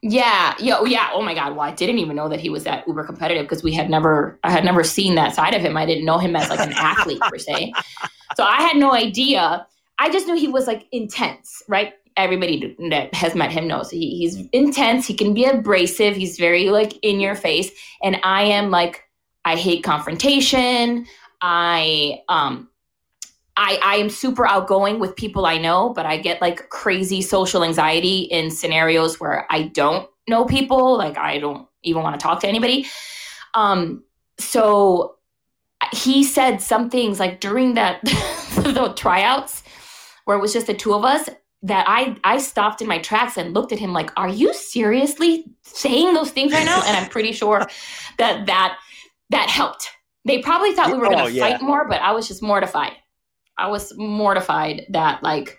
Yeah, 0.00 0.54
yeah, 0.60 0.76
oh, 0.78 0.84
yeah. 0.84 1.10
Oh 1.12 1.22
my 1.22 1.34
god, 1.34 1.52
well, 1.52 1.62
I 1.62 1.72
didn't 1.72 1.98
even 1.98 2.14
know 2.14 2.28
that 2.28 2.38
he 2.38 2.50
was 2.50 2.62
that 2.64 2.86
uber 2.86 3.02
competitive 3.04 3.44
because 3.46 3.64
we 3.64 3.72
had 3.72 3.90
never, 3.90 4.38
I 4.44 4.50
had 4.50 4.64
never 4.64 4.84
seen 4.84 5.16
that 5.16 5.34
side 5.34 5.54
of 5.54 5.60
him. 5.60 5.76
I 5.76 5.86
didn't 5.86 6.04
know 6.04 6.18
him 6.18 6.36
as 6.36 6.48
like 6.50 6.60
an 6.60 6.72
athlete 6.72 7.20
per 7.20 7.36
se, 7.36 7.72
so 8.36 8.44
I 8.44 8.62
had 8.62 8.76
no 8.76 8.92
idea. 8.92 9.66
I 9.98 10.10
just 10.10 10.28
knew 10.28 10.36
he 10.36 10.46
was 10.46 10.68
like 10.68 10.86
intense, 10.92 11.62
right? 11.68 11.94
Everybody 12.16 12.76
that 12.90 13.12
has 13.12 13.34
met 13.34 13.50
him 13.50 13.66
knows 13.66 13.90
he, 13.90 14.18
he's 14.18 14.36
intense. 14.52 15.06
He 15.06 15.14
can 15.14 15.34
be 15.34 15.44
abrasive. 15.44 16.14
He's 16.14 16.38
very 16.38 16.70
like 16.70 16.96
in 17.02 17.18
your 17.18 17.34
face, 17.34 17.70
and 18.00 18.20
I 18.22 18.42
am 18.42 18.70
like, 18.70 19.02
I 19.44 19.56
hate 19.56 19.82
confrontation. 19.82 21.06
I 21.42 22.20
um 22.28 22.67
I, 23.60 23.80
I 23.82 23.96
am 23.96 24.08
super 24.08 24.46
outgoing 24.46 25.00
with 25.00 25.16
people 25.16 25.44
I 25.44 25.58
know, 25.58 25.92
but 25.92 26.06
I 26.06 26.16
get 26.16 26.40
like 26.40 26.68
crazy 26.68 27.20
social 27.20 27.64
anxiety 27.64 28.20
in 28.20 28.52
scenarios 28.52 29.18
where 29.18 29.46
I 29.50 29.62
don't 29.64 30.08
know 30.28 30.44
people. 30.44 30.96
Like 30.96 31.18
I 31.18 31.38
don't 31.38 31.66
even 31.82 32.02
want 32.02 32.18
to 32.18 32.22
talk 32.22 32.40
to 32.40 32.48
anybody. 32.48 32.86
Um, 33.54 34.04
so 34.38 35.16
he 35.92 36.22
said 36.22 36.58
some 36.62 36.88
things 36.88 37.18
like 37.18 37.40
during 37.40 37.74
that 37.74 38.00
the 38.04 38.92
tryouts 38.96 39.64
where 40.24 40.36
it 40.36 40.40
was 40.40 40.52
just 40.52 40.68
the 40.68 40.74
two 40.74 40.94
of 40.94 41.04
us 41.04 41.28
that 41.62 41.84
I 41.88 42.16
I 42.22 42.38
stopped 42.38 42.80
in 42.80 42.86
my 42.86 42.98
tracks 42.98 43.36
and 43.36 43.54
looked 43.54 43.72
at 43.72 43.80
him 43.80 43.92
like, 43.92 44.12
"Are 44.16 44.28
you 44.28 44.54
seriously 44.54 45.46
saying 45.62 46.14
those 46.14 46.30
things 46.30 46.52
right 46.52 46.64
now?" 46.64 46.80
And 46.86 46.96
I'm 46.96 47.08
pretty 47.10 47.32
sure 47.32 47.66
that 48.18 48.46
that 48.46 48.78
that 49.30 49.50
helped. 49.50 49.88
They 50.24 50.38
probably 50.42 50.72
thought 50.74 50.92
we 50.92 50.98
were 50.98 51.06
going 51.06 51.18
Oh, 51.18 51.26
to 51.26 51.32
yeah. 51.32 51.48
fight 51.48 51.60
more, 51.62 51.88
but 51.88 52.00
I 52.02 52.12
was 52.12 52.28
just 52.28 52.42
mortified. 52.42 52.92
I 53.58 53.68
was 53.68 53.92
mortified 53.96 54.86
that 54.90 55.22
like 55.22 55.58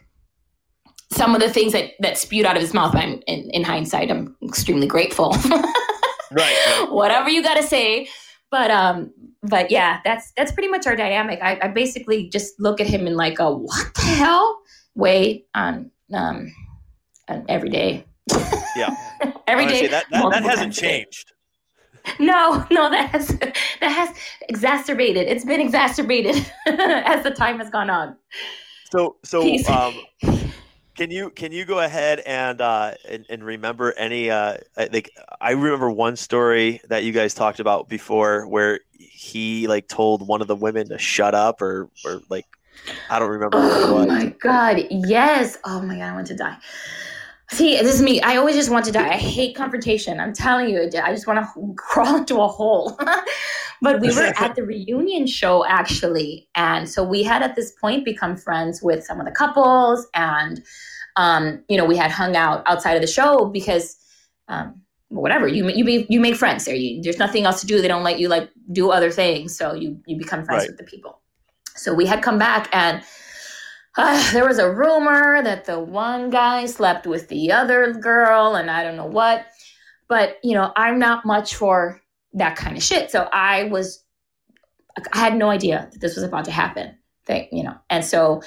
some 1.12 1.36
of 1.36 1.42
the 1.42 1.50
things 1.50 1.74
that 1.74 1.92
that 2.00 2.18
spewed 2.18 2.46
out 2.46 2.56
of 2.56 2.62
his 2.62 2.74
mouth. 2.74 2.96
I'm, 2.96 3.22
in, 3.28 3.50
in 3.52 3.64
hindsight, 3.64 4.12
I'm 4.12 4.36
extremely 4.44 4.88
grateful. 4.88 5.36
Right, 6.32 6.56
right. 6.68 6.92
Whatever 6.92 7.30
you 7.30 7.42
got 7.42 7.56
to 7.56 7.64
say, 7.64 8.08
but 8.52 8.70
um, 8.70 9.12
but 9.42 9.72
yeah, 9.72 10.00
that's 10.04 10.32
that's 10.38 10.52
pretty 10.52 10.70
much 10.70 10.86
our 10.86 10.96
dynamic. 10.96 11.40
I, 11.42 11.60
I 11.64 11.68
basically 11.70 12.30
just 12.30 12.54
look 12.60 12.80
at 12.80 12.88
him 12.88 13.08
in 13.08 13.16
like 13.16 13.40
a 13.40 13.52
what 13.52 13.94
the 13.96 14.02
hell 14.02 14.62
way 14.96 15.46
on 15.56 15.92
um 16.14 16.54
on 17.28 17.46
every 17.50 17.70
day. 17.70 18.06
Yeah. 18.76 18.96
every 19.48 19.66
day. 19.66 19.72
Honestly, 19.72 19.88
that, 19.88 20.06
that, 20.12 20.30
that 20.30 20.44
hasn't 20.44 20.76
day. 20.76 20.82
changed. 20.82 21.32
No, 22.20 22.66
no, 22.72 22.90
that 22.90 23.10
has 23.10 23.28
that 23.40 23.56
has 23.82 24.16
exacerbated. 24.48 25.28
It's 25.28 25.46
been 25.46 25.60
exacerbated 25.60 26.36
as 26.66 27.24
the 27.24 27.32
time 27.32 27.60
has 27.60 27.70
gone 27.70 27.90
on. 27.90 28.16
So 28.92 29.18
so 29.24 29.44
um, 29.68 29.94
can 30.96 31.12
you 31.12 31.30
can 31.30 31.52
you 31.52 31.66
go 31.66 31.80
ahead 31.80 32.20
and 32.20 32.60
uh 32.60 32.94
and, 33.08 33.26
and 33.30 33.44
remember 33.44 33.94
any 33.98 34.30
uh 34.30 34.58
I 34.78 34.88
think 34.88 35.10
I 35.40 35.52
remember 35.52 35.90
one 35.90 36.16
story 36.16 36.82
that 36.90 37.04
you 37.04 37.12
guys 37.12 37.34
talked 37.34 37.60
about 37.60 37.88
before 37.88 38.48
where 38.48 38.82
he 38.98 39.68
like 39.68 39.88
told 39.88 40.28
one 40.28 40.42
of 40.42 40.48
the 40.48 40.56
women 40.56 40.90
to 40.90 40.98
shut 40.98 41.34
up 41.34 41.62
or 41.62 41.90
or 42.06 42.22
like 42.30 42.46
I 43.10 43.20
don't 43.20 43.30
remember 43.30 43.58
Oh 43.58 44.06
my 44.06 44.28
god, 44.42 44.86
yes. 44.90 45.58
Oh 45.66 45.82
my 45.82 45.96
god, 45.96 46.04
I 46.04 46.14
want 46.14 46.28
to 46.28 46.36
die. 46.36 46.58
See, 47.52 47.78
this 47.78 47.96
is 47.96 48.02
me. 48.02 48.22
I 48.22 48.38
always 48.38 48.56
just 48.56 48.70
want 48.70 48.86
to 48.86 48.92
die. 48.92 49.10
I 49.10 49.18
hate 49.18 49.56
confrontation. 49.56 50.20
I'm 50.20 50.34
telling 50.34 50.70
you, 50.70 50.82
I 50.82 51.12
just 51.12 51.26
want 51.26 51.40
to 51.40 51.74
crawl 51.78 52.18
into 52.18 52.40
a 52.42 52.48
hole. 52.48 52.98
but 53.82 54.00
we 54.00 54.14
were 54.14 54.34
at 54.38 54.56
the 54.56 54.64
reunion 54.64 55.26
show 55.26 55.66
actually, 55.66 56.48
and 56.56 56.88
so 56.88 57.04
we 57.04 57.24
had 57.24 57.42
at 57.42 57.56
this 57.56 57.72
point 57.72 58.06
become 58.06 58.38
friends 58.38 58.84
with 58.84 59.04
some 59.04 59.20
of 59.20 59.26
the 59.26 59.32
couples, 59.32 60.08
and 60.14 60.64
um, 61.16 61.64
you 61.70 61.78
know, 61.78 61.86
we 61.86 61.98
had 61.98 62.12
hung 62.12 62.36
out 62.36 62.64
outside 62.66 62.94
of 62.94 63.02
the 63.02 63.08
show 63.08 63.46
because. 63.46 63.98
Um, 64.48 64.82
whatever 65.10 65.48
you 65.48 65.68
you 65.70 65.84
be, 65.84 66.06
you 66.10 66.20
make 66.20 66.36
friends 66.36 66.66
there. 66.66 66.76
You, 66.76 67.02
there's 67.02 67.18
nothing 67.20 67.46
else 67.46 67.62
to 67.62 67.68
do. 67.68 67.82
They 67.82 67.88
don't 67.88 68.04
let 68.04 68.20
you 68.20 68.28
like 68.30 68.50
do 68.72 68.92
other 68.92 69.12
things, 69.12 69.56
so 69.56 69.74
you 69.74 70.00
you 70.08 70.18
become 70.18 70.44
friends 70.44 70.62
right. 70.62 70.70
with 70.70 70.78
the 70.78 70.84
people. 70.84 71.20
So 71.76 71.94
we 71.94 72.06
had 72.06 72.22
come 72.22 72.38
back 72.38 72.68
and 72.74 73.04
uh, 74.00 74.32
there 74.34 74.48
was 74.48 74.60
a 74.60 74.72
rumor 74.72 75.42
that 75.44 75.66
the 75.66 75.80
one 75.80 76.30
guy 76.30 76.66
slept 76.66 77.06
with 77.06 77.28
the 77.28 77.52
other 77.52 77.94
girl 77.94 78.56
and 78.56 78.70
I 78.72 78.84
don't 78.84 78.96
know 78.96 79.06
what. 79.06 79.46
But, 80.08 80.38
you 80.44 80.54
know, 80.54 80.72
I'm 80.76 80.98
not 80.98 81.26
much 81.26 81.56
for 81.56 82.02
that 82.34 82.56
kind 82.56 82.76
of 82.76 82.84
shit. 82.84 83.12
So 83.12 83.30
I 83.32 83.66
was, 83.66 84.04
I 85.14 85.20
had 85.20 85.36
no 85.36 85.50
idea 85.50 85.88
that 85.92 86.02
this 86.02 86.16
was 86.16 86.24
about 86.24 86.46
to 86.46 86.52
happen. 86.52 86.96
Thing, 87.26 87.48
you 87.52 87.64
know, 87.64 87.76
and 87.92 88.04
so 88.04 88.42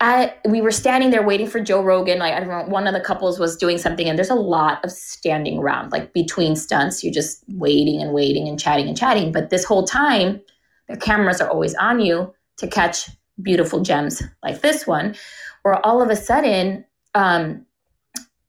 I 0.00 0.34
we 0.48 0.60
were 0.60 0.70
standing 0.70 1.10
there 1.10 1.22
waiting 1.22 1.46
for 1.46 1.60
Joe 1.60 1.82
Rogan. 1.82 2.18
Like 2.18 2.34
I 2.34 2.40
don't 2.40 2.48
know, 2.48 2.64
one 2.72 2.86
of 2.86 2.94
the 2.94 3.00
couples 3.00 3.38
was 3.38 3.56
doing 3.56 3.78
something, 3.78 4.08
and 4.08 4.16
there's 4.16 4.30
a 4.30 4.34
lot 4.34 4.84
of 4.84 4.90
standing 4.92 5.58
around, 5.58 5.92
like 5.92 6.12
between 6.12 6.56
stunts. 6.56 7.02
You're 7.02 7.12
just 7.12 7.44
waiting 7.48 8.00
and 8.00 8.12
waiting 8.12 8.48
and 8.48 8.58
chatting 8.58 8.88
and 8.88 8.96
chatting. 8.96 9.32
But 9.32 9.50
this 9.50 9.64
whole 9.64 9.84
time, 9.84 10.40
the 10.88 10.96
cameras 10.96 11.40
are 11.40 11.50
always 11.50 11.74
on 11.74 12.00
you 12.00 12.32
to 12.58 12.68
catch 12.68 13.10
beautiful 13.42 13.80
gems 13.80 14.22
like 14.42 14.60
this 14.60 14.86
one, 14.86 15.14
where 15.62 15.84
all 15.84 16.02
of 16.02 16.10
a 16.10 16.16
sudden 16.16 16.84
um, 17.14 17.64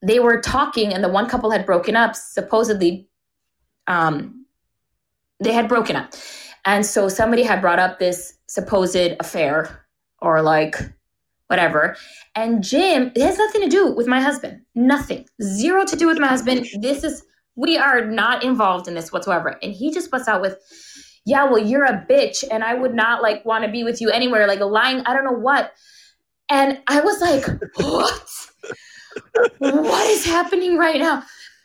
they 0.02 0.20
were 0.20 0.40
talking, 0.40 0.94
and 0.94 1.04
the 1.04 1.10
one 1.10 1.28
couple 1.28 1.52
had 1.52 1.66
broken 1.66 1.96
up. 1.96 2.16
Supposedly, 2.16 3.08
um, 3.88 4.46
they 5.40 5.54
had 5.54 5.68
broken 5.68 5.96
up, 5.96 6.14
and 6.66 6.86
so 6.86 7.10
somebody 7.10 7.44
had 7.44 7.62
brought 7.62 7.80
up 7.80 8.00
this 8.00 8.34
supposed 8.48 8.96
affair 9.20 9.86
or 10.22 10.42
like 10.42 10.78
whatever. 11.48 11.96
And 12.36 12.64
Jim, 12.64 13.12
it 13.16 13.22
has 13.22 13.38
nothing 13.38 13.62
to 13.62 13.70
do 13.70 13.94
with 13.94 14.08
my 14.08 14.20
husband. 14.20 14.62
Nothing. 14.74 15.26
Zero 15.42 15.86
to 15.86 15.96
do 15.96 16.08
with 16.08 16.20
my 16.20 16.28
husband. 16.28 16.68
This 16.82 17.04
is 17.04 17.24
we 17.56 17.78
are 17.78 18.06
not 18.06 18.44
involved 18.44 18.88
in 18.88 18.96
this 18.96 19.12
whatsoever. 19.12 19.58
And 19.62 19.74
he 19.74 19.94
just 19.94 20.12
busts 20.12 20.28
out 20.28 20.42
with 20.42 20.58
yeah, 21.26 21.46
well, 21.46 21.58
you're 21.58 21.86
a 21.86 22.06
bitch 22.08 22.44
and 22.50 22.64
I 22.64 22.76
would 22.76 22.94
not 22.94 23.22
like 23.22 23.44
want 23.46 23.66
to 23.66 23.72
be 23.72 23.84
with 23.84 24.00
you 24.00 24.10
anywhere, 24.12 24.48
like 24.48 24.60
lying, 24.60 25.00
I 25.02 25.14
don't 25.14 25.26
know 25.26 25.32
what. 25.32 25.74
And 26.50 26.80
I 26.88 27.02
was 27.02 27.20
like, 27.20 27.46
what? 27.76 28.30
what 29.58 30.10
is 30.12 30.26
happening 30.26 30.78
right 30.78 31.00
now? 31.00 31.24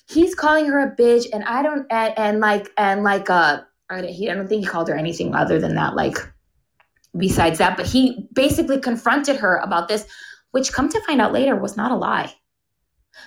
He's 0.08 0.34
calling 0.34 0.66
her 0.66 0.80
a 0.80 0.96
bitch 0.96 1.26
and 1.32 1.44
I 1.44 1.62
don't, 1.62 1.86
and, 1.90 2.18
and 2.18 2.40
like, 2.40 2.70
and 2.78 3.02
like, 3.02 3.28
uh, 3.28 3.60
I, 3.90 4.02
he, 4.06 4.30
I 4.30 4.34
don't 4.34 4.48
think 4.48 4.64
he 4.64 4.68
called 4.68 4.88
her 4.88 4.96
anything 4.96 5.34
other 5.34 5.60
than 5.60 5.74
that, 5.74 5.94
like, 5.94 6.16
besides 7.16 7.58
that, 7.58 7.76
but 7.76 7.86
he 7.86 8.28
basically 8.32 8.80
confronted 8.80 9.36
her 9.36 9.56
about 9.58 9.88
this, 9.88 10.06
which 10.52 10.72
come 10.72 10.88
to 10.88 11.00
find 11.02 11.20
out 11.20 11.32
later 11.32 11.54
was 11.54 11.76
not 11.76 11.90
a 11.90 11.96
lie. 11.96 12.32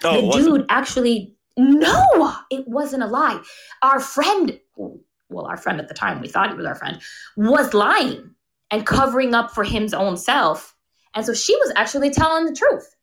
Oh, 0.04 0.32
the 0.32 0.44
dude 0.44 0.66
actually, 0.70 1.36
no, 1.58 2.34
it 2.50 2.68
wasn't 2.68 3.04
a 3.04 3.08
lie. 3.08 3.42
Our 3.82 4.00
friend, 4.00 4.60
well, 5.34 5.46
our 5.46 5.58
friend 5.58 5.80
at 5.80 5.88
the 5.88 5.94
time, 5.94 6.22
we 6.22 6.28
thought 6.28 6.50
he 6.50 6.56
was 6.56 6.66
our 6.66 6.76
friend, 6.76 7.02
was 7.36 7.74
lying 7.74 8.34
and 8.72 8.86
covering 8.86 9.34
up 9.34 9.52
for 9.52 9.64
his 9.64 9.94
own 9.94 10.18
self. 10.18 10.76
And 11.16 11.26
so 11.26 11.34
she 11.34 11.56
was 11.58 11.72
actually 11.76 12.10
telling 12.10 12.46
the 12.46 12.56
truth. 12.56 12.96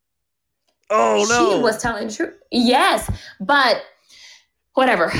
Oh 0.90 1.24
no. 1.28 1.56
She 1.56 1.62
was 1.62 1.80
telling 1.80 2.08
the 2.08 2.14
truth. 2.14 2.36
Yes. 2.50 3.10
But 3.40 3.82
whatever. 4.74 5.12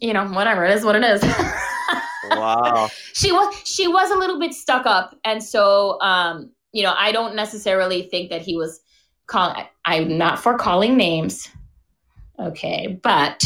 You 0.00 0.12
know, 0.12 0.26
whatever. 0.26 0.64
It 0.64 0.72
is 0.72 0.84
what 0.84 0.96
it 0.96 1.04
is. 1.04 1.22
wow. 2.30 2.88
She 3.12 3.30
was 3.30 3.54
she 3.64 3.86
was 3.86 4.10
a 4.10 4.18
little 4.18 4.40
bit 4.40 4.54
stuck 4.54 4.86
up. 4.86 5.16
And 5.24 5.42
so 5.42 6.00
um, 6.00 6.50
you 6.72 6.82
know, 6.82 6.94
I 6.96 7.12
don't 7.12 7.36
necessarily 7.36 8.02
think 8.02 8.30
that 8.30 8.42
he 8.42 8.56
was 8.56 8.80
calling 9.26 9.64
I'm 9.84 10.18
not 10.18 10.40
for 10.40 10.56
calling 10.56 10.96
names. 10.96 11.48
Okay, 12.38 12.98
but 13.02 13.44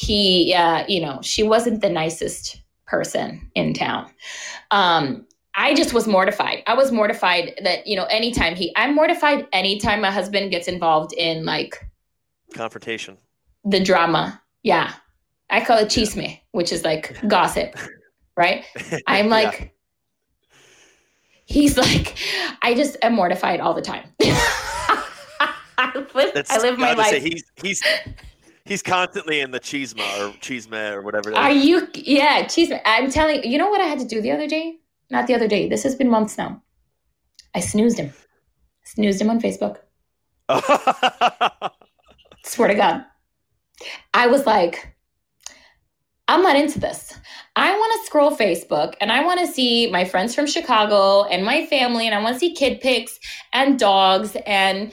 he, 0.00 0.54
uh, 0.54 0.82
you 0.88 0.98
know, 0.98 1.20
she 1.22 1.42
wasn't 1.42 1.82
the 1.82 1.90
nicest 1.90 2.62
person 2.86 3.50
in 3.54 3.74
town. 3.74 4.10
Um, 4.70 5.26
I 5.54 5.74
just 5.74 5.92
was 5.92 6.06
mortified. 6.06 6.62
I 6.66 6.72
was 6.72 6.90
mortified 6.90 7.60
that, 7.62 7.86
you 7.86 7.96
know, 7.96 8.04
anytime 8.04 8.54
he, 8.54 8.72
I'm 8.76 8.94
mortified 8.94 9.46
anytime 9.52 10.00
my 10.00 10.10
husband 10.10 10.52
gets 10.52 10.68
involved 10.68 11.12
in 11.12 11.44
like 11.44 11.86
confrontation, 12.54 13.18
the 13.62 13.84
drama. 13.84 14.40
Yeah. 14.62 14.94
I 15.50 15.62
call 15.62 15.76
it 15.76 15.88
chisme, 15.88 16.40
which 16.52 16.72
is 16.72 16.82
like 16.82 17.14
gossip, 17.28 17.76
right? 18.38 18.64
I'm 19.06 19.28
like, 19.38 19.60
yeah. 19.60 20.56
he's 21.44 21.76
like, 21.76 22.16
I 22.62 22.72
just 22.72 22.96
am 23.02 23.16
mortified 23.16 23.60
all 23.60 23.74
the 23.74 23.82
time. 23.82 24.08
I 25.82 26.06
live, 26.14 26.46
I 26.48 26.58
live 26.58 26.78
my 26.78 26.94
life. 26.94 27.10
Say, 27.10 27.20
he's, 27.20 27.44
he's, 27.62 27.82
He's 28.70 28.84
constantly 28.84 29.40
in 29.40 29.50
the 29.50 29.58
cheesema 29.58 29.98
or 30.20 30.32
cheesema 30.38 30.92
or 30.92 31.02
whatever. 31.02 31.34
Are 31.34 31.50
you? 31.50 31.88
Yeah, 31.92 32.44
cheesema. 32.44 32.80
I'm 32.86 33.10
telling 33.10 33.42
you. 33.42 33.50
You 33.50 33.58
know 33.58 33.68
what 33.68 33.80
I 33.80 33.86
had 33.86 33.98
to 33.98 34.04
do 34.04 34.22
the 34.22 34.30
other 34.30 34.46
day? 34.46 34.76
Not 35.10 35.26
the 35.26 35.34
other 35.34 35.48
day. 35.48 35.68
This 35.68 35.82
has 35.82 35.96
been 35.96 36.08
months 36.08 36.38
now. 36.38 36.62
I 37.52 37.58
snoozed 37.58 37.98
him. 37.98 38.12
Snoozed 38.84 39.20
him 39.20 39.28
on 39.28 39.40
Facebook. 39.40 39.78
Swear 42.44 42.68
to 42.68 42.74
God. 42.76 43.04
I 44.14 44.28
was 44.28 44.46
like, 44.46 44.94
I'm 46.28 46.42
not 46.42 46.54
into 46.54 46.78
this. 46.78 47.18
I 47.56 47.72
want 47.72 48.00
to 48.00 48.06
scroll 48.06 48.36
Facebook 48.36 48.94
and 49.00 49.10
I 49.10 49.24
want 49.24 49.40
to 49.40 49.48
see 49.48 49.90
my 49.90 50.04
friends 50.04 50.32
from 50.32 50.46
Chicago 50.46 51.24
and 51.24 51.44
my 51.44 51.66
family, 51.66 52.06
and 52.06 52.14
I 52.14 52.22
want 52.22 52.36
to 52.36 52.38
see 52.38 52.54
kid 52.54 52.80
pics 52.80 53.18
and 53.52 53.80
dogs 53.80 54.36
and 54.46 54.92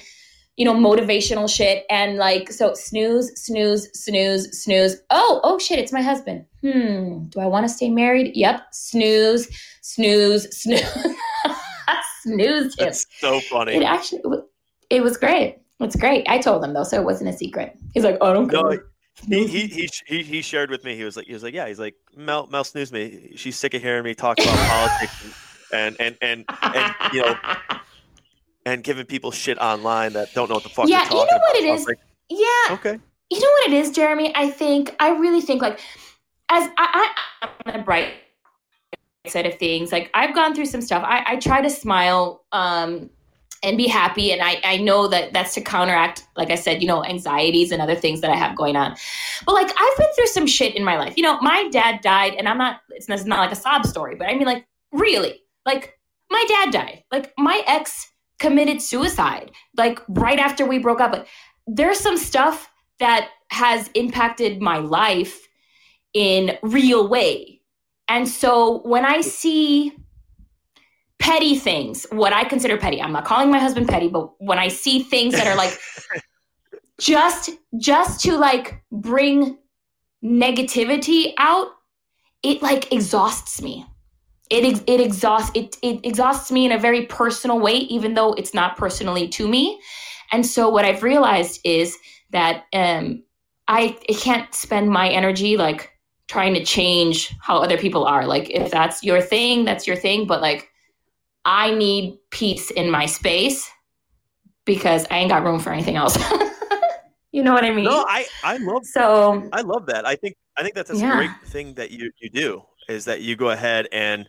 you 0.57 0.65
know, 0.65 0.73
motivational 0.73 1.49
shit. 1.49 1.85
And 1.89 2.17
like, 2.17 2.51
so 2.51 2.73
snooze, 2.73 3.31
snooze, 3.39 3.87
snooze, 3.93 4.61
snooze. 4.61 4.97
Oh, 5.11 5.39
oh 5.43 5.59
shit, 5.59 5.79
it's 5.79 5.93
my 5.93 6.01
husband. 6.01 6.45
Hmm. 6.61 7.25
Do 7.29 7.39
I 7.39 7.45
want 7.45 7.65
to 7.67 7.73
stay 7.73 7.89
married? 7.89 8.35
Yep. 8.35 8.61
Snooze, 8.71 9.47
snooze, 9.81 10.47
snooze. 10.57 10.83
snooze 12.23 12.77
him. 12.77 12.85
That's 12.85 13.05
so 13.19 13.39
funny. 13.41 13.75
It 13.75 13.83
actually, 13.83 14.21
it 14.89 15.01
was 15.01 15.15
great. 15.15 15.59
It's 15.79 15.95
great. 15.95 16.27
I 16.27 16.39
told 16.39 16.63
him 16.63 16.73
though, 16.73 16.83
so 16.83 16.99
it 16.99 17.05
wasn't 17.05 17.29
a 17.29 17.33
secret. 17.33 17.77
He's 17.93 18.03
like, 18.03 18.17
oh, 18.19 18.31
I 18.31 18.33
don't 18.33 18.49
care. 18.49 18.85
he, 19.27 19.45
he 19.45 19.89
he 20.07 20.23
he 20.23 20.41
shared 20.41 20.71
with 20.71 20.83
me. 20.83 20.95
He 20.95 21.03
was 21.03 21.15
like 21.15 21.27
he 21.27 21.33
was 21.33 21.43
like 21.43 21.53
yeah. 21.53 21.67
He's 21.67 21.79
like 21.79 21.95
Mel 22.15 22.47
Mel 22.47 22.63
snooze 22.63 22.91
me. 22.91 23.33
She's 23.35 23.57
sick 23.57 23.75
of 23.75 23.81
hearing 23.83 24.03
me 24.03 24.15
talk 24.15 24.39
about 24.39 24.57
politics 24.69 25.33
and 25.71 25.95
and 25.99 26.17
and 26.21 26.45
and, 26.49 26.75
and 26.75 27.13
you 27.13 27.21
know 27.21 27.35
and 28.67 28.83
giving 28.83 29.05
people 29.05 29.31
shit 29.31 29.57
online 29.59 30.13
that 30.13 30.33
don't 30.33 30.49
know 30.49 30.55
what 30.55 30.63
the 30.63 30.69
fuck. 30.69 30.89
Yeah, 30.89 31.03
you 31.05 31.15
know 31.15 31.19
what 31.19 31.29
about. 31.29 31.55
it 31.55 31.65
is. 31.65 31.85
Like, 31.85 31.99
yeah. 32.29 32.71
Okay. 32.71 32.99
You 33.29 33.39
know 33.39 33.47
what 33.47 33.67
it 33.71 33.73
is, 33.73 33.91
Jeremy? 33.91 34.33
I 34.35 34.49
think 34.49 34.95
I 34.99 35.09
really 35.11 35.41
think 35.41 35.61
like 35.61 35.79
as 36.49 36.69
I, 36.77 37.13
I 37.41 37.49
on 37.65 37.77
the 37.77 37.83
bright 37.83 38.13
side 39.27 39.45
of 39.45 39.57
things. 39.57 39.91
Like 39.91 40.09
I've 40.13 40.33
gone 40.35 40.53
through 40.53 40.65
some 40.65 40.81
stuff. 40.81 41.03
I, 41.05 41.23
I 41.27 41.35
try 41.37 41.61
to 41.61 41.69
smile 41.69 42.43
um, 42.51 43.09
and 43.63 43.77
be 43.77 43.87
happy, 43.87 44.31
and 44.31 44.41
I 44.41 44.59
I 44.63 44.77
know 44.77 45.07
that 45.07 45.33
that's 45.33 45.53
to 45.55 45.61
counteract, 45.61 46.25
like 46.35 46.51
I 46.51 46.55
said, 46.55 46.81
you 46.81 46.87
know, 46.87 47.03
anxieties 47.03 47.71
and 47.71 47.81
other 47.81 47.95
things 47.95 48.21
that 48.21 48.31
I 48.31 48.35
have 48.35 48.55
going 48.57 48.75
on. 48.75 48.95
But 49.45 49.53
like 49.53 49.69
I've 49.69 49.97
been 49.97 50.13
through 50.15 50.27
some 50.27 50.47
shit 50.47 50.75
in 50.75 50.83
my 50.83 50.97
life. 50.97 51.15
You 51.17 51.23
know, 51.23 51.39
my 51.41 51.69
dad 51.69 52.01
died, 52.01 52.35
and 52.35 52.47
I'm 52.47 52.57
not. 52.57 52.81
It's 52.89 53.07
not 53.07 53.39
like 53.39 53.51
a 53.51 53.55
sob 53.55 53.85
story, 53.85 54.15
but 54.15 54.27
I 54.27 54.33
mean, 54.35 54.45
like 54.45 54.65
really, 54.91 55.41
like 55.65 55.97
my 56.29 56.43
dad 56.47 56.71
died. 56.71 57.03
Like 57.11 57.33
my 57.37 57.63
ex 57.67 58.11
committed 58.39 58.81
suicide 58.81 59.51
like 59.75 59.99
right 60.07 60.39
after 60.39 60.65
we 60.65 60.79
broke 60.79 61.01
up. 61.01 61.11
Like 61.11 61.27
there's 61.65 61.99
some 61.99 62.17
stuff 62.17 62.69
that 62.99 63.29
has 63.49 63.89
impacted 63.93 64.61
my 64.61 64.77
life 64.77 65.47
in 66.13 66.57
real 66.61 67.07
way. 67.07 67.61
And 68.07 68.27
so 68.27 68.79
when 68.83 69.05
i 69.05 69.21
see 69.21 69.93
petty 71.19 71.55
things 71.55 72.05
what 72.11 72.31
i 72.31 72.43
consider 72.43 72.77
petty 72.77 73.01
i'm 73.01 73.11
not 73.11 73.25
calling 73.25 73.49
my 73.49 73.57
husband 73.59 73.87
petty 73.87 74.07
but 74.07 74.29
when 74.39 74.59
i 74.59 74.67
see 74.67 75.01
things 75.01 75.33
that 75.33 75.47
are 75.47 75.55
like 75.55 75.77
just 76.99 77.49
just 77.77 78.21
to 78.21 78.37
like 78.37 78.81
bring 78.91 79.57
negativity 80.23 81.33
out 81.37 81.67
it 82.43 82.61
like 82.61 82.91
exhausts 82.93 83.61
me 83.61 83.85
it 84.49 84.83
it 84.87 84.99
exhausts 85.01 85.51
it 85.55 85.77
it 85.81 85.99
exhausts 86.05 86.51
me 86.51 86.65
in 86.65 86.71
a 86.71 86.79
very 86.79 87.05
personal 87.05 87.59
way 87.59 87.73
even 87.73 88.13
though 88.13 88.33
it's 88.33 88.53
not 88.53 88.77
personally 88.77 89.27
to 89.27 89.47
me 89.47 89.79
and 90.31 90.45
so 90.45 90.69
what 90.69 90.85
i've 90.85 91.03
realized 91.03 91.59
is 91.63 91.97
that 92.31 92.65
um 92.73 93.23
i 93.67 93.97
i 94.09 94.13
can't 94.13 94.53
spend 94.53 94.89
my 94.89 95.09
energy 95.09 95.57
like 95.57 95.91
trying 96.27 96.53
to 96.53 96.63
change 96.63 97.33
how 97.41 97.57
other 97.57 97.77
people 97.77 98.05
are 98.05 98.25
like 98.25 98.49
if 98.49 98.69
that's 98.71 99.03
your 99.03 99.21
thing 99.21 99.65
that's 99.65 99.87
your 99.87 99.95
thing 99.95 100.27
but 100.27 100.41
like 100.41 100.69
i 101.45 101.73
need 101.73 102.17
peace 102.31 102.71
in 102.71 102.89
my 102.89 103.05
space 103.05 103.69
because 104.65 105.05
i 105.11 105.17
ain't 105.17 105.29
got 105.29 105.43
room 105.43 105.59
for 105.59 105.71
anything 105.71 105.95
else 105.95 106.17
You 107.37 107.43
know 107.43 107.53
what 107.53 107.65
I 107.65 107.71
mean? 107.71 107.85
No, 107.85 108.03
I 108.07 108.25
I 108.41 108.57
love 108.57 108.83
so 108.83 109.47
I 109.51 109.61
love 109.61 109.85
that. 109.87 110.07
I 110.07 110.15
think 110.15 110.35
I 110.57 110.63
think 110.63 110.73
that's, 110.73 110.89
that's 110.89 111.01
Yeah. 111.01 111.13
a 111.13 111.15
great 111.17 111.31
thing 111.45 111.75
that 111.75 111.91
you 111.91 112.11
you 112.19 112.31
do 112.31 112.63
is 112.89 113.05
that 113.05 113.21
you 113.21 113.35
go 113.35 113.51
ahead 113.51 113.87
and 113.91 114.27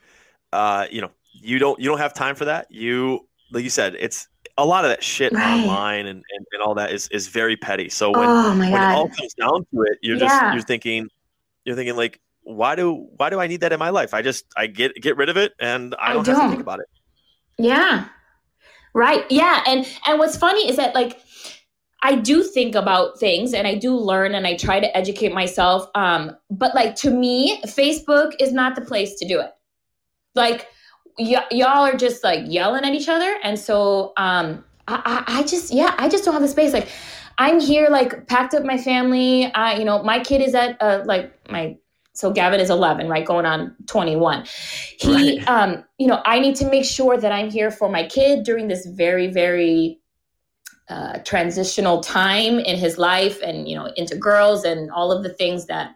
uh 0.53 0.87
you 0.91 1.01
know 1.01 1.11
you 1.33 1.59
don't 1.59 1.79
you 1.81 1.89
don't 1.89 1.99
have 1.99 2.15
time 2.15 2.35
for 2.35 2.45
that. 2.47 2.67
You 2.71 3.27
like 3.51 3.65
you 3.65 3.71
said, 3.71 3.97
it's 3.99 4.29
a 4.57 4.65
lot 4.67 4.85
of 4.85 4.91
that 4.91 5.03
shit 5.03 5.33
Right. 5.33 5.61
online 5.63 6.07
and, 6.07 6.23
and, 6.35 6.47
and 6.53 6.63
all 6.63 6.75
that 6.75 6.91
is 6.91 7.09
is 7.09 7.29
very 7.29 7.57
petty. 7.57 7.89
So 7.89 8.11
when 8.11 8.29
oh 8.29 8.59
when 8.59 8.75
it 8.75 8.95
all 8.95 9.09
comes 9.09 9.35
down 9.35 9.65
to 9.73 9.83
it, 9.83 9.99
you're 10.03 10.17
Yeah. 10.17 10.27
just 10.29 10.53
you're 10.55 10.63
thinking 10.63 11.09
you're 11.65 11.77
thinking 11.77 11.97
like 11.97 12.21
why 12.43 12.75
do 12.75 13.09
why 13.17 13.31
do 13.31 13.41
I 13.41 13.47
need 13.47 13.61
that 13.61 13.73
in 13.73 13.79
my 13.79 13.91
life? 13.91 14.15
I 14.15 14.23
just 14.23 14.47
I 14.57 14.67
get 14.67 14.95
get 14.97 15.17
rid 15.17 15.29
of 15.29 15.37
it 15.37 15.53
and 15.61 15.95
I 15.99 16.11
I 16.11 16.13
don't, 16.15 16.27
have 16.27 16.37
to 16.43 16.49
think 16.49 16.63
about 16.63 16.81
it. 16.81 16.87
Yeah. 17.59 18.09
Right. 18.95 19.25
Yeah. 19.31 19.63
And 19.67 19.87
and 20.07 20.19
what's 20.19 20.37
funny 20.37 20.69
is 20.69 20.77
that 20.77 20.95
like 20.95 21.21
I 22.03 22.15
do 22.15 22.43
think 22.43 22.75
about 22.75 23.19
things 23.19 23.53
and 23.53 23.67
I 23.67 23.75
do 23.75 23.95
learn 23.97 24.35
and 24.35 24.47
I 24.47 24.57
try 24.57 24.81
to 24.81 24.97
educate 24.97 25.33
myself. 25.35 25.91
Um, 25.95 26.37
but 26.51 26.75
like 26.75 26.95
to 26.97 27.11
me, 27.11 27.61
Facebook 27.67 28.33
is 28.41 28.53
not 28.53 28.77
the 28.77 28.81
place 28.83 29.15
to 29.17 29.27
do 29.27 29.41
it. 29.41 29.51
Like 30.35 30.69
y- 31.19 31.47
y'all 31.51 31.85
are 31.85 31.97
just 31.97 32.25
like 32.25 32.45
yelling 32.47 32.85
at 32.85 32.95
each 32.95 33.09
other, 33.09 33.39
and 33.43 33.59
so 33.59 34.13
um, 34.17 34.65
I-, 34.87 35.25
I 35.27 35.43
just 35.43 35.73
yeah 35.73 35.95
I 35.99 36.09
just 36.09 36.25
don't 36.25 36.35
have 36.35 36.43
the 36.43 36.49
space. 36.49 36.73
Like 36.73 36.89
I'm 37.39 37.61
here 37.61 37.89
like 37.91 38.27
packed 38.27 38.55
up 38.55 38.65
my 38.65 38.79
family. 38.79 39.53
I 39.55 39.79
you 39.79 39.85
know 39.85 40.03
my 40.03 40.21
kid 40.21 40.41
is 40.41 40.55
at 40.55 40.81
uh, 40.81 41.03
like 41.05 41.33
my 41.51 41.77
so 42.15 42.33
Gavin 42.33 42.59
is 42.59 42.69
11, 42.69 43.09
right, 43.09 43.25
going 43.25 43.47
on 43.47 43.77
21. 43.87 44.45
He 44.99 45.39
Right. 45.39 45.49
um 45.49 45.85
you 45.99 46.07
know 46.09 46.21
I 46.25 46.41
need 46.41 46.57
to 46.57 46.69
make 46.69 46.85
sure 46.85 47.17
that 47.17 47.33
I'm 47.33 47.51
here 47.51 47.71
for 47.71 47.89
my 47.89 48.07
kid 48.07 48.45
during 48.45 48.69
this 48.69 48.87
very 48.87 49.29
very 49.29 50.01
uh, 50.89 51.19
transitional 51.19 52.01
time 52.01 52.59
in 52.59 52.77
his 52.79 52.97
life 52.97 53.41
and 53.43 53.69
you 53.69 53.77
know 53.77 53.87
into 53.97 54.17
girls 54.17 54.65
and 54.65 54.91
all 54.91 55.13
of 55.13 55.23
the 55.23 55.29
things 55.29 55.67
that 55.67 55.95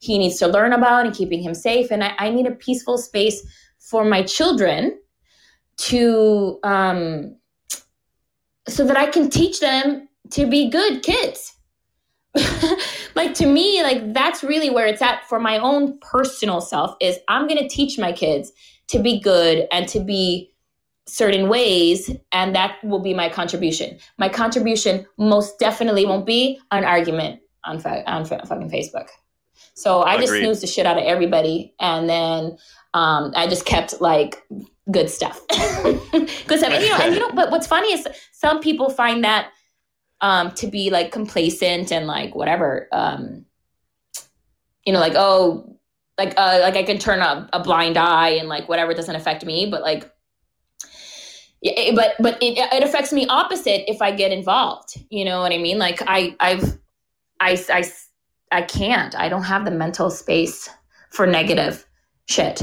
he 0.00 0.18
needs 0.18 0.38
to 0.38 0.48
learn 0.48 0.72
about 0.72 1.06
and 1.06 1.14
keeping 1.14 1.42
him 1.42 1.54
safe. 1.54 1.90
And 1.90 2.02
i, 2.02 2.14
I 2.18 2.30
need 2.30 2.46
a 2.46 2.52
peaceful 2.52 2.98
space 2.98 3.40
for 3.78 4.04
my 4.04 4.22
children 4.22 4.98
to 5.76 6.58
um, 6.62 7.36
so 8.68 8.84
that 8.86 8.96
i 8.96 9.06
can 9.06 9.30
teach 9.30 9.60
them 9.60 10.08
to 10.32 10.46
be 10.46 10.68
good 10.68 11.02
kids. 11.02 11.54
Like 13.16 13.34
to 13.34 13.46
me 13.46 13.82
like 13.82 14.14
that's 14.14 14.44
really 14.44 14.70
where 14.70 14.86
it's 14.86 15.02
at 15.02 15.24
for 15.28 15.40
my 15.40 15.58
own 15.58 15.98
personal 15.98 16.60
self 16.60 16.94
is 17.00 17.18
i'm 17.28 17.48
going 17.48 17.58
to 17.58 17.68
teach 17.68 17.98
my 17.98 18.12
kids 18.12 18.52
to 18.86 19.00
be 19.00 19.20
good 19.20 19.66
and 19.72 19.88
to 19.88 20.00
be 20.00 20.50
certain 21.06 21.48
ways 21.48 22.10
and 22.32 22.54
that 22.54 22.76
will 22.84 23.00
be 23.00 23.14
my 23.14 23.28
contribution. 23.28 23.98
My 24.18 24.28
contribution 24.28 25.06
most 25.18 25.58
definitely 25.58 26.06
won't 26.06 26.24
be 26.24 26.60
an 26.70 26.84
argument 26.84 27.40
on, 27.64 27.80
fa- 27.80 28.08
on 28.10 28.24
fa- 28.24 28.46
fucking 28.46 28.70
facebook 28.70 29.08
so 29.74 30.02
i 30.02 30.16
just 30.16 30.28
Agreed. 30.28 30.44
snoozed 30.44 30.62
the 30.62 30.66
shit 30.66 30.86
out 30.86 30.98
of 30.98 31.04
everybody 31.04 31.74
and 31.80 32.08
then 32.08 32.56
um, 32.94 33.32
i 33.36 33.46
just 33.46 33.64
kept 33.64 34.00
like 34.00 34.42
good 34.90 35.08
stuff 35.08 35.40
good 35.48 36.58
stuff 36.58 36.72
and 36.72 36.82
you 36.82 36.90
know 36.90 36.98
and 37.00 37.14
you 37.14 37.20
know 37.20 37.30
but 37.32 37.50
what's 37.50 37.66
funny 37.66 37.92
is 37.92 38.06
some 38.32 38.60
people 38.60 38.90
find 38.90 39.24
that 39.24 39.50
um, 40.22 40.50
to 40.52 40.66
be 40.66 40.90
like 40.90 41.12
complacent 41.12 41.90
and 41.92 42.06
like 42.06 42.34
whatever 42.34 42.88
um, 42.92 43.44
you 44.84 44.92
know 44.92 45.00
like 45.00 45.14
oh 45.16 45.76
like 46.18 46.34
uh, 46.36 46.58
like 46.62 46.76
i 46.76 46.82
can 46.82 46.98
turn 46.98 47.20
a, 47.20 47.48
a 47.52 47.62
blind 47.62 47.96
eye 47.96 48.30
and 48.30 48.48
like 48.48 48.68
whatever 48.68 48.92
doesn't 48.92 49.16
affect 49.16 49.44
me 49.44 49.66
but 49.70 49.82
like 49.82 50.12
yeah, 51.62 51.92
but 51.94 52.14
but 52.18 52.42
it, 52.42 52.58
it 52.72 52.82
affects 52.82 53.12
me 53.12 53.26
opposite 53.26 53.90
if 53.90 54.00
I 54.00 54.12
get 54.12 54.32
involved. 54.32 54.98
You 55.10 55.24
know 55.24 55.40
what 55.40 55.52
I 55.52 55.58
mean? 55.58 55.78
Like 55.78 56.00
I 56.06 56.34
I've 56.40 56.78
I 57.38 57.62
I 57.70 57.84
I 58.50 58.62
can't. 58.62 59.14
I 59.14 59.28
don't 59.28 59.44
have 59.44 59.64
the 59.64 59.70
mental 59.70 60.10
space 60.10 60.68
for 61.10 61.26
negative 61.26 61.86
shit. 62.26 62.62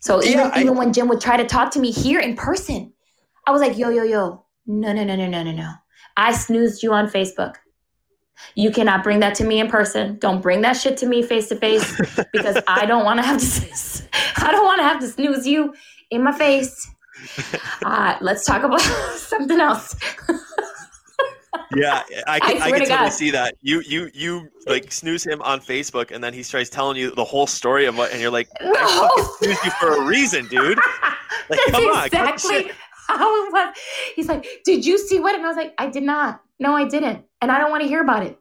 So 0.00 0.22
even 0.22 0.38
Yeah, 0.38 0.50
I- 0.54 0.60
even 0.62 0.76
when 0.76 0.92
Jim 0.92 1.08
would 1.08 1.20
try 1.20 1.36
to 1.36 1.44
talk 1.46 1.70
to 1.72 1.80
me 1.80 1.90
here 1.90 2.20
in 2.20 2.36
person, 2.36 2.92
I 3.46 3.50
was 3.52 3.60
like, 3.60 3.76
yo 3.78 3.88
yo 3.90 4.02
yo, 4.02 4.44
no 4.66 4.92
no 4.92 5.04
no 5.04 5.16
no 5.16 5.26
no 5.26 5.42
no 5.42 5.52
no. 5.52 5.70
I 6.16 6.32
snoozed 6.32 6.82
you 6.82 6.92
on 6.92 7.08
Facebook. 7.08 7.56
You 8.56 8.70
cannot 8.70 9.02
bring 9.04 9.20
that 9.20 9.34
to 9.36 9.44
me 9.44 9.60
in 9.60 9.68
person. 9.68 10.18
Don't 10.18 10.40
bring 10.40 10.60
that 10.62 10.74
shit 10.76 10.96
to 10.98 11.06
me 11.06 11.22
face 11.22 11.48
to 11.48 11.56
face 11.56 12.00
because 12.32 12.60
I 12.66 12.84
don't 12.86 13.04
want 13.04 13.18
to 13.20 13.26
have 13.26 13.40
to. 13.40 14.02
I 14.36 14.50
don't 14.52 14.64
want 14.64 14.78
to 14.80 14.84
have 14.84 15.00
to 15.00 15.08
snooze 15.08 15.46
you 15.46 15.74
in 16.10 16.22
my 16.22 16.32
face. 16.32 16.90
Uh, 17.84 18.16
let's 18.20 18.44
talk 18.44 18.62
about 18.64 18.80
something 19.16 19.60
else. 19.60 19.94
Yeah, 21.76 22.02
I 22.26 22.40
can, 22.40 22.62
I 22.62 22.66
I, 22.66 22.70
can 22.70 22.80
to 22.80 22.86
totally 22.86 22.86
God. 22.86 23.08
see 23.10 23.30
that. 23.30 23.56
You 23.62 23.80
you 23.80 24.10
you 24.14 24.48
like 24.66 24.92
snooze 24.92 25.24
him 25.26 25.42
on 25.42 25.60
Facebook, 25.60 26.10
and 26.10 26.22
then 26.22 26.32
he 26.32 26.42
starts 26.42 26.70
telling 26.70 26.96
you 26.96 27.14
the 27.14 27.24
whole 27.24 27.46
story 27.46 27.86
of 27.86 27.96
what, 27.96 28.12
and 28.12 28.20
you're 28.20 28.30
like, 28.30 28.48
I 28.60 28.64
No, 28.64 29.08
fucking 29.08 29.24
snoozed 29.38 29.64
you 29.64 29.70
for 29.72 29.96
a 29.96 30.04
reason, 30.04 30.46
dude. 30.48 30.78
Like, 31.50 31.60
that's 31.66 31.70
come 31.72 31.84
on, 31.84 32.06
exactly 32.06 32.70
how 33.06 33.46
it 33.46 33.52
was. 33.52 33.76
He's 34.16 34.28
like, 34.28 34.46
"Did 34.64 34.86
you 34.86 34.96
see 34.96 35.20
what?" 35.20 35.34
And 35.34 35.44
I 35.44 35.48
was 35.48 35.58
like, 35.58 35.74
"I 35.76 35.88
did 35.88 36.04
not. 36.04 36.40
No, 36.58 36.74
I 36.74 36.86
didn't, 36.86 37.22
and 37.42 37.52
I 37.52 37.58
don't 37.58 37.70
want 37.70 37.82
to 37.82 37.88
hear 37.88 38.00
about 38.00 38.24
it." 38.24 38.38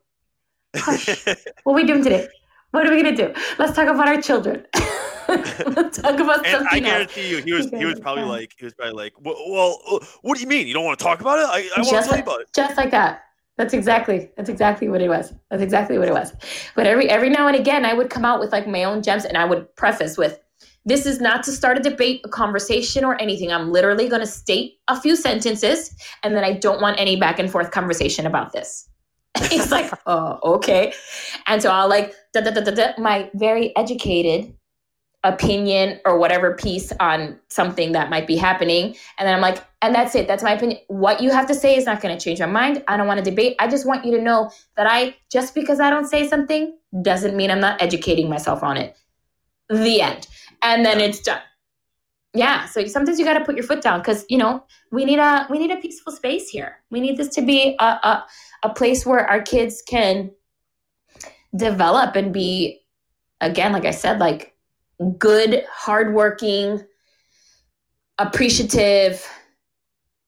Hush. 0.75 1.25
What 1.63 1.73
are 1.73 1.75
we 1.75 1.83
doing 1.83 2.01
today? 2.03 2.29
What 2.71 2.87
are 2.87 2.89
we 2.95 3.03
gonna 3.03 3.15
do? 3.15 3.33
Let's 3.59 3.75
talk 3.75 3.89
about 3.89 4.07
our 4.07 4.21
children. 4.21 4.65
Talk 5.27 6.19
about 6.19 6.45
and 6.45 6.47
I 6.47 6.51
something 6.51 6.85
else. 6.85 7.13
guarantee 7.13 7.29
you, 7.29 7.41
he 7.41 7.53
was 7.53 7.69
he 7.69 7.85
was 7.85 7.99
probably 7.99 8.23
like 8.23 8.53
he 8.57 8.65
was 8.65 8.73
probably 8.73 8.95
like, 8.95 9.13
well, 9.21 9.35
well, 9.49 9.79
uh, 9.91 10.05
what 10.21 10.35
do 10.35 10.41
you 10.41 10.47
mean? 10.47 10.67
You 10.67 10.73
don't 10.73 10.85
want 10.85 10.99
to 10.99 11.03
talk 11.03 11.21
about 11.21 11.39
it? 11.39 11.45
I, 11.45 11.69
I 11.77 11.81
want 11.81 12.03
to 12.03 12.09
tell 12.09 12.17
you 12.17 12.23
about 12.23 12.41
it. 12.41 12.47
just 12.53 12.77
like 12.77 12.91
that. 12.91 13.23
That's 13.57 13.73
exactly 13.73 14.31
that's 14.35 14.49
exactly 14.49 14.89
what 14.89 15.01
it 15.01 15.09
was. 15.09 15.33
That's 15.49 15.61
exactly 15.61 15.97
what 15.99 16.07
it 16.07 16.13
was. 16.13 16.33
But 16.75 16.87
every 16.87 17.09
every 17.09 17.29
now 17.29 17.47
and 17.47 17.55
again, 17.55 17.85
I 17.85 17.93
would 17.93 18.09
come 18.09 18.25
out 18.25 18.39
with 18.39 18.51
like 18.51 18.67
my 18.67 18.83
own 18.83 19.03
gems, 19.03 19.25
and 19.25 19.37
I 19.37 19.45
would 19.45 19.73
preface 19.75 20.17
with, 20.17 20.39
"This 20.85 21.05
is 21.05 21.21
not 21.21 21.43
to 21.43 21.51
start 21.51 21.77
a 21.77 21.81
debate, 21.81 22.21
a 22.25 22.29
conversation, 22.29 23.05
or 23.05 23.21
anything. 23.21 23.51
I'm 23.51 23.71
literally 23.71 24.09
going 24.09 24.21
to 24.21 24.27
state 24.27 24.79
a 24.87 24.99
few 24.99 25.15
sentences, 25.15 25.95
and 26.23 26.35
then 26.35 26.43
I 26.43 26.53
don't 26.53 26.81
want 26.81 26.99
any 26.99 27.15
back 27.15 27.37
and 27.37 27.51
forth 27.51 27.69
conversation 27.69 28.25
about 28.25 28.53
this." 28.53 28.89
He's 29.49 29.71
like, 29.71 29.91
"Oh, 30.07 30.39
okay," 30.55 30.93
and 31.45 31.61
so 31.61 31.69
I'll 31.69 31.87
like 31.87 32.15
da, 32.33 32.41
da, 32.41 32.49
da, 32.49 32.61
da, 32.61 32.71
da, 32.71 32.93
my 32.97 33.29
very 33.35 33.75
educated 33.77 34.51
opinion 35.23 35.99
or 36.05 36.17
whatever 36.17 36.53
piece 36.55 36.91
on 36.99 37.39
something 37.47 37.93
that 37.93 38.09
might 38.09 38.27
be 38.27 38.35
happening 38.35 38.95
and 39.17 39.27
then 39.27 39.33
I'm 39.33 39.41
like, 39.41 39.63
and 39.81 39.93
that's 39.93 40.15
it. 40.15 40.27
That's 40.27 40.43
my 40.43 40.53
opinion. 40.53 40.79
What 40.87 41.21
you 41.21 41.29
have 41.31 41.45
to 41.47 41.53
say 41.53 41.75
is 41.75 41.85
not 41.85 42.01
going 42.01 42.17
to 42.17 42.23
change 42.23 42.39
my 42.39 42.45
mind. 42.45 42.83
I 42.87 42.95
don't 42.95 43.05
want 43.05 43.23
to 43.23 43.29
debate. 43.29 43.55
I 43.59 43.67
just 43.67 43.85
want 43.85 44.05
you 44.05 44.15
to 44.15 44.21
know 44.21 44.49
that 44.77 44.87
I, 44.89 45.15
just 45.29 45.53
because 45.53 45.81
I 45.81 45.89
don't 45.89 46.07
say 46.07 46.27
something, 46.27 46.77
doesn't 47.01 47.35
mean 47.35 47.51
I'm 47.51 47.59
not 47.59 47.81
educating 47.81 48.29
myself 48.29 48.63
on 48.63 48.77
it. 48.77 48.95
The 49.69 50.01
end. 50.01 50.27
And 50.61 50.85
then 50.85 51.01
it's 51.01 51.19
done. 51.19 51.41
Yeah. 52.33 52.65
So 52.65 52.85
sometimes 52.85 53.19
you 53.19 53.25
got 53.25 53.37
to 53.37 53.43
put 53.43 53.55
your 53.55 53.65
foot 53.65 53.81
down 53.81 53.99
because, 53.99 54.25
you 54.29 54.37
know, 54.37 54.63
we 54.91 55.03
need 55.03 55.19
a, 55.19 55.45
we 55.49 55.59
need 55.59 55.71
a 55.71 55.77
peaceful 55.77 56.13
space 56.13 56.49
here. 56.49 56.77
We 56.89 57.01
need 57.01 57.17
this 57.17 57.29
to 57.35 57.41
be 57.41 57.75
a, 57.79 57.83
a, 57.83 58.25
a 58.63 58.69
place 58.69 59.05
where 59.05 59.27
our 59.29 59.41
kids 59.41 59.83
can 59.85 60.31
develop 61.55 62.15
and 62.15 62.33
be, 62.33 62.81
again, 63.41 63.73
like 63.73 63.85
I 63.85 63.91
said, 63.91 64.19
like 64.19 64.52
good, 65.17 65.65
hardworking, 65.71 66.83
appreciative 68.19 69.27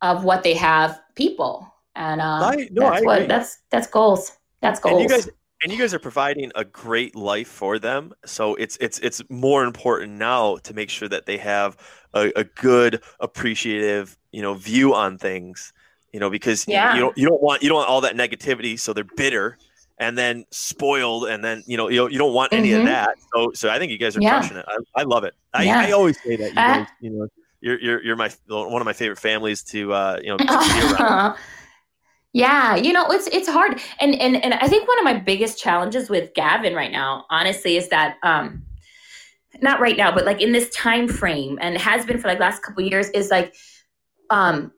of 0.02 0.24
what 0.24 0.44
they 0.44 0.54
have 0.54 1.00
people. 1.16 1.72
And 1.96 2.22
um, 2.22 2.44
I- 2.44 2.68
no, 2.72 2.90
that's 2.90 3.02
I 3.02 3.06
what 3.06 3.28
that's 3.28 3.60
that's 3.70 3.88
goals. 3.88 4.32
That's 4.62 4.80
goals. 4.80 5.02
And 5.02 5.04
you 5.04 5.16
guys 5.16 5.30
and 5.64 5.72
you 5.72 5.80
guys 5.80 5.94
are 5.94 6.00
providing 6.00 6.52
a 6.56 6.66
great 6.66 7.16
life 7.16 7.48
for 7.48 7.80
them. 7.80 8.14
So 8.26 8.56
it's 8.56 8.78
it's 8.82 9.00
it's 9.00 9.22
more 9.30 9.64
important 9.64 10.14
now 10.14 10.58
to 10.58 10.74
make 10.74 10.90
sure 10.90 11.08
that 11.08 11.26
they 11.26 11.38
have 11.38 11.78
a, 12.14 12.32
a 12.36 12.44
good, 12.44 13.02
appreciative, 13.20 14.18
you 14.32 14.42
know, 14.42 14.54
view 14.54 14.94
on 14.94 15.18
things. 15.18 15.72
You 16.12 16.20
know, 16.20 16.30
because 16.30 16.66
you- 16.68 16.74
Yeah. 16.74 16.94
you 16.96 17.02
don't 17.02 17.18
you 17.18 17.28
don't 17.28 17.42
want 17.42 17.64
you 17.64 17.70
don't 17.70 17.78
want 17.78 17.90
all 17.90 18.02
that 18.02 18.16
negativity, 18.16 18.78
so 18.80 18.92
they're 18.94 19.04
bitter 19.16 19.58
and 19.98 20.18
then 20.18 20.46
spoiled, 20.52 21.26
and 21.26 21.44
then 21.44 21.64
you 21.68 21.78
know 21.78 21.90
you 21.90 21.98
don't, 21.98 22.12
you 22.12 22.18
don't 22.18 22.34
want 22.34 22.54
any 22.54 22.70
Mhm. 22.70 22.80
of 22.80 22.86
that. 22.86 23.16
So 23.34 23.52
so 23.54 23.70
I 23.70 23.80
think 23.80 23.92
you 23.92 23.98
guys 23.98 24.16
are 24.18 24.22
Yeah. 24.22 24.40
crushing 24.40 24.58
it. 24.58 24.66
I, 24.68 25.02
I 25.02 25.04
love 25.04 25.24
it. 25.24 25.34
I, 25.54 25.66
Yeah. 25.66 25.80
I 25.80 25.92
always 25.92 26.18
say 26.18 26.36
that 26.38 26.52
you 26.54 26.64
Uh, 26.64 26.78
guys, 26.80 26.88
you 27.00 27.12
know, 27.12 27.28
you're 27.62 27.80
you're 27.80 28.04
you're 28.04 28.16
my 28.16 28.30
one 28.48 28.82
of 28.82 28.86
my 28.86 28.94
favorite 28.94 29.20
families 29.20 29.64
to 29.64 29.94
uh 29.94 30.20
you 30.22 30.30
know 30.30 30.38
to 30.40 30.46
be 30.46 30.82
around. 30.82 31.36
yeah, 32.34 32.76
you 32.76 32.92
know, 32.94 33.10
it's 33.12 33.28
it's 33.28 33.48
hard. 33.48 33.80
And 34.00 34.16
and 34.16 34.44
and 34.44 34.54
I 34.56 34.68
think 34.68 34.88
one 34.88 35.00
of 35.00 35.06
my 35.06 35.14
biggest 35.18 35.58
challenges 35.60 36.10
with 36.10 36.34
Gavin 36.34 36.74
right 36.76 36.92
now, 36.92 37.26
honestly, 37.30 37.78
is 37.78 37.90
that 37.90 38.18
um 38.24 38.64
not 39.62 39.80
right 39.80 39.96
now, 39.96 40.14
but 40.14 40.26
like 40.26 40.42
in 40.42 40.52
this 40.52 40.70
time 40.72 41.08
frame 41.08 41.58
and 41.62 41.78
has 41.78 42.06
been 42.06 42.18
for 42.18 42.28
like 42.28 42.40
last 42.40 42.62
couple 42.62 42.84
years 42.84 43.10
is 43.12 43.32
like 43.32 43.56
um 44.30 44.72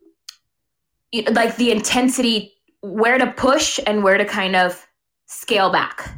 like 1.31 1.55
the 1.55 1.71
intensity 1.71 2.53
where 2.81 3.17
to 3.17 3.31
push 3.31 3.79
and 3.87 4.03
where 4.03 4.17
to 4.17 4.25
kind 4.25 4.55
of 4.55 4.86
scale 5.27 5.69
back. 5.71 6.09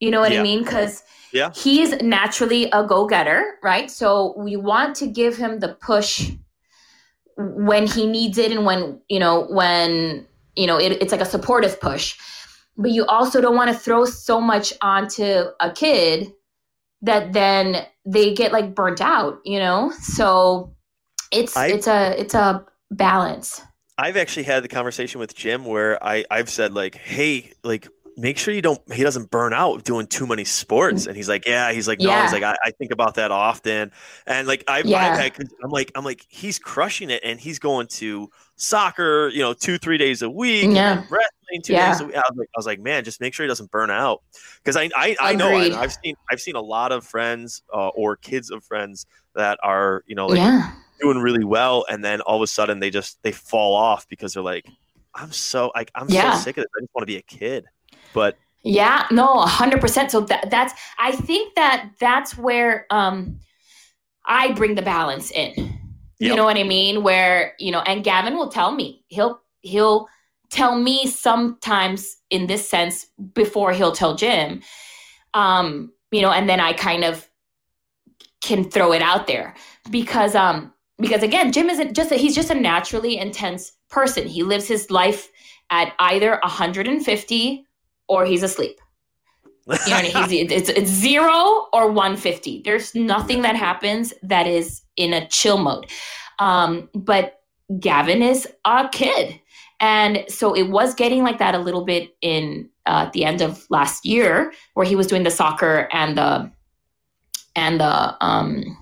You 0.00 0.10
know 0.10 0.20
what 0.20 0.32
Yeah. 0.32 0.40
I 0.40 0.42
mean? 0.42 0.64
Cuz 0.64 1.02
Yeah. 1.32 1.50
he's 1.54 1.92
naturally 2.02 2.68
a 2.72 2.82
go-getter, 2.84 3.58
right? 3.62 3.90
So 3.90 4.34
we 4.36 4.56
want 4.56 4.96
to 4.96 5.06
give 5.06 5.36
him 5.36 5.60
the 5.60 5.74
push 5.74 6.30
when 7.36 7.86
he 7.86 8.06
needs 8.06 8.38
it 8.38 8.52
and 8.52 8.64
when, 8.66 9.00
you 9.08 9.18
know, 9.18 9.46
when, 9.48 10.26
you 10.56 10.66
know, 10.66 10.78
it, 10.78 10.92
it's 11.00 11.12
like 11.12 11.20
a 11.20 11.26
supportive 11.26 11.80
push. 11.80 12.16
but 12.78 12.90
you 12.90 13.04
also 13.06 13.38
don't 13.40 13.54
want 13.54 13.70
to 13.70 13.76
throw 13.76 14.04
so 14.06 14.40
much 14.40 14.72
onto 14.80 15.44
a 15.60 15.70
kid 15.70 16.32
that 17.02 17.32
then 17.34 17.84
they 18.06 18.32
get 18.32 18.50
like 18.50 18.74
burnt 18.74 19.00
out, 19.00 19.38
you 19.44 19.58
know? 19.58 19.92
So 20.00 20.74
it's 21.30 21.54
I- 21.56 21.66
it's 21.68 21.86
a 21.86 22.18
it's 22.18 22.34
a 22.34 22.64
balance. 22.90 23.60
I've 23.98 24.16
actually 24.16 24.44
had 24.44 24.64
the 24.64 24.68
conversation 24.68 25.20
with 25.20 25.34
Jim 25.34 25.66
where 25.66 26.02
I 26.02 26.24
I've 26.30 26.48
said 26.48 26.72
like, 26.72 26.94
hey, 26.96 27.52
like 27.62 27.88
make 28.18 28.36
sure 28.36 28.52
you 28.52 28.60
don't 28.60 28.80
he 28.92 29.02
doesn't 29.02 29.30
burn 29.30 29.54
out 29.54 29.84
doing 29.84 30.06
too 30.06 30.26
many 30.26 30.44
sports 30.44 31.06
and 31.06 31.16
he's 31.16 31.28
like 31.30 31.46
yeah 31.46 31.72
he's 31.72 31.88
like 31.88 31.98
no 31.98 32.08
Yeah. 32.10 32.22
he's 32.24 32.32
like 32.32 32.42
I, 32.42 32.54
I 32.62 32.70
think 32.72 32.92
about 32.92 33.14
that 33.14 33.30
often 33.30 33.90
and 34.26 34.46
like 34.46 34.62
I've, 34.68 34.84
Yeah. 34.84 35.16
Had, 35.16 35.32
'cause 35.34 35.48
I'm 35.64 35.70
like 35.70 35.90
I'm 35.94 36.04
like 36.04 36.26
he's 36.28 36.58
crushing 36.58 37.08
it 37.08 37.22
and 37.24 37.40
he's 37.40 37.58
going 37.58 37.86
to 37.86 38.28
soccer 38.56 39.28
you 39.28 39.40
know 39.40 39.54
two 39.54 39.78
three 39.78 39.96
days 39.96 40.20
a 40.20 40.28
week 40.28 40.66
Yeah. 40.70 40.96
wrestling 41.08 41.62
two 41.64 41.72
Yeah. 41.72 41.92
days 41.92 42.00
a 42.02 42.06
week 42.06 42.16
I 42.16 42.22
was 42.28 42.36
like 42.38 42.48
I 42.54 42.58
was 42.58 42.66
like 42.66 42.80
man 42.80 43.02
just 43.02 43.20
make 43.20 43.32
sure 43.32 43.44
he 43.44 43.48
doesn't 43.48 43.70
burn 43.70 43.90
out 43.90 44.22
because 44.62 44.76
I 44.76 44.90
I, 44.94 45.16
I 45.20 45.34
know. 45.34 45.48
I, 45.48 45.80
I've 45.80 45.92
seen 45.94 46.14
I've 46.30 46.40
seen 46.40 46.54
a 46.56 46.60
lot 46.60 46.92
of 46.92 47.04
friends 47.06 47.62
uh, 47.72 47.88
or 47.88 48.16
kids 48.16 48.50
of 48.50 48.62
friends 48.62 49.06
that 49.34 49.58
are 49.62 50.04
you 50.06 50.14
know 50.14 50.26
like 50.26 50.36
yeah. 50.38 50.72
doing 51.00 51.18
really 51.18 51.44
well 51.44 51.86
and 51.88 52.04
then 52.04 52.20
all 52.20 52.36
of 52.36 52.42
a 52.42 52.46
sudden 52.46 52.78
they 52.78 52.90
just 52.90 53.22
they 53.22 53.32
fall 53.32 53.74
off 53.74 54.06
because 54.08 54.34
they're 54.34 54.42
like 54.42 54.66
i'm 55.14 55.32
so 55.32 55.72
like 55.74 55.90
i'm 55.94 56.08
Yeah. 56.10 56.34
so 56.34 56.44
sick 56.44 56.58
of 56.58 56.64
this 56.64 56.70
i 56.76 56.80
just 56.82 56.94
want 56.94 57.02
to 57.02 57.06
be 57.06 57.16
a 57.16 57.22
kid 57.22 57.64
but 58.12 58.38
Yeah, 58.62 59.06
no, 59.10 59.40
a 59.40 59.46
hundred 59.46 59.80
percent. 59.80 60.10
So 60.10 60.20
that 60.22 60.50
that's 60.50 60.74
I 60.98 61.12
think 61.12 61.54
that 61.56 61.90
that's 62.00 62.36
where 62.36 62.86
um 62.90 63.40
I 64.26 64.52
bring 64.52 64.74
the 64.74 64.82
balance 64.82 65.30
in. 65.30 65.54
You 66.20 66.28
Yep. 66.28 66.36
know 66.36 66.44
what 66.44 66.56
I 66.56 66.62
mean? 66.62 67.02
Where, 67.02 67.54
you 67.58 67.72
know, 67.72 67.80
and 67.80 68.04
Gavin 68.04 68.36
will 68.36 68.48
tell 68.48 68.72
me. 68.72 69.04
He'll 69.08 69.40
he'll 69.62 70.08
tell 70.50 70.78
me 70.78 71.06
sometimes 71.06 72.16
in 72.30 72.46
this 72.46 72.68
sense 72.68 73.06
before 73.34 73.72
he'll 73.72 73.92
tell 73.92 74.14
Jim. 74.14 74.62
Um, 75.34 75.92
you 76.12 76.22
know, 76.22 76.30
and 76.30 76.48
then 76.48 76.60
I 76.60 76.72
kind 76.74 77.04
of 77.04 77.28
can 78.40 78.70
throw 78.70 78.92
it 78.92 79.02
out 79.02 79.26
there 79.26 79.54
because 79.90 80.34
um 80.34 80.72
because 80.98 81.22
again, 81.22 81.52
Jim 81.52 81.68
isn't 81.70 81.94
just 81.96 82.12
a, 82.12 82.16
he's 82.16 82.34
just 82.34 82.50
a 82.50 82.54
naturally 82.54 83.18
intense 83.18 83.72
person. 83.90 84.26
He 84.28 84.42
lives 84.44 84.68
his 84.68 84.90
life 84.90 85.30
at 85.70 85.94
either 85.98 86.38
150 86.42 87.66
or 88.08 88.24
he's 88.24 88.42
asleep. 88.42 88.78
You 89.86 89.90
know, 89.90 90.26
it's, 90.28 90.68
it's 90.68 90.90
zero 90.90 91.68
or 91.72 91.90
150. 91.90 92.62
There's 92.64 92.94
nothing 92.94 93.42
that 93.42 93.54
happens 93.54 94.12
that 94.22 94.46
is 94.46 94.82
in 94.96 95.12
a 95.12 95.26
chill 95.28 95.58
mode. 95.58 95.86
Um, 96.38 96.88
but 96.94 97.40
Gavin 97.78 98.22
is 98.22 98.48
a 98.64 98.88
kid. 98.90 99.40
And 99.80 100.24
so 100.28 100.54
it 100.54 100.68
was 100.68 100.94
getting 100.94 101.22
like 101.22 101.38
that 101.38 101.54
a 101.54 101.58
little 101.58 101.84
bit 101.84 102.16
in 102.22 102.68
uh, 102.86 103.10
the 103.12 103.24
end 103.24 103.40
of 103.40 103.66
last 103.70 104.04
year, 104.04 104.52
where 104.74 104.86
he 104.86 104.96
was 104.96 105.06
doing 105.06 105.22
the 105.22 105.30
soccer 105.30 105.88
and 105.92 106.16
the 106.16 106.50
and 107.54 107.80
the 107.80 108.24
um, 108.24 108.76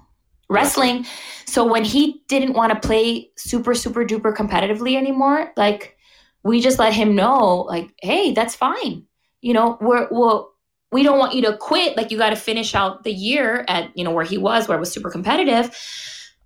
wrestling. 0.48 1.06
So 1.46 1.64
when 1.64 1.84
he 1.84 2.22
didn't 2.28 2.52
want 2.52 2.72
to 2.72 2.86
play 2.86 3.30
super 3.36 3.74
super 3.74 4.04
duper 4.04 4.34
competitively 4.34 4.96
anymore, 4.96 5.52
like 5.56 5.96
we 6.42 6.60
just 6.60 6.78
let 6.78 6.92
him 6.92 7.14
know, 7.14 7.62
like, 7.62 7.92
hey, 8.02 8.32
that's 8.32 8.54
fine. 8.54 9.06
You 9.43 9.55
know, 9.55 9.78
we're 9.80 10.09
we'll 10.11 10.51
we 10.93 11.03
don't 11.03 11.18
want 11.18 11.34
you 11.34 11.43
to 11.43 11.57
quit. 11.57 11.97
Like 11.97 12.11
you 12.11 12.18
got 12.18 12.30
to 12.30 12.36
finish 12.36 12.74
out 12.74 13.05
the 13.05 13.12
year 13.12 13.64
at 13.68 13.97
you 13.97 14.05
know 14.05 14.11
where 14.11 14.24
he 14.24 14.38
was, 14.38 14.68
where 14.68 14.76
it 14.76 14.80
was 14.80 14.93
super 14.93 15.11
competitive. 15.11 15.76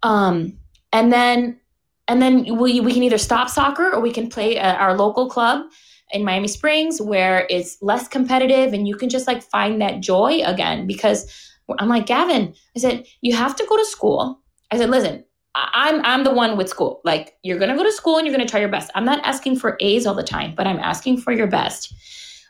Um, 0.03 0.59
and 0.93 1.13
then 1.13 1.61
and 2.09 2.21
then 2.21 2.59
we 2.59 2.81
we 2.81 2.93
can 2.93 3.03
either 3.03 3.19
stop 3.19 3.49
soccer 3.49 3.91
or 3.91 4.01
we 4.01 4.13
can 4.13 4.29
play 4.29 4.59
at 4.59 4.81
our 4.81 4.97
local 4.97 5.29
club 5.29 5.67
in 6.13 6.25
Miami 6.25 6.49
Springs 6.49 7.01
where 7.01 7.47
it's 7.51 7.79
less 7.83 8.07
competitive 8.09 8.73
and 8.73 8.87
you 8.87 8.97
can 8.97 9.09
just 9.09 9.27
like 9.27 9.43
find 9.43 9.81
that 9.81 10.01
joy 10.01 10.43
again. 10.45 10.87
Because 10.87 11.53
I'm 11.79 11.89
like 11.89 12.07
Gavin, 12.07 12.55
I 12.77 12.81
said 12.81 13.07
you 13.23 13.35
have 13.35 13.57
to 13.57 13.67
go 13.69 13.77
to 13.77 13.85
school. 13.87 14.41
I 14.71 14.77
said, 14.77 14.91
listen, 14.91 15.25
I'm 15.55 16.05
I'm 16.05 16.25
the 16.25 16.33
one 16.33 16.57
with 16.57 16.69
school. 16.69 17.01
Like 17.05 17.37
you're 17.43 17.59
gonna 17.59 17.77
go 17.77 17.85
to 17.85 17.93
school 17.93 18.19
and 18.19 18.27
you're 18.27 18.37
gonna 18.37 18.49
try 18.49 18.61
your 18.61 18.69
best. 18.69 18.91
I'm 18.95 19.05
not 19.05 19.25
asking 19.25 19.57
for 19.57 19.77
A's 19.81 20.07
all 20.07 20.15
the 20.15 20.23
time, 20.23 20.55
but 20.55 20.67
I'm 20.67 20.79
asking 20.79 21.19
for 21.19 21.33
your 21.33 21.47
best. 21.47 21.95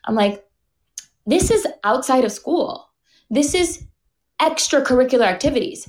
I'm 0.06 0.14
like, 0.14 0.44
this 1.26 1.50
is 1.50 1.66
outside 1.84 2.24
of 2.24 2.32
school. 2.32 2.88
This 3.30 3.54
is 3.54 3.86
extracurricular 4.40 5.24
activities. 5.24 5.88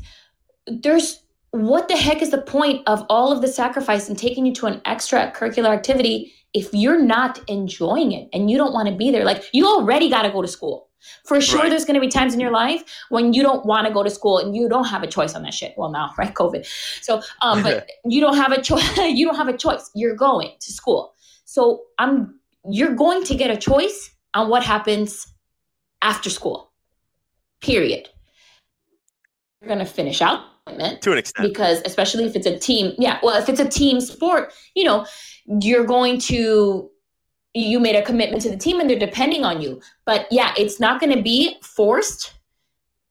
There's 0.67 1.21
what 1.51 1.87
the 1.87 1.95
heck 1.95 2.21
is 2.21 2.31
the 2.31 2.41
point 2.41 2.83
of 2.85 3.05
all 3.09 3.31
of 3.31 3.41
the 3.41 3.47
sacrifice 3.47 4.09
and 4.09 4.17
taking 4.17 4.45
you 4.45 4.53
to 4.55 4.65
an 4.65 4.81
extracurricular 4.81 5.69
activity 5.69 6.33
if 6.53 6.73
you're 6.73 7.01
not 7.01 7.39
enjoying 7.49 8.11
it 8.11 8.29
and 8.33 8.49
you 8.49 8.57
don't 8.57 8.73
want 8.73 8.87
to 8.89 8.95
be 8.95 9.11
there? 9.11 9.23
Like 9.25 9.43
you 9.53 9.67
already 9.67 10.09
got 10.09 10.23
to 10.23 10.31
go 10.31 10.41
to 10.41 10.47
school. 10.47 10.89
For 11.23 11.39
sure, 11.39 11.59
Right. 11.61 11.69
there's 11.69 11.85
going 11.85 11.95
to 11.95 12.01
be 12.01 12.07
times 12.07 12.33
in 12.33 12.39
your 12.39 12.49
life 12.51 12.83
when 13.09 13.31
you 13.33 13.43
don't 13.43 13.63
want 13.65 13.85
to 13.87 13.93
go 13.93 14.01
to 14.01 14.09
school 14.09 14.39
and 14.39 14.55
you 14.55 14.67
don't 14.67 14.85
have 14.85 15.03
a 15.03 15.07
choice 15.07 15.35
on 15.35 15.43
that 15.43 15.53
shit. 15.53 15.75
Well, 15.77 15.91
now, 15.91 16.11
right? 16.17 16.33
COVID. 16.33 16.65
So, 17.03 17.21
um, 17.41 17.61
but 17.61 17.87
you 18.05 18.21
don't 18.21 18.37
have 18.37 18.51
a 18.51 18.61
choice. 18.61 18.97
you 18.97 19.25
don't 19.25 19.35
have 19.35 19.47
a 19.47 19.57
choice. 19.57 19.91
You're 19.93 20.15
going 20.15 20.51
to 20.59 20.71
school. 20.71 21.13
So 21.45 21.83
I'm. 21.99 22.39
You're 22.69 22.95
going 22.95 23.23
to 23.25 23.35
get 23.35 23.51
a 23.51 23.57
choice 23.57 24.11
on 24.33 24.49
what 24.49 24.63
happens 24.63 25.27
after 26.01 26.29
school. 26.29 26.71
Period. 27.61 28.09
You're 29.61 29.67
going 29.67 29.79
to 29.79 29.85
finish 29.85 30.21
out 30.21 30.41
to 31.01 31.11
an 31.11 31.17
extent 31.17 31.47
because 31.47 31.81
especially 31.85 32.25
if 32.25 32.35
it's 32.35 32.47
a 32.47 32.57
team 32.57 32.93
yeah 32.97 33.19
well 33.21 33.39
if 33.39 33.49
it's 33.49 33.59
a 33.59 33.69
team 33.69 34.01
sport 34.01 34.51
you 34.73 34.83
know 34.83 35.05
you're 35.61 35.85
going 35.85 36.19
to 36.19 36.89
you 37.53 37.79
made 37.79 37.95
a 37.95 38.01
commitment 38.01 38.41
to 38.41 38.49
the 38.49 38.57
team 38.57 38.79
and 38.79 38.89
they're 38.89 38.97
depending 38.97 39.45
on 39.45 39.61
you 39.61 39.79
but 40.05 40.27
yeah 40.31 40.53
it's 40.57 40.79
not 40.79 40.99
going 40.99 41.15
to 41.15 41.21
be 41.21 41.55
forced 41.61 42.33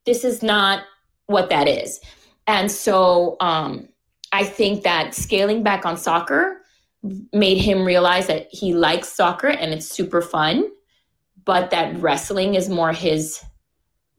this 0.05 0.25
is 0.25 0.43
not 0.43 0.83
what 1.27 1.49
that 1.49 1.69
is 1.69 2.01
and 2.49 2.71
so 2.71 3.37
um 3.39 3.89
i 4.33 4.43
think 4.43 4.83
that 4.83 5.15
scaling 5.15 5.63
back 5.63 5.87
on 5.87 5.97
soccer 5.97 6.61
made 7.33 7.59
him 7.59 7.85
realize 7.85 8.27
that 8.27 8.49
he 8.51 8.75
likes 8.75 9.09
soccer 9.09 9.49
and 9.49 9.73
it's 9.73 9.87
super 9.87 10.23
fun 10.23 10.71
but 11.45 11.71
that 11.71 11.97
wrestling 12.01 12.55
is 12.55 12.69
more 12.69 12.93
his 12.93 13.43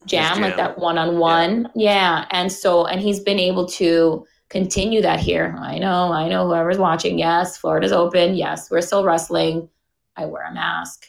jam, 0.05 0.41
like 0.41 0.55
jam. 0.55 0.57
that 0.57 0.77
one 0.77 0.97
on 0.97 1.17
one. 1.17 1.69
Yeah. 1.75 2.25
And 2.31 2.51
so, 2.51 2.85
and 2.85 3.01
he's 3.01 3.19
been 3.19 3.39
able 3.39 3.65
to 3.69 4.25
continue 4.49 5.01
that 5.01 5.19
here. 5.19 5.55
I 5.59 5.77
know, 5.77 6.11
I 6.11 6.27
know 6.29 6.47
whoever's 6.47 6.77
watching. 6.77 7.17
Yes, 7.17 7.57
Florida's 7.57 7.91
open. 7.91 8.35
Yes, 8.35 8.69
we're 8.69 8.81
still 8.81 9.03
wrestling. 9.03 9.69
I 10.15 10.25
wear 10.25 10.43
a 10.43 10.53
mask. 10.53 11.07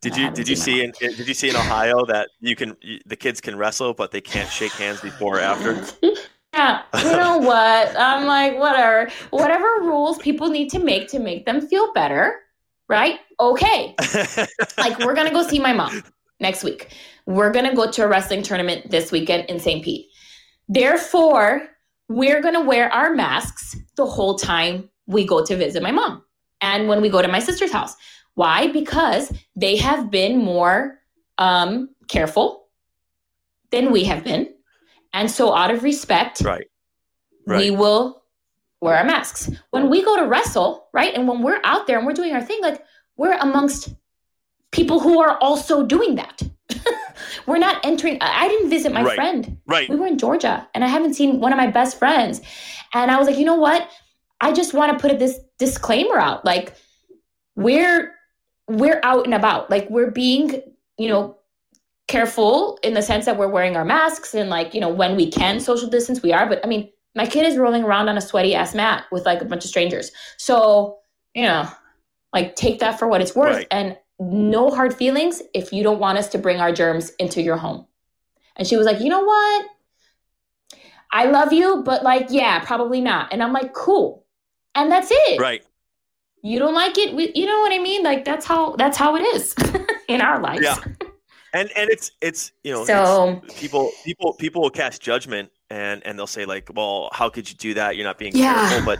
did 0.00 0.16
you 0.16 0.30
did 0.32 0.48
you 0.48 0.56
see 0.56 0.82
in 0.82 0.92
did 0.98 1.26
you 1.26 1.32
see 1.32 1.48
in 1.48 1.56
ohio 1.56 2.04
that 2.04 2.28
you 2.40 2.54
can 2.54 2.76
you, 2.82 2.98
the 3.06 3.16
kids 3.16 3.40
can 3.40 3.56
wrestle 3.56 3.94
but 3.94 4.10
they 4.10 4.20
can't 4.20 4.50
shake 4.50 4.72
hands 4.72 5.00
before 5.00 5.36
or 5.36 5.40
after 5.40 5.82
Yeah, 6.66 6.82
you 7.02 7.16
know 7.16 7.38
what? 7.52 7.96
I'm 7.96 8.26
like, 8.26 8.58
whatever. 8.58 9.10
Whatever 9.30 9.66
rules 9.82 10.18
people 10.18 10.48
need 10.48 10.70
to 10.70 10.78
make 10.78 11.08
to 11.08 11.18
make 11.18 11.46
them 11.46 11.60
feel 11.60 11.92
better, 11.92 12.40
right? 12.88 13.20
Okay. 13.38 13.94
like 14.78 14.98
we're 15.00 15.14
gonna 15.14 15.30
go 15.30 15.42
see 15.42 15.58
my 15.58 15.72
mom 15.72 16.02
next 16.40 16.64
week. 16.64 16.94
We're 17.26 17.52
gonna 17.52 17.74
go 17.74 17.90
to 17.90 18.04
a 18.04 18.08
wrestling 18.08 18.42
tournament 18.42 18.90
this 18.90 19.12
weekend 19.12 19.48
in 19.48 19.58
St. 19.60 19.84
Pete. 19.84 20.06
Therefore, 20.68 21.68
we're 22.08 22.42
gonna 22.42 22.64
wear 22.64 22.92
our 22.92 23.14
masks 23.14 23.76
the 23.96 24.06
whole 24.06 24.36
time 24.36 24.90
we 25.06 25.26
go 25.26 25.44
to 25.44 25.56
visit 25.56 25.82
my 25.82 25.92
mom 25.92 26.22
and 26.60 26.88
when 26.88 27.00
we 27.00 27.08
go 27.08 27.22
to 27.22 27.28
my 27.28 27.38
sister's 27.38 27.72
house. 27.72 27.94
Why? 28.34 28.66
Because 28.68 29.32
they 29.54 29.76
have 29.76 30.10
been 30.10 30.38
more 30.38 30.98
um, 31.38 31.90
careful 32.08 32.66
than 33.70 33.90
we 33.92 34.04
have 34.04 34.24
been, 34.24 34.52
and 35.16 35.30
so 35.30 35.54
out 35.54 35.70
of 35.70 35.82
respect, 35.82 36.42
right 36.42 36.66
we 37.46 37.70
will 37.70 38.22
wear 38.80 38.96
our 38.96 39.04
masks. 39.04 39.50
When 39.70 39.88
we 39.88 40.02
go 40.04 40.16
to 40.16 40.26
wrestle, 40.26 40.88
right? 40.92 41.14
And 41.14 41.26
when 41.28 41.42
we're 41.42 41.60
out 41.64 41.86
there 41.86 41.96
and 41.98 42.06
we're 42.06 42.12
doing 42.12 42.32
our 42.32 42.42
thing, 42.42 42.60
like 42.60 42.82
we're 43.16 43.36
amongst 43.38 43.94
people 44.72 44.98
who 45.00 45.20
are 45.20 45.38
also 45.38 45.84
doing 45.86 46.16
that. 46.16 46.42
we're 47.46 47.58
not 47.58 47.84
entering. 47.84 48.18
I 48.20 48.44
I 48.44 48.48
didn't 48.48 48.70
visit 48.70 48.92
my 48.92 49.02
Right. 49.04 49.14
friend. 49.14 49.58
right 49.66 49.88
We 49.88 49.96
were 49.96 50.06
in 50.08 50.18
Georgia 50.18 50.68
and 50.74 50.84
I 50.84 50.88
haven't 50.88 51.14
seen 51.14 51.40
one 51.40 51.52
of 51.52 51.56
my 51.56 51.68
best 51.68 51.98
friends. 51.98 52.40
And 52.92 53.10
I 53.10 53.16
was 53.18 53.26
like, 53.28 53.38
you 53.38 53.44
know 53.44 53.56
what? 53.68 53.88
I 54.40 54.52
just 54.52 54.74
want 54.74 54.92
to 54.92 54.98
put 55.08 55.18
this 55.18 55.38
disclaimer 55.58 56.18
out. 56.18 56.44
Like, 56.44 56.74
we're 57.54 58.12
we're 58.68 59.00
out 59.02 59.24
and 59.24 59.34
about. 59.34 59.70
Like 59.70 59.88
we're 59.88 60.10
being, 60.10 60.62
you 60.98 61.08
know, 61.08 61.38
careful 62.08 62.78
in 62.82 62.94
the 62.94 63.02
sense 63.02 63.24
that 63.26 63.36
we're 63.36 63.48
wearing 63.48 63.76
our 63.76 63.84
masks 63.84 64.34
and 64.34 64.48
like, 64.48 64.74
you 64.74 64.80
know, 64.80 64.88
when 64.88 65.16
we 65.16 65.30
can 65.30 65.60
social 65.60 65.88
distance, 65.88 66.22
we 66.22 66.32
are. 66.32 66.48
But 66.48 66.64
I 66.64 66.68
mean, 66.68 66.90
my 67.14 67.26
kid 67.26 67.46
is 67.46 67.56
rolling 67.56 67.82
around 67.84 68.08
on 68.08 68.16
a 68.16 68.20
sweaty 68.20 68.54
ass 68.54 68.74
mat 68.74 69.04
with 69.10 69.24
like 69.26 69.40
a 69.40 69.44
bunch 69.44 69.64
of 69.64 69.70
strangers. 69.70 70.12
So, 70.36 70.98
you 71.34 71.42
know, 71.42 71.68
like 72.32 72.54
take 72.56 72.78
that 72.80 72.98
for 72.98 73.08
what 73.08 73.20
it's 73.20 73.34
worth 73.34 73.56
Right. 73.56 73.66
and 73.70 73.96
no 74.18 74.70
hard 74.70 74.94
feelings 74.94 75.42
if 75.54 75.72
you 75.72 75.82
don't 75.82 75.98
want 75.98 76.18
us 76.18 76.28
to 76.28 76.38
bring 76.38 76.60
our 76.60 76.72
germs 76.72 77.10
into 77.18 77.42
your 77.42 77.56
home. 77.56 77.86
And 78.56 78.66
she 78.66 78.76
was 78.76 78.86
like, 78.86 79.00
you 79.00 79.08
know 79.08 79.22
what? 79.24 79.66
I 81.12 81.26
love 81.26 81.52
you, 81.52 81.82
but 81.84 82.02
like, 82.02 82.26
yeah, 82.30 82.60
probably 82.60 83.00
not. 83.00 83.32
And 83.32 83.42
I'm 83.42 83.52
like, 83.52 83.72
cool. 83.74 84.24
And 84.74 84.90
that's 84.90 85.08
it. 85.10 85.40
right 85.40 85.62
You 86.42 86.58
don't 86.58 86.74
like 86.74 86.98
it? 86.98 87.14
We, 87.14 87.32
you 87.34 87.46
know 87.46 87.60
what 87.60 87.72
I 87.72 87.78
mean? 87.78 88.02
Like 88.02 88.24
that's 88.24 88.44
how 88.46 88.76
that's 88.76 88.96
how 88.96 89.16
it 89.16 89.22
is. 89.34 89.54
in 90.08 90.20
our 90.20 90.40
lives. 90.40 90.62
Yeah. 90.62 90.76
And 91.52 91.70
and 91.76 91.90
it's 91.90 92.10
it's 92.20 92.52
you 92.64 92.72
know 92.72 92.84
So- 92.84 93.40
it's- 93.44 93.60
people 93.60 93.90
people 94.04 94.32
people 94.34 94.62
will 94.62 94.70
cast 94.70 95.00
judgment 95.02 95.50
and 95.70 96.04
and 96.06 96.18
they'll 96.18 96.26
say 96.26 96.44
like 96.44 96.70
well 96.74 97.10
how 97.12 97.28
could 97.28 97.48
you 97.50 97.56
do 97.56 97.74
that 97.74 97.96
you're 97.96 98.04
not 98.04 98.18
being 98.18 98.36
Yeah. 98.36 98.68
careful 98.68 98.86
but 98.86 98.98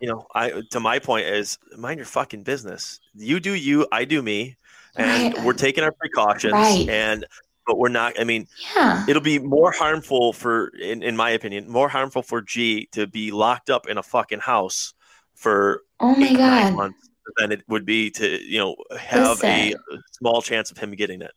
you 0.00 0.08
know 0.08 0.26
i 0.34 0.62
to 0.70 0.80
my 0.80 0.98
point 0.98 1.26
is 1.26 1.58
mind 1.76 1.98
your 1.98 2.06
fucking 2.06 2.42
business 2.42 3.00
you 3.14 3.38
do 3.40 3.54
you 3.54 3.86
i 3.92 4.04
do 4.04 4.22
me 4.22 4.56
and 4.96 5.34
Right. 5.34 5.44
we're 5.44 5.52
taking 5.52 5.84
our 5.84 5.92
precautions 5.92 6.52
Right. 6.52 6.88
and 6.88 7.26
but 7.66 7.76
we're 7.78 7.88
not 7.90 8.18
i 8.18 8.24
mean 8.24 8.48
Yeah. 8.74 9.04
it'll 9.08 9.20
be 9.22 9.38
more 9.38 9.72
harmful 9.72 10.32
for 10.32 10.68
in, 10.80 11.02
in 11.02 11.16
my 11.16 11.30
opinion 11.30 11.68
more 11.68 11.88
harmful 11.88 12.22
for 12.22 12.40
g 12.40 12.88
to 12.92 13.06
be 13.06 13.30
locked 13.30 13.68
up 13.68 13.86
in 13.86 13.98
a 13.98 14.02
fucking 14.02 14.40
house 14.40 14.94
for 15.34 15.82
Oh 16.00 16.14
my 16.16 16.32
God. 16.34 16.74
months 16.74 17.08
than 17.36 17.52
it 17.52 17.62
would 17.68 17.84
be 17.84 18.10
to 18.10 18.42
you 18.42 18.58
know 18.58 18.74
have 18.98 19.42
a 19.44 19.74
small 20.18 20.40
chance 20.42 20.70
of 20.70 20.78
him 20.78 20.90
getting 20.92 21.20
it. 21.22 21.30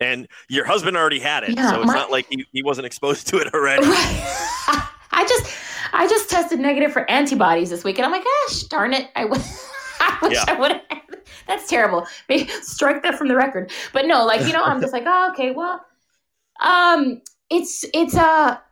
And 0.00 0.28
your 0.48 0.64
husband 0.64 0.96
already 0.96 1.18
had 1.18 1.42
it, 1.44 1.50
Yeah, 1.56 1.70
so 1.70 1.78
it's 1.80 1.86
my- 1.88 1.94
not 1.94 2.10
like 2.10 2.26
he, 2.30 2.46
he 2.52 2.62
wasn't 2.62 2.86
exposed 2.86 3.26
to 3.28 3.38
it 3.38 3.52
already. 3.52 3.82
I 3.86 5.24
just 5.28 5.50
I 5.92 6.06
just 6.08 6.30
tested 6.30 6.60
negative 6.60 6.92
for 6.92 7.10
antibodies 7.10 7.70
this 7.70 7.82
week, 7.82 7.98
and 7.98 8.06
I'm 8.06 8.12
like, 8.12 8.24
gosh, 8.24 8.62
darn 8.64 8.94
it! 8.94 9.08
I, 9.16 9.22
w- 9.22 9.42
I 10.00 10.18
wish 10.22 10.34
Yeah. 10.34 10.44
I 10.46 10.54
would 10.60 10.70
have. 10.72 10.82
That's 11.46 11.68
terrible. 11.68 12.06
Maybe 12.28 12.48
strike 12.62 13.02
that 13.02 13.16
from 13.16 13.28
the 13.28 13.34
record. 13.34 13.72
But 13.92 14.06
no, 14.06 14.24
like 14.24 14.46
you 14.46 14.52
know, 14.52 14.62
I'm 14.62 14.80
just 14.80 14.92
like, 14.92 15.04
oh, 15.06 15.30
okay, 15.32 15.50
well, 15.50 15.84
um, 16.60 17.20
it's 17.50 17.84
it's 17.94 18.14
a. 18.14 18.62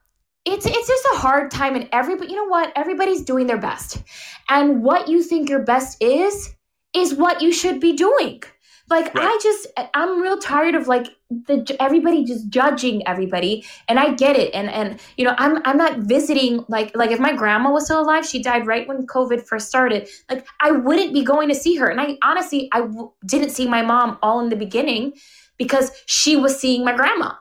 It's, 0.48 0.64
it's 0.64 0.86
just 0.86 1.04
a 1.12 1.16
hard 1.16 1.50
time 1.50 1.74
and 1.74 1.88
everybody 1.90 2.30
you 2.30 2.36
know 2.36 2.44
what 2.44 2.72
everybody's 2.76 3.22
doing 3.22 3.48
their 3.48 3.58
best 3.58 4.00
and 4.48 4.80
what 4.80 5.08
you 5.08 5.20
think 5.24 5.48
your 5.48 5.58
best 5.58 6.00
is 6.00 6.54
is 6.94 7.14
what 7.14 7.42
you 7.42 7.52
should 7.52 7.80
be 7.80 7.94
doing 7.96 8.40
like 8.88 9.12
Right. 9.14 9.26
i 9.28 9.38
just 9.42 9.66
i'm 9.94 10.20
real 10.20 10.38
tired 10.38 10.74
of 10.74 10.86
like 10.88 11.08
the 11.30 11.76
everybody 11.80 12.24
just 12.24 12.48
judging 12.48 13.06
everybody 13.06 13.64
and 13.88 13.98
i 13.98 14.14
get 14.14 14.36
it 14.36 14.54
and 14.54 14.70
and 14.70 15.00
you 15.16 15.24
know 15.24 15.34
i'm 15.38 15.60
i'm 15.64 15.76
not 15.76 15.98
visiting 16.00 16.64
like 16.68 16.94
like 16.96 17.10
if 17.10 17.18
my 17.18 17.32
grandma 17.32 17.70
was 17.70 17.84
still 17.84 18.00
alive 18.00 18.24
she 18.26 18.40
died 18.42 18.66
right 18.66 18.86
when 18.86 19.06
covid 19.06 19.44
first 19.44 19.68
started 19.68 20.08
like 20.30 20.46
i 20.60 20.70
wouldn't 20.70 21.12
be 21.12 21.24
going 21.24 21.48
to 21.48 21.54
see 21.54 21.74
her 21.76 21.88
and 21.88 22.00
i 22.00 22.16
honestly 22.22 22.68
i 22.72 22.80
w- 22.80 23.10
didn't 23.26 23.50
see 23.50 23.66
my 23.66 23.82
mom 23.82 24.18
all 24.22 24.40
in 24.40 24.48
the 24.50 24.56
beginning 24.56 25.12
because 25.58 25.90
she 26.06 26.36
was 26.36 26.58
seeing 26.58 26.84
my 26.84 26.94
grandma 26.94 27.32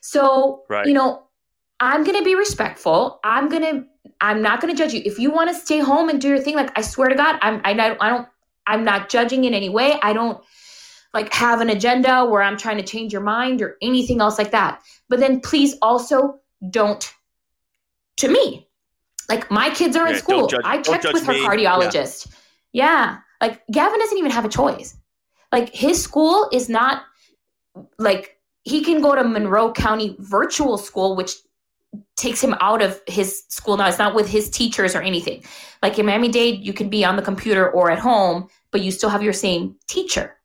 so 0.00 0.64
Right. 0.68 0.86
you 0.86 0.92
know 0.92 1.22
i'm 1.80 2.04
gonna 2.04 2.22
be 2.22 2.34
respectful 2.34 3.20
i'm 3.24 3.48
gonna 3.48 3.84
i'm 4.20 4.42
not 4.42 4.60
gonna 4.60 4.74
judge 4.74 4.92
you 4.92 5.00
if 5.04 5.18
you 5.18 5.30
want 5.30 5.48
to 5.48 5.54
stay 5.54 5.78
home 5.78 6.08
and 6.10 6.20
do 6.20 6.28
your 6.28 6.38
thing 6.40 6.56
like 6.56 6.76
i 6.78 6.82
swear 6.82 7.08
to 7.08 7.14
god 7.14 7.38
i'm 7.40 7.60
i 7.64 7.70
i 7.70 8.08
don't 8.08 8.28
i'm 8.66 8.84
not 8.84 9.08
judging 9.08 9.44
in 9.44 9.54
any 9.54 9.68
way 9.70 9.98
i 10.02 10.12
don't 10.12 10.42
like 11.12 11.32
have 11.34 11.60
an 11.60 11.70
agenda 11.70 12.24
where 12.24 12.42
I'm 12.42 12.56
trying 12.56 12.76
to 12.76 12.82
change 12.84 13.12
your 13.12 13.22
mind 13.22 13.62
or 13.62 13.76
anything 13.82 14.20
else 14.20 14.38
like 14.38 14.52
that. 14.52 14.82
But 15.08 15.18
then 15.20 15.40
please 15.40 15.74
also 15.82 16.40
don't 16.70 17.12
to 18.18 18.28
me. 18.28 18.68
Like 19.28 19.50
my 19.50 19.70
kids 19.70 19.96
are 19.96 20.06
in 20.06 20.14
Yeah, 20.14 20.20
don't 20.20 20.22
school. 20.22 20.46
judge- 20.48 20.60
I 20.64 20.82
checked 20.82 21.12
with 21.12 21.24
her 21.26 21.32
me. 21.32 21.42
Yeah. 21.42 21.48
cardiologist. 21.48 22.32
Yeah. 22.72 23.18
Like 23.40 23.62
Gavin 23.72 23.98
doesn't 23.98 24.18
even 24.18 24.30
have 24.30 24.44
a 24.44 24.48
choice. 24.48 24.96
Like 25.52 25.74
his 25.74 26.02
school 26.02 26.48
is 26.52 26.68
not 26.68 27.02
like 27.98 28.36
he 28.62 28.82
can 28.84 29.00
go 29.00 29.14
to 29.14 29.24
Monroe 29.24 29.72
County 29.72 30.16
virtual 30.18 30.76
school, 30.78 31.16
which 31.16 31.32
takes 32.16 32.42
him 32.42 32.54
out 32.60 32.82
of 32.82 33.00
his 33.08 33.44
school 33.48 33.76
now. 33.76 33.88
It's 33.88 33.98
not 33.98 34.14
with 34.14 34.28
his 34.28 34.48
teachers 34.50 34.94
or 34.94 35.02
anything. 35.02 35.42
Like 35.82 35.98
in 35.98 36.06
Miami 36.06 36.28
Dade, 36.28 36.64
you 36.64 36.72
can 36.72 36.88
be 36.88 37.04
on 37.04 37.16
the 37.16 37.22
computer 37.22 37.68
or 37.70 37.90
at 37.90 37.98
home, 37.98 38.48
but 38.70 38.80
you 38.82 38.90
still 38.92 39.08
have 39.10 39.22
your 39.22 39.32
same 39.32 39.76
teacher. 39.88 40.36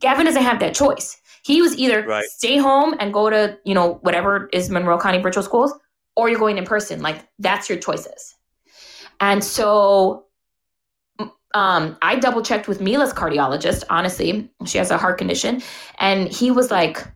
Gavin 0.00 0.26
doesn't 0.26 0.42
have 0.42 0.60
that 0.60 0.74
choice. 0.74 1.20
He 1.44 1.60
was 1.60 1.76
either 1.76 2.02
Right. 2.06 2.24
stay 2.24 2.56
home 2.58 2.94
and 2.98 3.12
go 3.12 3.28
to, 3.30 3.58
you 3.64 3.74
know, 3.74 3.94
whatever 4.02 4.48
is 4.52 4.70
Monroe 4.70 4.98
County 4.98 5.18
virtual 5.18 5.42
schools, 5.42 5.72
or 6.16 6.28
you're 6.28 6.38
going 6.38 6.58
in 6.58 6.64
person. 6.64 7.02
Like 7.02 7.26
that's 7.38 7.68
your 7.68 7.78
choices. 7.78 8.34
And 9.20 9.42
so 9.44 10.24
um, 11.54 11.96
I 12.02 12.16
double 12.16 12.42
checked 12.42 12.66
with 12.66 12.80
Mila's 12.80 13.12
cardiologist, 13.12 13.84
honestly. 13.88 14.50
She 14.66 14.78
has 14.78 14.90
a 14.90 14.98
heart 14.98 15.18
condition. 15.18 15.62
And 15.98 16.28
he 16.28 16.50
was 16.50 16.70
like, 16.70 17.06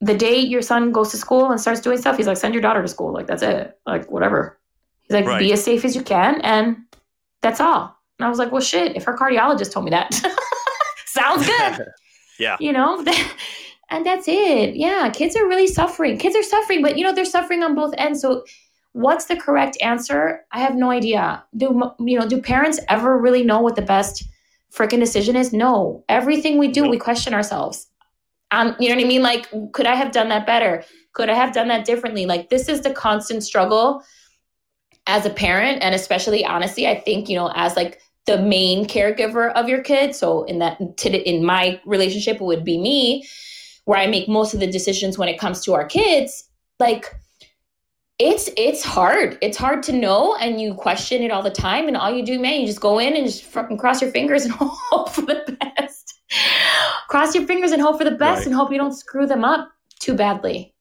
the 0.00 0.14
day 0.14 0.36
your 0.36 0.60
son 0.60 0.92
goes 0.92 1.10
to 1.12 1.16
school 1.16 1.50
and 1.50 1.58
starts 1.60 1.80
doing 1.80 1.96
stuff, 1.96 2.16
he's 2.18 2.26
like, 2.26 2.36
send 2.36 2.52
your 2.52 2.60
daughter 2.60 2.82
to 2.82 2.88
school. 2.88 3.12
Like, 3.12 3.26
that's 3.26 3.42
it. 3.42 3.78
Like, 3.86 4.10
whatever. 4.10 4.58
He's 5.02 5.12
like, 5.14 5.24
Right. 5.24 5.38
be 5.38 5.52
as 5.52 5.64
safe 5.64 5.84
as 5.86 5.96
you 5.96 6.02
can. 6.02 6.40
And 6.42 6.76
that's 7.40 7.60
all. 7.60 7.96
And 8.18 8.26
I 8.26 8.28
was 8.28 8.38
like, 8.38 8.52
well, 8.52 8.60
shit, 8.60 8.96
if 8.96 9.04
her 9.04 9.16
cardiologist 9.16 9.72
told 9.72 9.84
me 9.86 9.90
that, 9.92 10.12
sounds 11.06 11.46
good 11.46 11.86
yeah. 12.38 12.56
you 12.60 12.72
know 12.72 13.04
and 13.90 14.04
that's 14.04 14.26
it. 14.28 14.76
Yeah 14.76 15.10
kids 15.10 15.36
are 15.36 15.46
really 15.46 15.66
suffering. 15.66 16.18
Kids 16.18 16.36
are 16.36 16.42
suffering 16.42 16.82
but 16.82 16.96
you 16.96 17.04
know 17.04 17.12
they're 17.12 17.24
suffering 17.24 17.62
on 17.62 17.74
both 17.74 17.94
ends. 17.98 18.20
So 18.20 18.44
what's 18.92 19.26
the 19.26 19.36
correct 19.36 19.76
answer? 19.82 20.44
I 20.52 20.60
have 20.60 20.74
no 20.74 20.90
idea. 20.90 21.44
Do 21.56 21.94
you 22.00 22.18
know 22.18 22.26
do 22.26 22.40
parents 22.40 22.80
ever 22.88 23.18
really 23.18 23.42
know 23.42 23.60
what 23.60 23.76
the 23.76 23.82
best 23.82 24.24
freaking 24.72 25.00
decision 25.00 25.36
is? 25.36 25.52
No. 25.52 26.04
Everything 26.08 26.58
we 26.58 26.68
do 26.68 26.88
we 26.88 26.98
question 26.98 27.34
ourselves. 27.34 27.88
Um 28.50 28.76
you 28.78 28.88
know 28.88 28.96
what 28.96 29.04
i 29.04 29.08
mean? 29.08 29.22
Like 29.22 29.48
could 29.72 29.86
i 29.86 29.94
have 29.94 30.12
done 30.12 30.28
that 30.28 30.46
better? 30.46 30.84
Could 31.12 31.30
i 31.30 31.34
have 31.34 31.52
done 31.52 31.68
that 31.68 31.84
differently? 31.84 32.26
Like 32.26 32.50
this 32.50 32.68
is 32.68 32.82
the 32.82 32.92
constant 32.92 33.42
struggle 33.42 34.02
as 35.06 35.24
a 35.24 35.30
parent 35.30 35.82
and 35.82 35.94
especially 35.94 36.44
honestly 36.44 36.86
i 36.86 36.98
think 36.98 37.28
you 37.28 37.36
know 37.36 37.50
as 37.54 37.76
like 37.76 38.00
the 38.26 38.38
main 38.38 38.86
caregiver 38.86 39.52
of 39.54 39.68
your 39.68 39.82
kid 39.82 40.14
so 40.14 40.44
in 40.44 40.58
that 40.58 40.96
to, 40.98 41.10
in 41.28 41.44
my 41.44 41.80
relationship 41.86 42.36
it 42.36 42.42
would 42.42 42.64
be 42.64 42.78
me 42.78 43.26
where 43.84 43.98
i 43.98 44.06
make 44.06 44.28
most 44.28 44.52
of 44.54 44.60
the 44.60 44.66
decisions 44.66 45.16
when 45.18 45.28
it 45.28 45.38
comes 45.38 45.62
to 45.64 45.72
our 45.74 45.84
kids 45.86 46.44
like 46.80 47.14
it's 48.18 48.48
it's 48.56 48.82
hard 48.82 49.38
it's 49.42 49.56
hard 49.58 49.82
to 49.82 49.92
know 49.92 50.34
and 50.36 50.60
you 50.60 50.74
question 50.74 51.22
it 51.22 51.30
all 51.30 51.42
the 51.42 51.50
time 51.50 51.86
and 51.86 51.96
all 51.96 52.10
you 52.10 52.24
do 52.24 52.38
man 52.40 52.60
you 52.60 52.66
just 52.66 52.80
go 52.80 52.98
in 52.98 53.14
and 53.14 53.26
just 53.26 53.44
fucking 53.44 53.76
cross 53.76 54.00
your 54.02 54.10
fingers 54.10 54.44
and 54.44 54.52
hope 54.58 55.10
for 55.10 55.22
the 55.22 55.56
best 55.76 56.14
cross 57.08 57.34
your 57.34 57.46
fingers 57.46 57.72
and 57.72 57.80
hope 57.82 57.98
for 57.98 58.04
the 58.04 58.10
best 58.10 58.38
Right. 58.38 58.46
and 58.46 58.54
hope 58.54 58.72
you 58.72 58.78
don't 58.78 58.94
screw 58.94 59.26
them 59.26 59.44
up 59.44 59.70
too 60.00 60.14
badly 60.14 60.74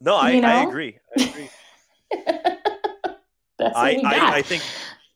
No, 0.00 0.14
I, 0.14 0.30
You 0.32 0.42
I 0.42 0.62
agree. 0.64 0.98
I 1.18 1.22
agree. 1.22 1.50
that's 3.58 3.74
what 3.74 3.76
I, 3.76 3.94
we 3.96 4.02
got. 4.02 4.14
I, 4.14 4.36
I 4.38 4.42
think 4.42 4.62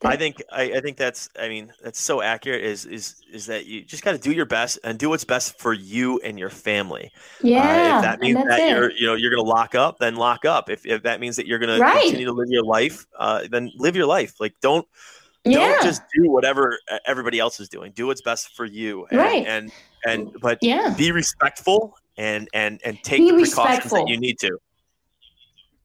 I 0.04 0.16
think 0.16 0.42
I, 0.50 0.62
I 0.74 0.80
think 0.80 0.96
that's 0.96 1.28
I 1.38 1.48
mean 1.48 1.72
that's 1.82 2.00
so 2.00 2.22
accurate 2.22 2.62
is 2.64 2.84
is 2.86 3.22
is 3.32 3.46
that 3.46 3.66
you 3.66 3.82
just 3.82 4.02
got 4.02 4.12
to 4.12 4.18
do 4.18 4.32
your 4.32 4.46
best 4.46 4.78
and 4.84 4.98
do 4.98 5.08
what's 5.08 5.24
best 5.24 5.58
for 5.58 5.72
you 5.72 6.18
and 6.20 6.38
your 6.38 6.50
family. 6.50 7.10
Uh, 7.14 7.46
yeah 7.48 7.96
if 7.98 8.02
that 8.02 8.20
means 8.20 8.38
that 8.44 8.60
it. 8.60 8.70
you're 8.70 8.90
you 8.92 9.06
know 9.06 9.14
you're 9.14 9.30
going 9.30 9.44
to 9.44 9.48
lock 9.48 9.74
up, 9.74 9.98
then 9.98 10.16
lock 10.16 10.44
up. 10.44 10.70
If, 10.70 10.84
if 10.86 11.02
that 11.04 11.20
means 11.20 11.36
that 11.36 11.46
you're 11.46 11.58
going 11.58 11.80
Right. 11.80 11.94
to 11.94 12.00
continue 12.02 12.26
to 12.26 12.32
live 12.32 12.48
your 12.50 12.64
life, 12.64 13.06
uh, 13.18 13.46
then 13.50 13.70
live 13.76 13.94
your 13.96 14.06
life. 14.06 14.40
Like 14.40 14.54
don't 14.60 14.86
yeah 15.44 15.58
don't 15.58 15.82
just 15.82 16.02
do 16.14 16.30
whatever 16.30 16.78
uh, 16.90 16.98
everybody 17.06 17.38
else 17.38 17.60
is 17.60 17.68
doing. 17.68 17.92
Do 17.92 18.06
what's 18.08 18.22
best 18.22 18.54
for 18.56 18.64
you. 18.64 19.06
And, 19.10 19.18
Right. 19.18 19.46
And 19.46 19.72
and 20.06 20.36
but 20.40 20.58
yeah 20.62 20.94
be 20.96 21.12
respectful 21.12 21.96
and 22.16 22.48
and 22.52 22.80
and 22.84 23.02
take 23.02 23.18
Be 23.20 23.30
the 23.30 23.38
precautions 23.38 23.56
respectful. 23.78 23.98
that 23.98 24.08
you 24.08 24.18
need 24.18 24.38
to. 24.40 24.58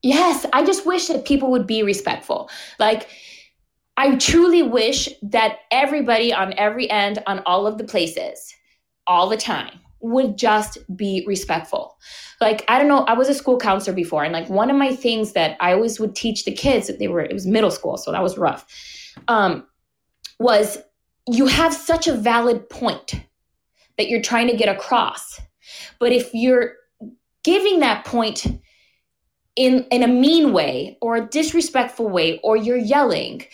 Yes, 0.02 0.46
I 0.52 0.64
just 0.64 0.86
wish 0.86 1.06
that 1.08 1.24
people 1.24 1.50
would 1.50 1.66
be 1.66 1.82
respectful. 1.82 2.48
Like, 2.78 3.08
I 3.98 4.14
truly 4.14 4.62
wish 4.62 5.08
that 5.22 5.58
everybody 5.72 6.32
on 6.32 6.54
every 6.56 6.88
end, 6.88 7.18
on 7.26 7.40
all 7.46 7.66
of 7.66 7.78
the 7.78 7.84
places, 7.84 8.54
all 9.08 9.28
the 9.28 9.36
time, 9.36 9.80
would 10.00 10.38
just 10.38 10.78
be 10.96 11.24
respectful. 11.26 11.98
Like, 12.40 12.64
I 12.68 12.78
don't 12.78 12.86
know, 12.86 13.04
I 13.06 13.14
was 13.14 13.28
a 13.28 13.34
school 13.34 13.58
counselor 13.58 13.96
before, 13.96 14.22
and 14.22 14.32
like 14.32 14.48
one 14.48 14.70
of 14.70 14.76
my 14.76 14.94
things 14.94 15.32
that 15.32 15.56
I 15.58 15.72
always 15.72 15.98
would 15.98 16.14
teach 16.14 16.44
the 16.44 16.54
kids 16.54 16.86
that 16.86 17.00
they 17.00 17.08
were, 17.08 17.20
it 17.20 17.32
was 17.32 17.44
middle 17.44 17.72
school, 17.72 17.96
so 17.96 18.12
that 18.12 18.22
was 18.22 18.38
rough, 18.38 18.64
um, 19.26 19.66
was 20.38 20.78
you 21.28 21.46
have 21.46 21.74
such 21.74 22.06
a 22.06 22.14
valid 22.14 22.70
point 22.70 23.14
that 23.96 24.08
you're 24.08 24.22
trying 24.22 24.46
to 24.46 24.56
get 24.56 24.68
across. 24.68 25.40
But 25.98 26.12
if 26.12 26.32
you're 26.32 26.74
giving 27.42 27.80
that 27.80 28.04
point 28.04 28.46
in 29.56 29.84
in 29.90 30.04
a 30.04 30.08
mean 30.08 30.52
way 30.52 30.96
or 31.02 31.16
a 31.16 31.26
disrespectful 31.26 32.08
way 32.08 32.38
or 32.44 32.56
you're 32.56 32.76
yelling 32.76 33.44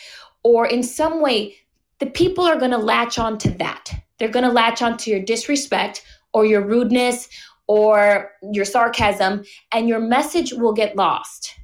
or 0.45 0.67
in 0.67 0.83
some 0.83 1.21
way 1.21 1.57
the 1.99 2.07
people 2.07 2.45
are 2.45 2.59
going 2.59 2.71
to 2.71 2.79
latch 2.79 3.19
on 3.19 3.39
to 3.39 3.51
that. 3.53 3.91
They're 4.19 4.29
going 4.29 4.45
to 4.45 4.53
latch 4.53 4.83
on 4.83 4.97
to 4.99 5.11
your 5.11 5.21
disrespect 5.21 6.05
or 6.33 6.45
your 6.45 6.65
rudeness 6.65 7.29
or 7.67 8.33
your 8.53 8.65
sarcasm 8.65 9.45
and 9.73 9.89
your 9.89 10.01
message 10.01 10.53
will 10.53 10.73
get 10.73 10.97
lost 10.97 11.55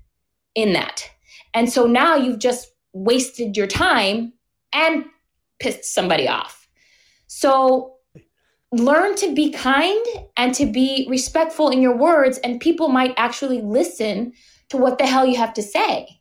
in 0.55 0.73
that. 0.73 1.09
And 1.55 1.71
so 1.71 1.87
now 1.87 2.17
you've 2.17 2.39
just 2.39 2.73
wasted 2.93 3.57
your 3.57 3.67
time 3.67 4.33
and 4.73 5.05
pissed 5.59 5.85
somebody 5.85 6.27
off. 6.27 6.69
So 7.27 7.97
learn 8.73 9.17
to 9.17 9.35
be 9.35 9.51
kind 9.51 10.05
and 10.37 10.55
to 10.55 10.65
be 10.65 11.07
respectful 11.11 11.71
in 11.71 11.83
your 11.83 11.97
words 11.97 12.39
and 12.39 12.61
people 12.61 12.89
might 12.89 13.15
actually 13.17 13.61
listen 13.61 14.33
to 14.69 14.77
what 14.77 14.99
the 14.99 15.07
hell 15.07 15.27
you 15.27 15.37
have 15.37 15.53
to 15.55 15.63
say 15.63 16.20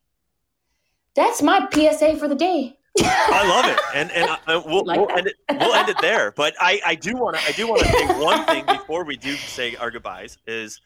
that's 1.16 1.42
my 1.42 1.68
psa 1.72 2.16
for 2.18 2.28
the 2.28 2.36
day 2.36 2.80
I 3.02 3.48
love 3.48 3.66
it, 3.66 3.80
and 3.96 4.12
and 4.12 4.30
uh, 4.30 4.62
we'll, 4.66 4.86
Like 4.86 5.00
we'll 5.00 5.12
end 5.18 5.28
it. 5.28 5.36
We'll 5.50 5.74
end 5.74 5.90
it 5.90 5.98
there. 6.02 6.32
But 6.32 6.56
I, 6.60 6.82
I 6.86 6.96
do 6.96 7.16
want 7.16 7.38
to 7.38 7.44
I 7.44 7.52
do 7.52 7.68
want 7.68 7.82
to 7.82 7.88
say 7.88 8.06
one 8.20 8.46
thing 8.46 8.66
before 8.66 9.04
we 9.04 9.16
do 9.16 9.36
say 9.36 9.76
our 9.76 9.92
goodbyes. 9.92 10.38
Is 10.48 10.82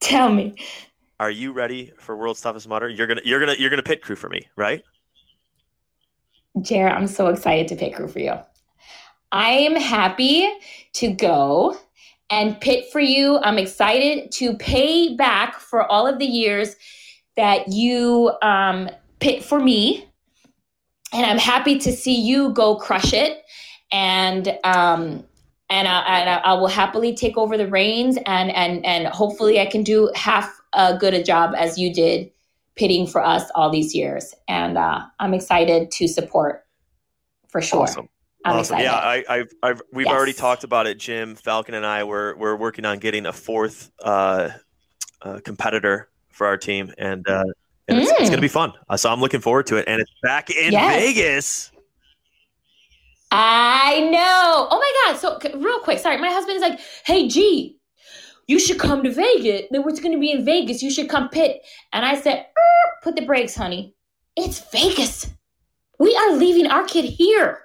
Tell 0.00 0.30
me. 0.30 0.54
are 1.18 1.30
you 1.30 1.52
ready 1.52 1.92
for 1.98 2.16
World's 2.16 2.40
Toughest 2.40 2.68
Mudder? 2.68 2.88
You're 2.88 3.06
gonna 3.06 3.22
you're 3.24 3.40
gonna 3.40 3.56
you're 3.58 3.70
gonna 3.70 3.82
pit 3.82 4.02
crew 4.02 4.16
for 4.16 4.28
me, 4.28 4.48
right? 4.56 4.82
Jared, 6.60 6.92
I'm 6.92 7.06
so 7.06 7.28
excited 7.28 7.68
to 7.68 7.76
pit 7.76 7.94
crew 7.94 8.08
for 8.08 8.18
you. 8.18 8.34
I 9.32 9.50
am 9.50 9.76
happy 9.76 10.48
to 10.94 11.12
go 11.12 11.76
and 12.28 12.60
pit 12.60 12.86
for 12.90 13.00
you. 13.00 13.38
I'm 13.38 13.58
excited 13.58 14.32
to 14.32 14.56
pay 14.56 15.14
back 15.14 15.60
for 15.60 15.84
all 15.84 16.06
of 16.06 16.18
the 16.18 16.26
years 16.26 16.74
that 17.36 17.68
you 17.68 18.32
um, 18.42 18.90
pit 19.20 19.44
for 19.44 19.60
me. 19.60 20.06
And 21.12 21.26
I'm 21.26 21.38
happy 21.38 21.78
to 21.78 21.92
see 21.92 22.20
you 22.20 22.50
go 22.50 22.76
crush 22.76 23.12
it. 23.12 23.42
And 23.92 24.48
um, 24.64 25.24
and 25.68 25.86
I, 25.86 26.20
and 26.20 26.30
I, 26.30 26.36
I 26.38 26.52
will 26.54 26.68
happily 26.68 27.14
take 27.14 27.36
over 27.36 27.56
the 27.56 27.68
reins 27.68 28.18
and 28.26 28.50
and 28.50 28.84
and 28.84 29.06
hopefully 29.08 29.60
I 29.60 29.66
can 29.66 29.82
do 29.82 30.10
half 30.14 30.60
a 30.72 30.96
good 30.96 31.14
a 31.14 31.22
job 31.22 31.54
as 31.56 31.78
you 31.78 31.92
did 31.92 32.30
pitting 32.76 33.06
for 33.06 33.24
us 33.24 33.50
all 33.54 33.70
these 33.70 33.94
years. 33.94 34.34
And 34.48 34.78
uh, 34.78 35.02
I'm 35.18 35.34
excited 35.34 35.90
to 35.92 36.08
support 36.08 36.64
for 37.48 37.60
sure. 37.60 37.82
Awesome. 37.82 38.08
I'm 38.44 38.56
awesome. 38.56 38.78
excited. 38.78 38.84
Yeah, 38.84 38.94
I, 38.94 39.24
I've, 39.28 39.52
I've, 39.62 39.82
we've 39.92 40.06
already 40.06 40.32
talked 40.32 40.64
about 40.64 40.86
it. 40.86 40.98
Jim 40.98 41.34
Falcon 41.34 41.74
and 41.74 41.84
I 41.84 42.04
were 42.04 42.34
we're 42.38 42.56
working 42.56 42.84
on 42.86 42.98
getting 42.98 43.26
a 43.26 43.32
fourth 43.32 43.90
uh, 44.02 44.50
uh, 45.20 45.40
competitor 45.44 46.08
for 46.30 46.46
our 46.46 46.56
team, 46.56 46.90
and 46.96 47.28
uh, 47.28 47.44
and 47.90 47.98
it's, 48.00 48.10
it's 48.12 48.20
Mm. 48.20 48.24
going 48.26 48.32
to 48.32 48.40
be 48.40 48.48
fun. 48.48 48.72
Uh, 48.88 48.96
so 48.96 49.10
I'm 49.10 49.20
looking 49.20 49.40
forward 49.40 49.66
to 49.66 49.76
it, 49.76 49.84
and 49.88 50.00
it's 50.00 50.10
back 50.22 50.50
in 50.50 50.72
Yes. 50.72 51.00
Vegas. 51.00 51.72
I 53.32 54.00
know. 54.10 54.68
Oh 54.70 54.78
my 54.78 55.12
God. 55.12 55.20
So, 55.20 55.38
real 55.58 55.78
quick, 55.80 55.98
sorry. 55.98 56.16
My 56.18 56.30
husband 56.30 56.56
is 56.56 56.62
like, 56.62 56.80
hey, 57.04 57.28
G, 57.28 57.78
you 58.48 58.58
should 58.58 58.78
come 58.78 59.02
to 59.04 59.10
Vegas. 59.12 59.62
Then 59.70 59.82
we're 59.84 59.92
going 59.92 60.12
to 60.12 60.18
be 60.18 60.32
in 60.32 60.44
Vegas. 60.44 60.82
You 60.82 60.90
should 60.90 61.08
come 61.08 61.28
pit. 61.28 61.60
And 61.92 62.04
I 62.04 62.20
said, 62.20 62.38
"Er, 62.38 62.90
put 63.02 63.14
the 63.16 63.22
brakes, 63.24 63.54
honey. 63.54 63.94
It's 64.36 64.58
Vegas. 64.72 65.28
We 66.00 66.16
are 66.16 66.32
leaving 66.36 66.66
our 66.66 66.84
kid 66.84 67.04
here. 67.04 67.60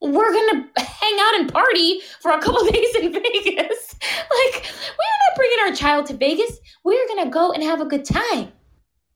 We're 0.00 0.32
going 0.32 0.64
to 0.74 0.80
hang 0.82 1.16
out 1.20 1.34
and 1.40 1.52
party 1.52 2.00
for 2.20 2.30
a 2.30 2.40
couple 2.40 2.64
days 2.70 2.94
in 2.96 3.12
Vegas. 3.12 3.82
Like, 4.28 4.62
we're 4.62 5.16
not 5.30 5.36
bringing 5.36 5.58
our 5.60 5.72
child 5.74 6.06
to 6.06 6.14
Vegas. 6.14 6.58
We're 6.84 7.06
going 7.08 7.24
to 7.24 7.30
go 7.30 7.52
and 7.52 7.62
have 7.62 7.80
a 7.80 7.86
good 7.86 8.04
time. 8.04 8.52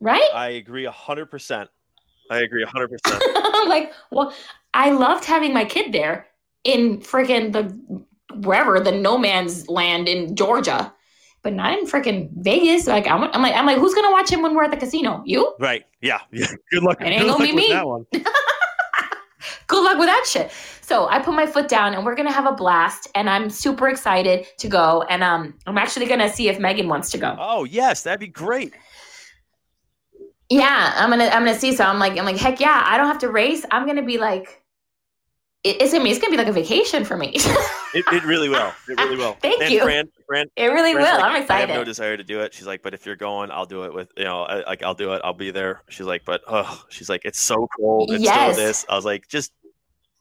Right? 0.00 0.28
I 0.34 0.48
agree 0.50 0.84
hundred 0.86 1.26
percent. 1.26 1.68
I 2.30 2.38
agree 2.40 2.64
hundred 2.64 2.90
percent. 2.90 3.22
I'm 3.36 3.68
like, 3.68 3.92
well, 4.10 4.32
I 4.74 4.90
loved 4.90 5.24
having 5.24 5.52
my 5.52 5.64
kid 5.64 5.92
there 5.92 6.26
in 6.64 6.98
friggin' 7.00 7.52
the 7.52 8.04
wherever 8.46 8.80
the 8.80 8.92
no 8.92 9.18
man's 9.18 9.68
land 9.68 10.08
in 10.08 10.36
Georgia, 10.36 10.92
but 11.42 11.52
not 11.52 11.78
in 11.78 11.86
friggin' 11.86 12.30
Vegas. 12.36 12.86
Like 12.86 13.06
I'm, 13.06 13.24
I'm 13.24 13.42
like, 13.42 13.54
I'm 13.54 13.66
like, 13.66 13.78
who's 13.78 13.94
gonna 13.94 14.12
watch 14.12 14.30
him 14.30 14.42
when 14.42 14.54
we're 14.54 14.64
at 14.64 14.70
the 14.70 14.76
casino? 14.76 15.22
You? 15.26 15.54
Right? 15.58 15.84
Yeah. 16.00 16.20
Yeah. 16.32 16.46
Good 16.70 16.82
luck. 16.82 17.00
It 17.00 17.06
ain't 17.06 17.26
gonna 17.26 17.44
be 17.44 17.52
with 17.52 17.64
me. 17.64 17.68
that 17.72 17.86
one. 17.86 18.06
Good 19.66 19.84
luck 19.84 19.98
with 19.98 20.08
that 20.08 20.24
shit. 20.26 20.50
So 20.82 21.08
I 21.08 21.20
put 21.20 21.34
my 21.34 21.46
foot 21.46 21.68
down, 21.68 21.94
and 21.94 22.04
we're 22.04 22.16
gonna 22.16 22.32
have 22.32 22.46
a 22.46 22.52
blast. 22.52 23.08
And 23.14 23.30
I'm 23.30 23.48
super 23.50 23.88
excited 23.88 24.46
to 24.58 24.68
go. 24.68 25.02
And 25.08 25.22
um, 25.22 25.54
I'm 25.66 25.78
actually 25.78 26.06
gonna 26.06 26.28
see 26.28 26.48
if 26.48 26.58
Megan 26.58 26.88
wants 26.88 27.10
to 27.12 27.18
go. 27.18 27.36
Oh 27.38 27.64
yes, 27.64 28.02
that'd 28.02 28.18
be 28.20 28.26
great. 28.26 28.74
Yeah, 30.50 30.94
I'm 30.96 31.10
gonna 31.10 31.26
I'm 31.26 31.44
gonna 31.44 31.58
see. 31.58 31.72
So 31.74 31.84
I'm 31.84 31.98
like 31.98 32.18
I'm 32.18 32.24
like 32.24 32.36
heck 32.36 32.60
yeah. 32.60 32.82
I 32.84 32.98
don't 32.98 33.06
have 33.06 33.18
to 33.20 33.30
race. 33.30 33.64
I'm 33.70 33.86
gonna 33.86 34.02
be 34.02 34.18
like, 34.18 34.62
it, 35.62 35.80
it's 35.80 35.92
gonna 35.92 36.02
be 36.04 36.10
it's 36.10 36.18
gonna 36.18 36.32
be 36.32 36.36
like 36.36 36.48
a 36.48 36.52
vacation 36.52 37.04
for 37.04 37.16
me. 37.16 37.36
It, 37.92 38.04
it 38.12 38.22
really 38.22 38.48
will. 38.48 38.72
It 38.88 39.00
really 39.00 39.16
will. 39.16 39.32
Thank 39.42 39.62
and 39.62 39.72
you. 39.72 39.82
Fran, 39.82 40.08
Fran, 40.28 40.46
it 40.54 40.66
really 40.66 40.92
Fran's 40.92 41.08
will. 41.08 41.16
like, 41.16 41.24
I'm 41.24 41.42
excited. 41.42 41.64
I 41.64 41.66
have 41.66 41.80
no 41.80 41.82
desire 41.82 42.16
to 42.16 42.22
do 42.22 42.38
it. 42.38 42.54
She's 42.54 42.64
like, 42.64 42.82
but 42.84 42.94
if 42.94 43.04
you're 43.04 43.16
going, 43.16 43.50
I'll 43.50 43.66
do 43.66 43.82
it 43.82 43.92
with 43.92 44.12
you 44.16 44.22
know, 44.22 44.42
I, 44.42 44.62
like 44.62 44.84
I'll 44.84 44.94
do 44.94 45.12
it. 45.14 45.20
I'll 45.24 45.32
be 45.32 45.50
there. 45.50 45.82
She's 45.88 46.06
like, 46.06 46.24
but 46.24 46.42
oh, 46.46 46.84
she's 46.88 47.08
like, 47.08 47.24
it's 47.24 47.40
so 47.40 47.66
cold. 47.76 48.12
It's 48.12 48.22
Yes. 48.22 48.54
so 48.54 48.62
this. 48.62 48.86
I 48.88 48.94
was 48.94 49.04
like, 49.04 49.26
just 49.26 49.50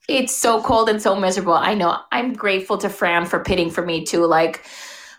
it's 0.08 0.36
so 0.36 0.64
cold 0.64 0.90
and 0.90 1.00
so 1.00 1.16
miserable. 1.16 1.54
I 1.54 1.76
know. 1.76 1.96
I'm 2.12 2.34
grateful 2.34 2.80
to 2.80 2.90
Fran 2.90 3.28
for 3.28 3.44
pitting 3.44 3.70
for 3.70 3.86
me 3.86 4.04
too. 4.04 4.26
Like, 4.26 4.66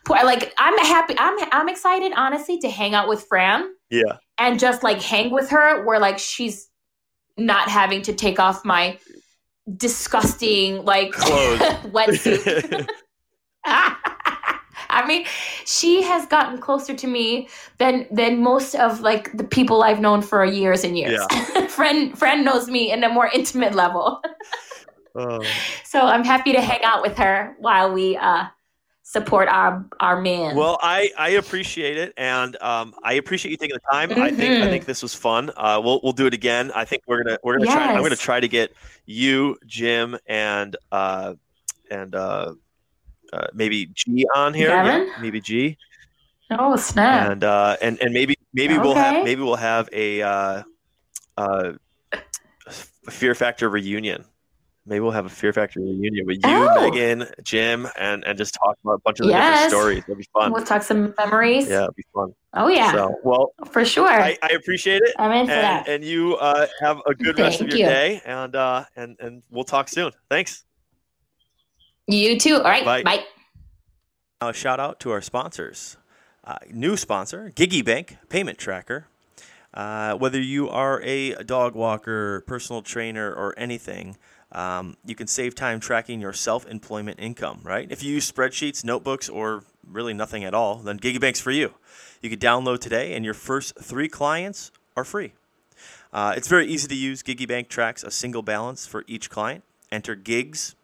like 0.09 0.53
I'm 0.59 0.79
happy. 0.79 1.15
I'm 1.19 1.37
I'm 1.53 1.69
excited, 1.69 2.13
honestly, 2.17 2.59
to 2.59 2.71
hang 2.71 2.95
out 2.95 3.09
with 3.09 3.25
Fran 3.29 3.75
yeah, 3.91 4.19
and 4.39 4.59
just 4.59 4.83
like 4.83 5.01
hang 5.01 5.31
with 5.31 5.51
her, 5.51 5.85
where 5.85 5.99
like 5.99 6.19
she's 6.19 6.69
not 7.37 7.69
having 7.69 8.03
to 8.03 8.13
take 8.13 8.39
off 8.39 8.65
my 8.65 8.99
disgusting 9.77 10.85
like 10.85 11.13
Clothes. 11.13 11.59
wetsuit. 11.93 12.89
I 14.93 15.07
mean, 15.07 15.25
she 15.67 16.03
has 16.03 16.27
gotten 16.27 16.59
closer 16.59 16.95
to 16.95 17.07
me 17.07 17.49
than 17.79 18.07
than 18.11 18.43
most 18.43 18.75
of 18.75 19.01
like 19.01 19.37
the 19.37 19.45
people 19.45 19.83
I've 19.83 20.01
known 20.01 20.23
for 20.23 20.45
years 20.45 20.83
and 20.83 20.97
years. 20.97 21.25
friend 21.69 22.19
friend 22.19 22.45
knows 22.45 22.69
me 22.69 22.91
in 22.91 23.05
a 23.05 23.09
more 23.09 23.29
intimate 23.33 23.75
level. 23.75 24.21
Oh. 25.15 25.45
So 25.85 26.01
I'm 26.01 26.25
happy 26.25 26.53
to 26.53 26.61
hang 26.61 26.83
out 26.85 27.03
with 27.03 27.17
her 27.19 27.57
while 27.59 27.93
we 27.93 28.17
uh, 28.17 28.45
support 29.11 29.49
our 29.49 29.85
our 29.99 30.21
man. 30.21 30.55
Well, 30.55 30.79
I 30.81 31.11
I 31.19 31.31
appreciate 31.31 31.97
it, 31.97 32.13
and 32.17 32.57
um, 32.63 32.95
I 33.03 33.15
appreciate 33.15 33.51
you 33.51 33.57
taking 33.57 33.75
the 33.75 33.91
time. 33.91 34.13
I 34.13 34.31
think 34.31 34.63
I 34.63 34.67
Mhm. 34.67 34.71
think 34.71 34.85
this 34.85 35.03
was 35.03 35.15
fun. 35.15 35.51
Uh, 35.57 35.81
we'll 35.83 36.01
we'll 36.05 36.13
do 36.13 36.27
it 36.27 36.35
again. 36.35 36.71
I 36.77 36.85
think 36.85 37.03
we're 37.09 37.25
gonna 37.25 37.39
we're 37.43 37.59
gonna 37.59 37.73
try. 37.73 37.93
I'm 37.93 38.03
gonna 38.03 38.15
try 38.15 38.39
to 38.39 38.47
get 38.47 38.73
you, 39.07 39.59
Jim, 39.67 40.17
and 40.27 40.77
uh, 40.93 41.35
and 41.91 42.15
uh, 42.15 42.55
uh, 43.33 43.47
maybe 43.53 43.87
G 43.87 44.27
on 44.37 44.55
here. 44.55 44.69
Yeah, 44.69 45.05
maybe 45.21 45.41
G, 45.41 45.77
oh 46.53 46.77
snap! 46.77 47.33
and 47.33 47.43
uh, 47.43 47.77
and 47.83 47.99
and 48.01 48.15
maybe 48.15 48.37
maybe 48.55 48.79
we'll 48.79 48.95
have 48.95 49.25
maybe 49.25 49.43
we'll 49.43 49.57
have 49.57 49.89
a 49.93 50.23
uh, 50.23 50.63
uh, 51.37 51.73
Fear 53.11 53.35
Factor 53.35 53.69
reunion. 53.69 54.25
Maybe 54.91 55.01
we'll 55.01 55.13
have 55.13 55.25
a 55.25 55.31
Fear 55.31 55.53
Factor 55.53 55.81
reunion 55.81 56.27
with 56.27 56.39
you, 56.45 56.51
Oh. 56.53 56.91
Megan, 56.91 57.27
Jim, 57.45 57.89
and 57.97 58.25
and 58.25 58.37
just 58.37 58.53
talk 58.55 58.77
about 58.85 58.95
a 58.95 58.99
bunch 58.99 59.21
of 59.21 59.27
the 59.27 59.33
Yes. 59.33 59.53
different 59.55 59.71
stories. 59.71 59.99
It'll 60.03 60.17
be 60.17 60.27
fun. 60.35 60.53
we'll 60.53 60.65
talk 60.65 60.83
some 60.83 61.15
memories. 61.17 61.69
Yeah, 61.69 61.83
it'll 61.85 61.93
be 61.95 62.05
fun. 62.13 62.35
Oh 62.55 62.67
yeah, 62.69 62.91
So, 62.93 63.15
well, 63.23 63.53
for 63.71 63.85
sure. 63.85 64.09
I, 64.11 64.37
I 64.43 64.49
appreciate 64.49 65.01
it, 65.03 65.15
I'm 65.19 65.31
in 65.31 65.47
for 65.47 65.53
and 65.53 65.63
that. 65.63 65.89
and 65.89 66.05
you 66.05 66.35
uh, 66.37 66.67
have 66.81 67.01
a 67.07 67.15
good 67.15 67.39
rest 67.39 67.61
of 67.61 67.69
your 67.69 67.79
you. 67.79 67.85
day, 67.87 68.21
and 68.27 68.55
uh, 68.57 68.85
and 68.97 69.17
and 69.21 69.43
we'll 69.51 69.63
talk 69.65 69.89
soon. 69.89 70.11
Thanks. 70.29 70.65
you 72.07 72.39
too. 72.39 72.57
All 72.57 72.63
right. 72.65 72.85
Bye. 72.85 73.03
Bye. 73.03 73.25
A 74.41 74.53
shout 74.53 74.81
out 74.81 74.99
to 75.01 75.11
our 75.11 75.21
sponsors. 75.21 75.97
Uh, 76.43 76.57
new 76.73 76.97
sponsor, 76.97 77.53
Giggy 77.55 77.85
Bank 77.85 78.17
Payment 78.29 78.59
Tracker. 78.59 79.07
Uh, 79.73 80.15
whether 80.15 80.41
you 80.41 80.69
are 80.69 81.01
a 81.03 81.35
dog 81.45 81.77
walker, 81.77 82.41
personal 82.47 82.83
trainer, 82.83 83.33
or 83.33 83.55
anything, 83.57 84.17
um, 84.53 84.97
you 85.05 85.15
can 85.15 85.27
save 85.27 85.55
time 85.55 85.81
tracking 85.81 86.21
your 86.21 86.33
self 86.33 86.67
employment 86.67 87.21
income, 87.21 87.61
right? 87.63 87.87
If 87.91 88.03
you 88.03 88.13
use 88.13 88.31
spreadsheets, 88.31 88.85
notebooks, 88.85 89.29
or 89.29 89.65
really 89.89 90.15
nothing 90.15 90.45
at 90.45 90.55
all, 90.55 90.77
then 90.77 90.99
Giggy 90.99 91.21
Bank's 91.21 91.41
for 91.41 91.51
you. 91.51 91.75
You 92.21 92.31
can 92.31 92.39
download 92.39 92.81
today, 92.81 93.15
and 93.15 93.25
your 93.25 93.35
first 93.35 93.79
three 93.81 94.09
clients 94.09 94.71
are 94.97 95.05
free. 95.05 95.33
Uh, 96.13 96.35
it's 96.37 96.49
very 96.49 96.67
easy 96.67 96.89
to 96.89 96.95
use. 96.95 97.23
Giggy 97.23 97.47
Bank 97.47 97.69
tracks 97.69 98.03
a 98.03 98.11
single 98.11 98.43
balance 98.43 98.87
for 98.87 99.05
each 99.07 99.31
client. 99.31 99.63
Enter 99.93 100.15
gigs 100.15 100.75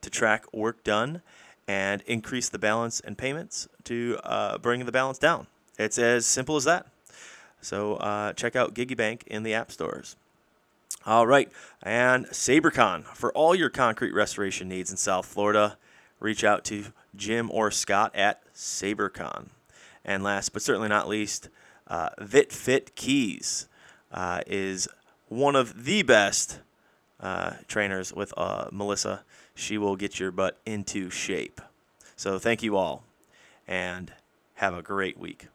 to 0.00 0.10
track 0.10 0.52
work 0.52 0.82
done 0.82 1.22
and 1.68 2.02
increase 2.06 2.48
the 2.48 2.58
balance 2.58 3.00
and 3.00 3.16
payments 3.16 3.68
to 3.84 4.18
uh, 4.24 4.58
bring 4.58 4.84
the 4.84 4.92
balance 4.92 5.18
down. 5.18 5.46
It's 5.78 5.98
as 5.98 6.26
simple 6.26 6.56
as 6.56 6.64
that. 6.64 6.86
So 7.60 7.96
uh, 7.96 8.32
check 8.32 8.56
out 8.56 8.74
Giggy 8.74 8.96
Bank 8.96 9.24
in 9.26 9.42
the 9.42 9.54
app 9.54 9.70
stores. 9.70 10.16
All 11.10 11.26
right, 11.26 11.50
and 11.82 12.26
SaberCon 12.26 13.02
for 13.02 13.32
all 13.32 13.52
your 13.52 13.68
concrete 13.68 14.14
restoration 14.14 14.68
needs 14.68 14.92
in 14.92 14.96
South 14.96 15.26
Florida. 15.26 15.76
Reach 16.20 16.44
out 16.44 16.64
to 16.66 16.84
Jim 17.16 17.50
or 17.50 17.72
Scott 17.72 18.14
at 18.14 18.40
SaberCon. 18.54 19.48
And 20.04 20.22
last 20.22 20.50
but 20.50 20.62
certainly 20.62 20.88
not 20.88 21.08
least, 21.08 21.48
uh, 21.88 22.10
VitFit 22.20 22.94
Keys 22.94 23.66
uh, 24.12 24.42
is 24.46 24.86
one 25.26 25.56
of 25.56 25.84
the 25.84 26.04
best 26.04 26.60
uh, 27.18 27.54
trainers 27.66 28.12
with 28.12 28.32
uh, 28.36 28.68
Melissa. 28.70 29.24
She 29.56 29.78
will 29.78 29.96
get 29.96 30.20
your 30.20 30.30
butt 30.30 30.60
into 30.64 31.10
shape. 31.10 31.60
So 32.14 32.38
thank 32.38 32.62
you 32.62 32.76
all, 32.76 33.02
and 33.66 34.12
have 34.54 34.74
a 34.74 34.80
great 34.82 35.18
week. 35.18 35.48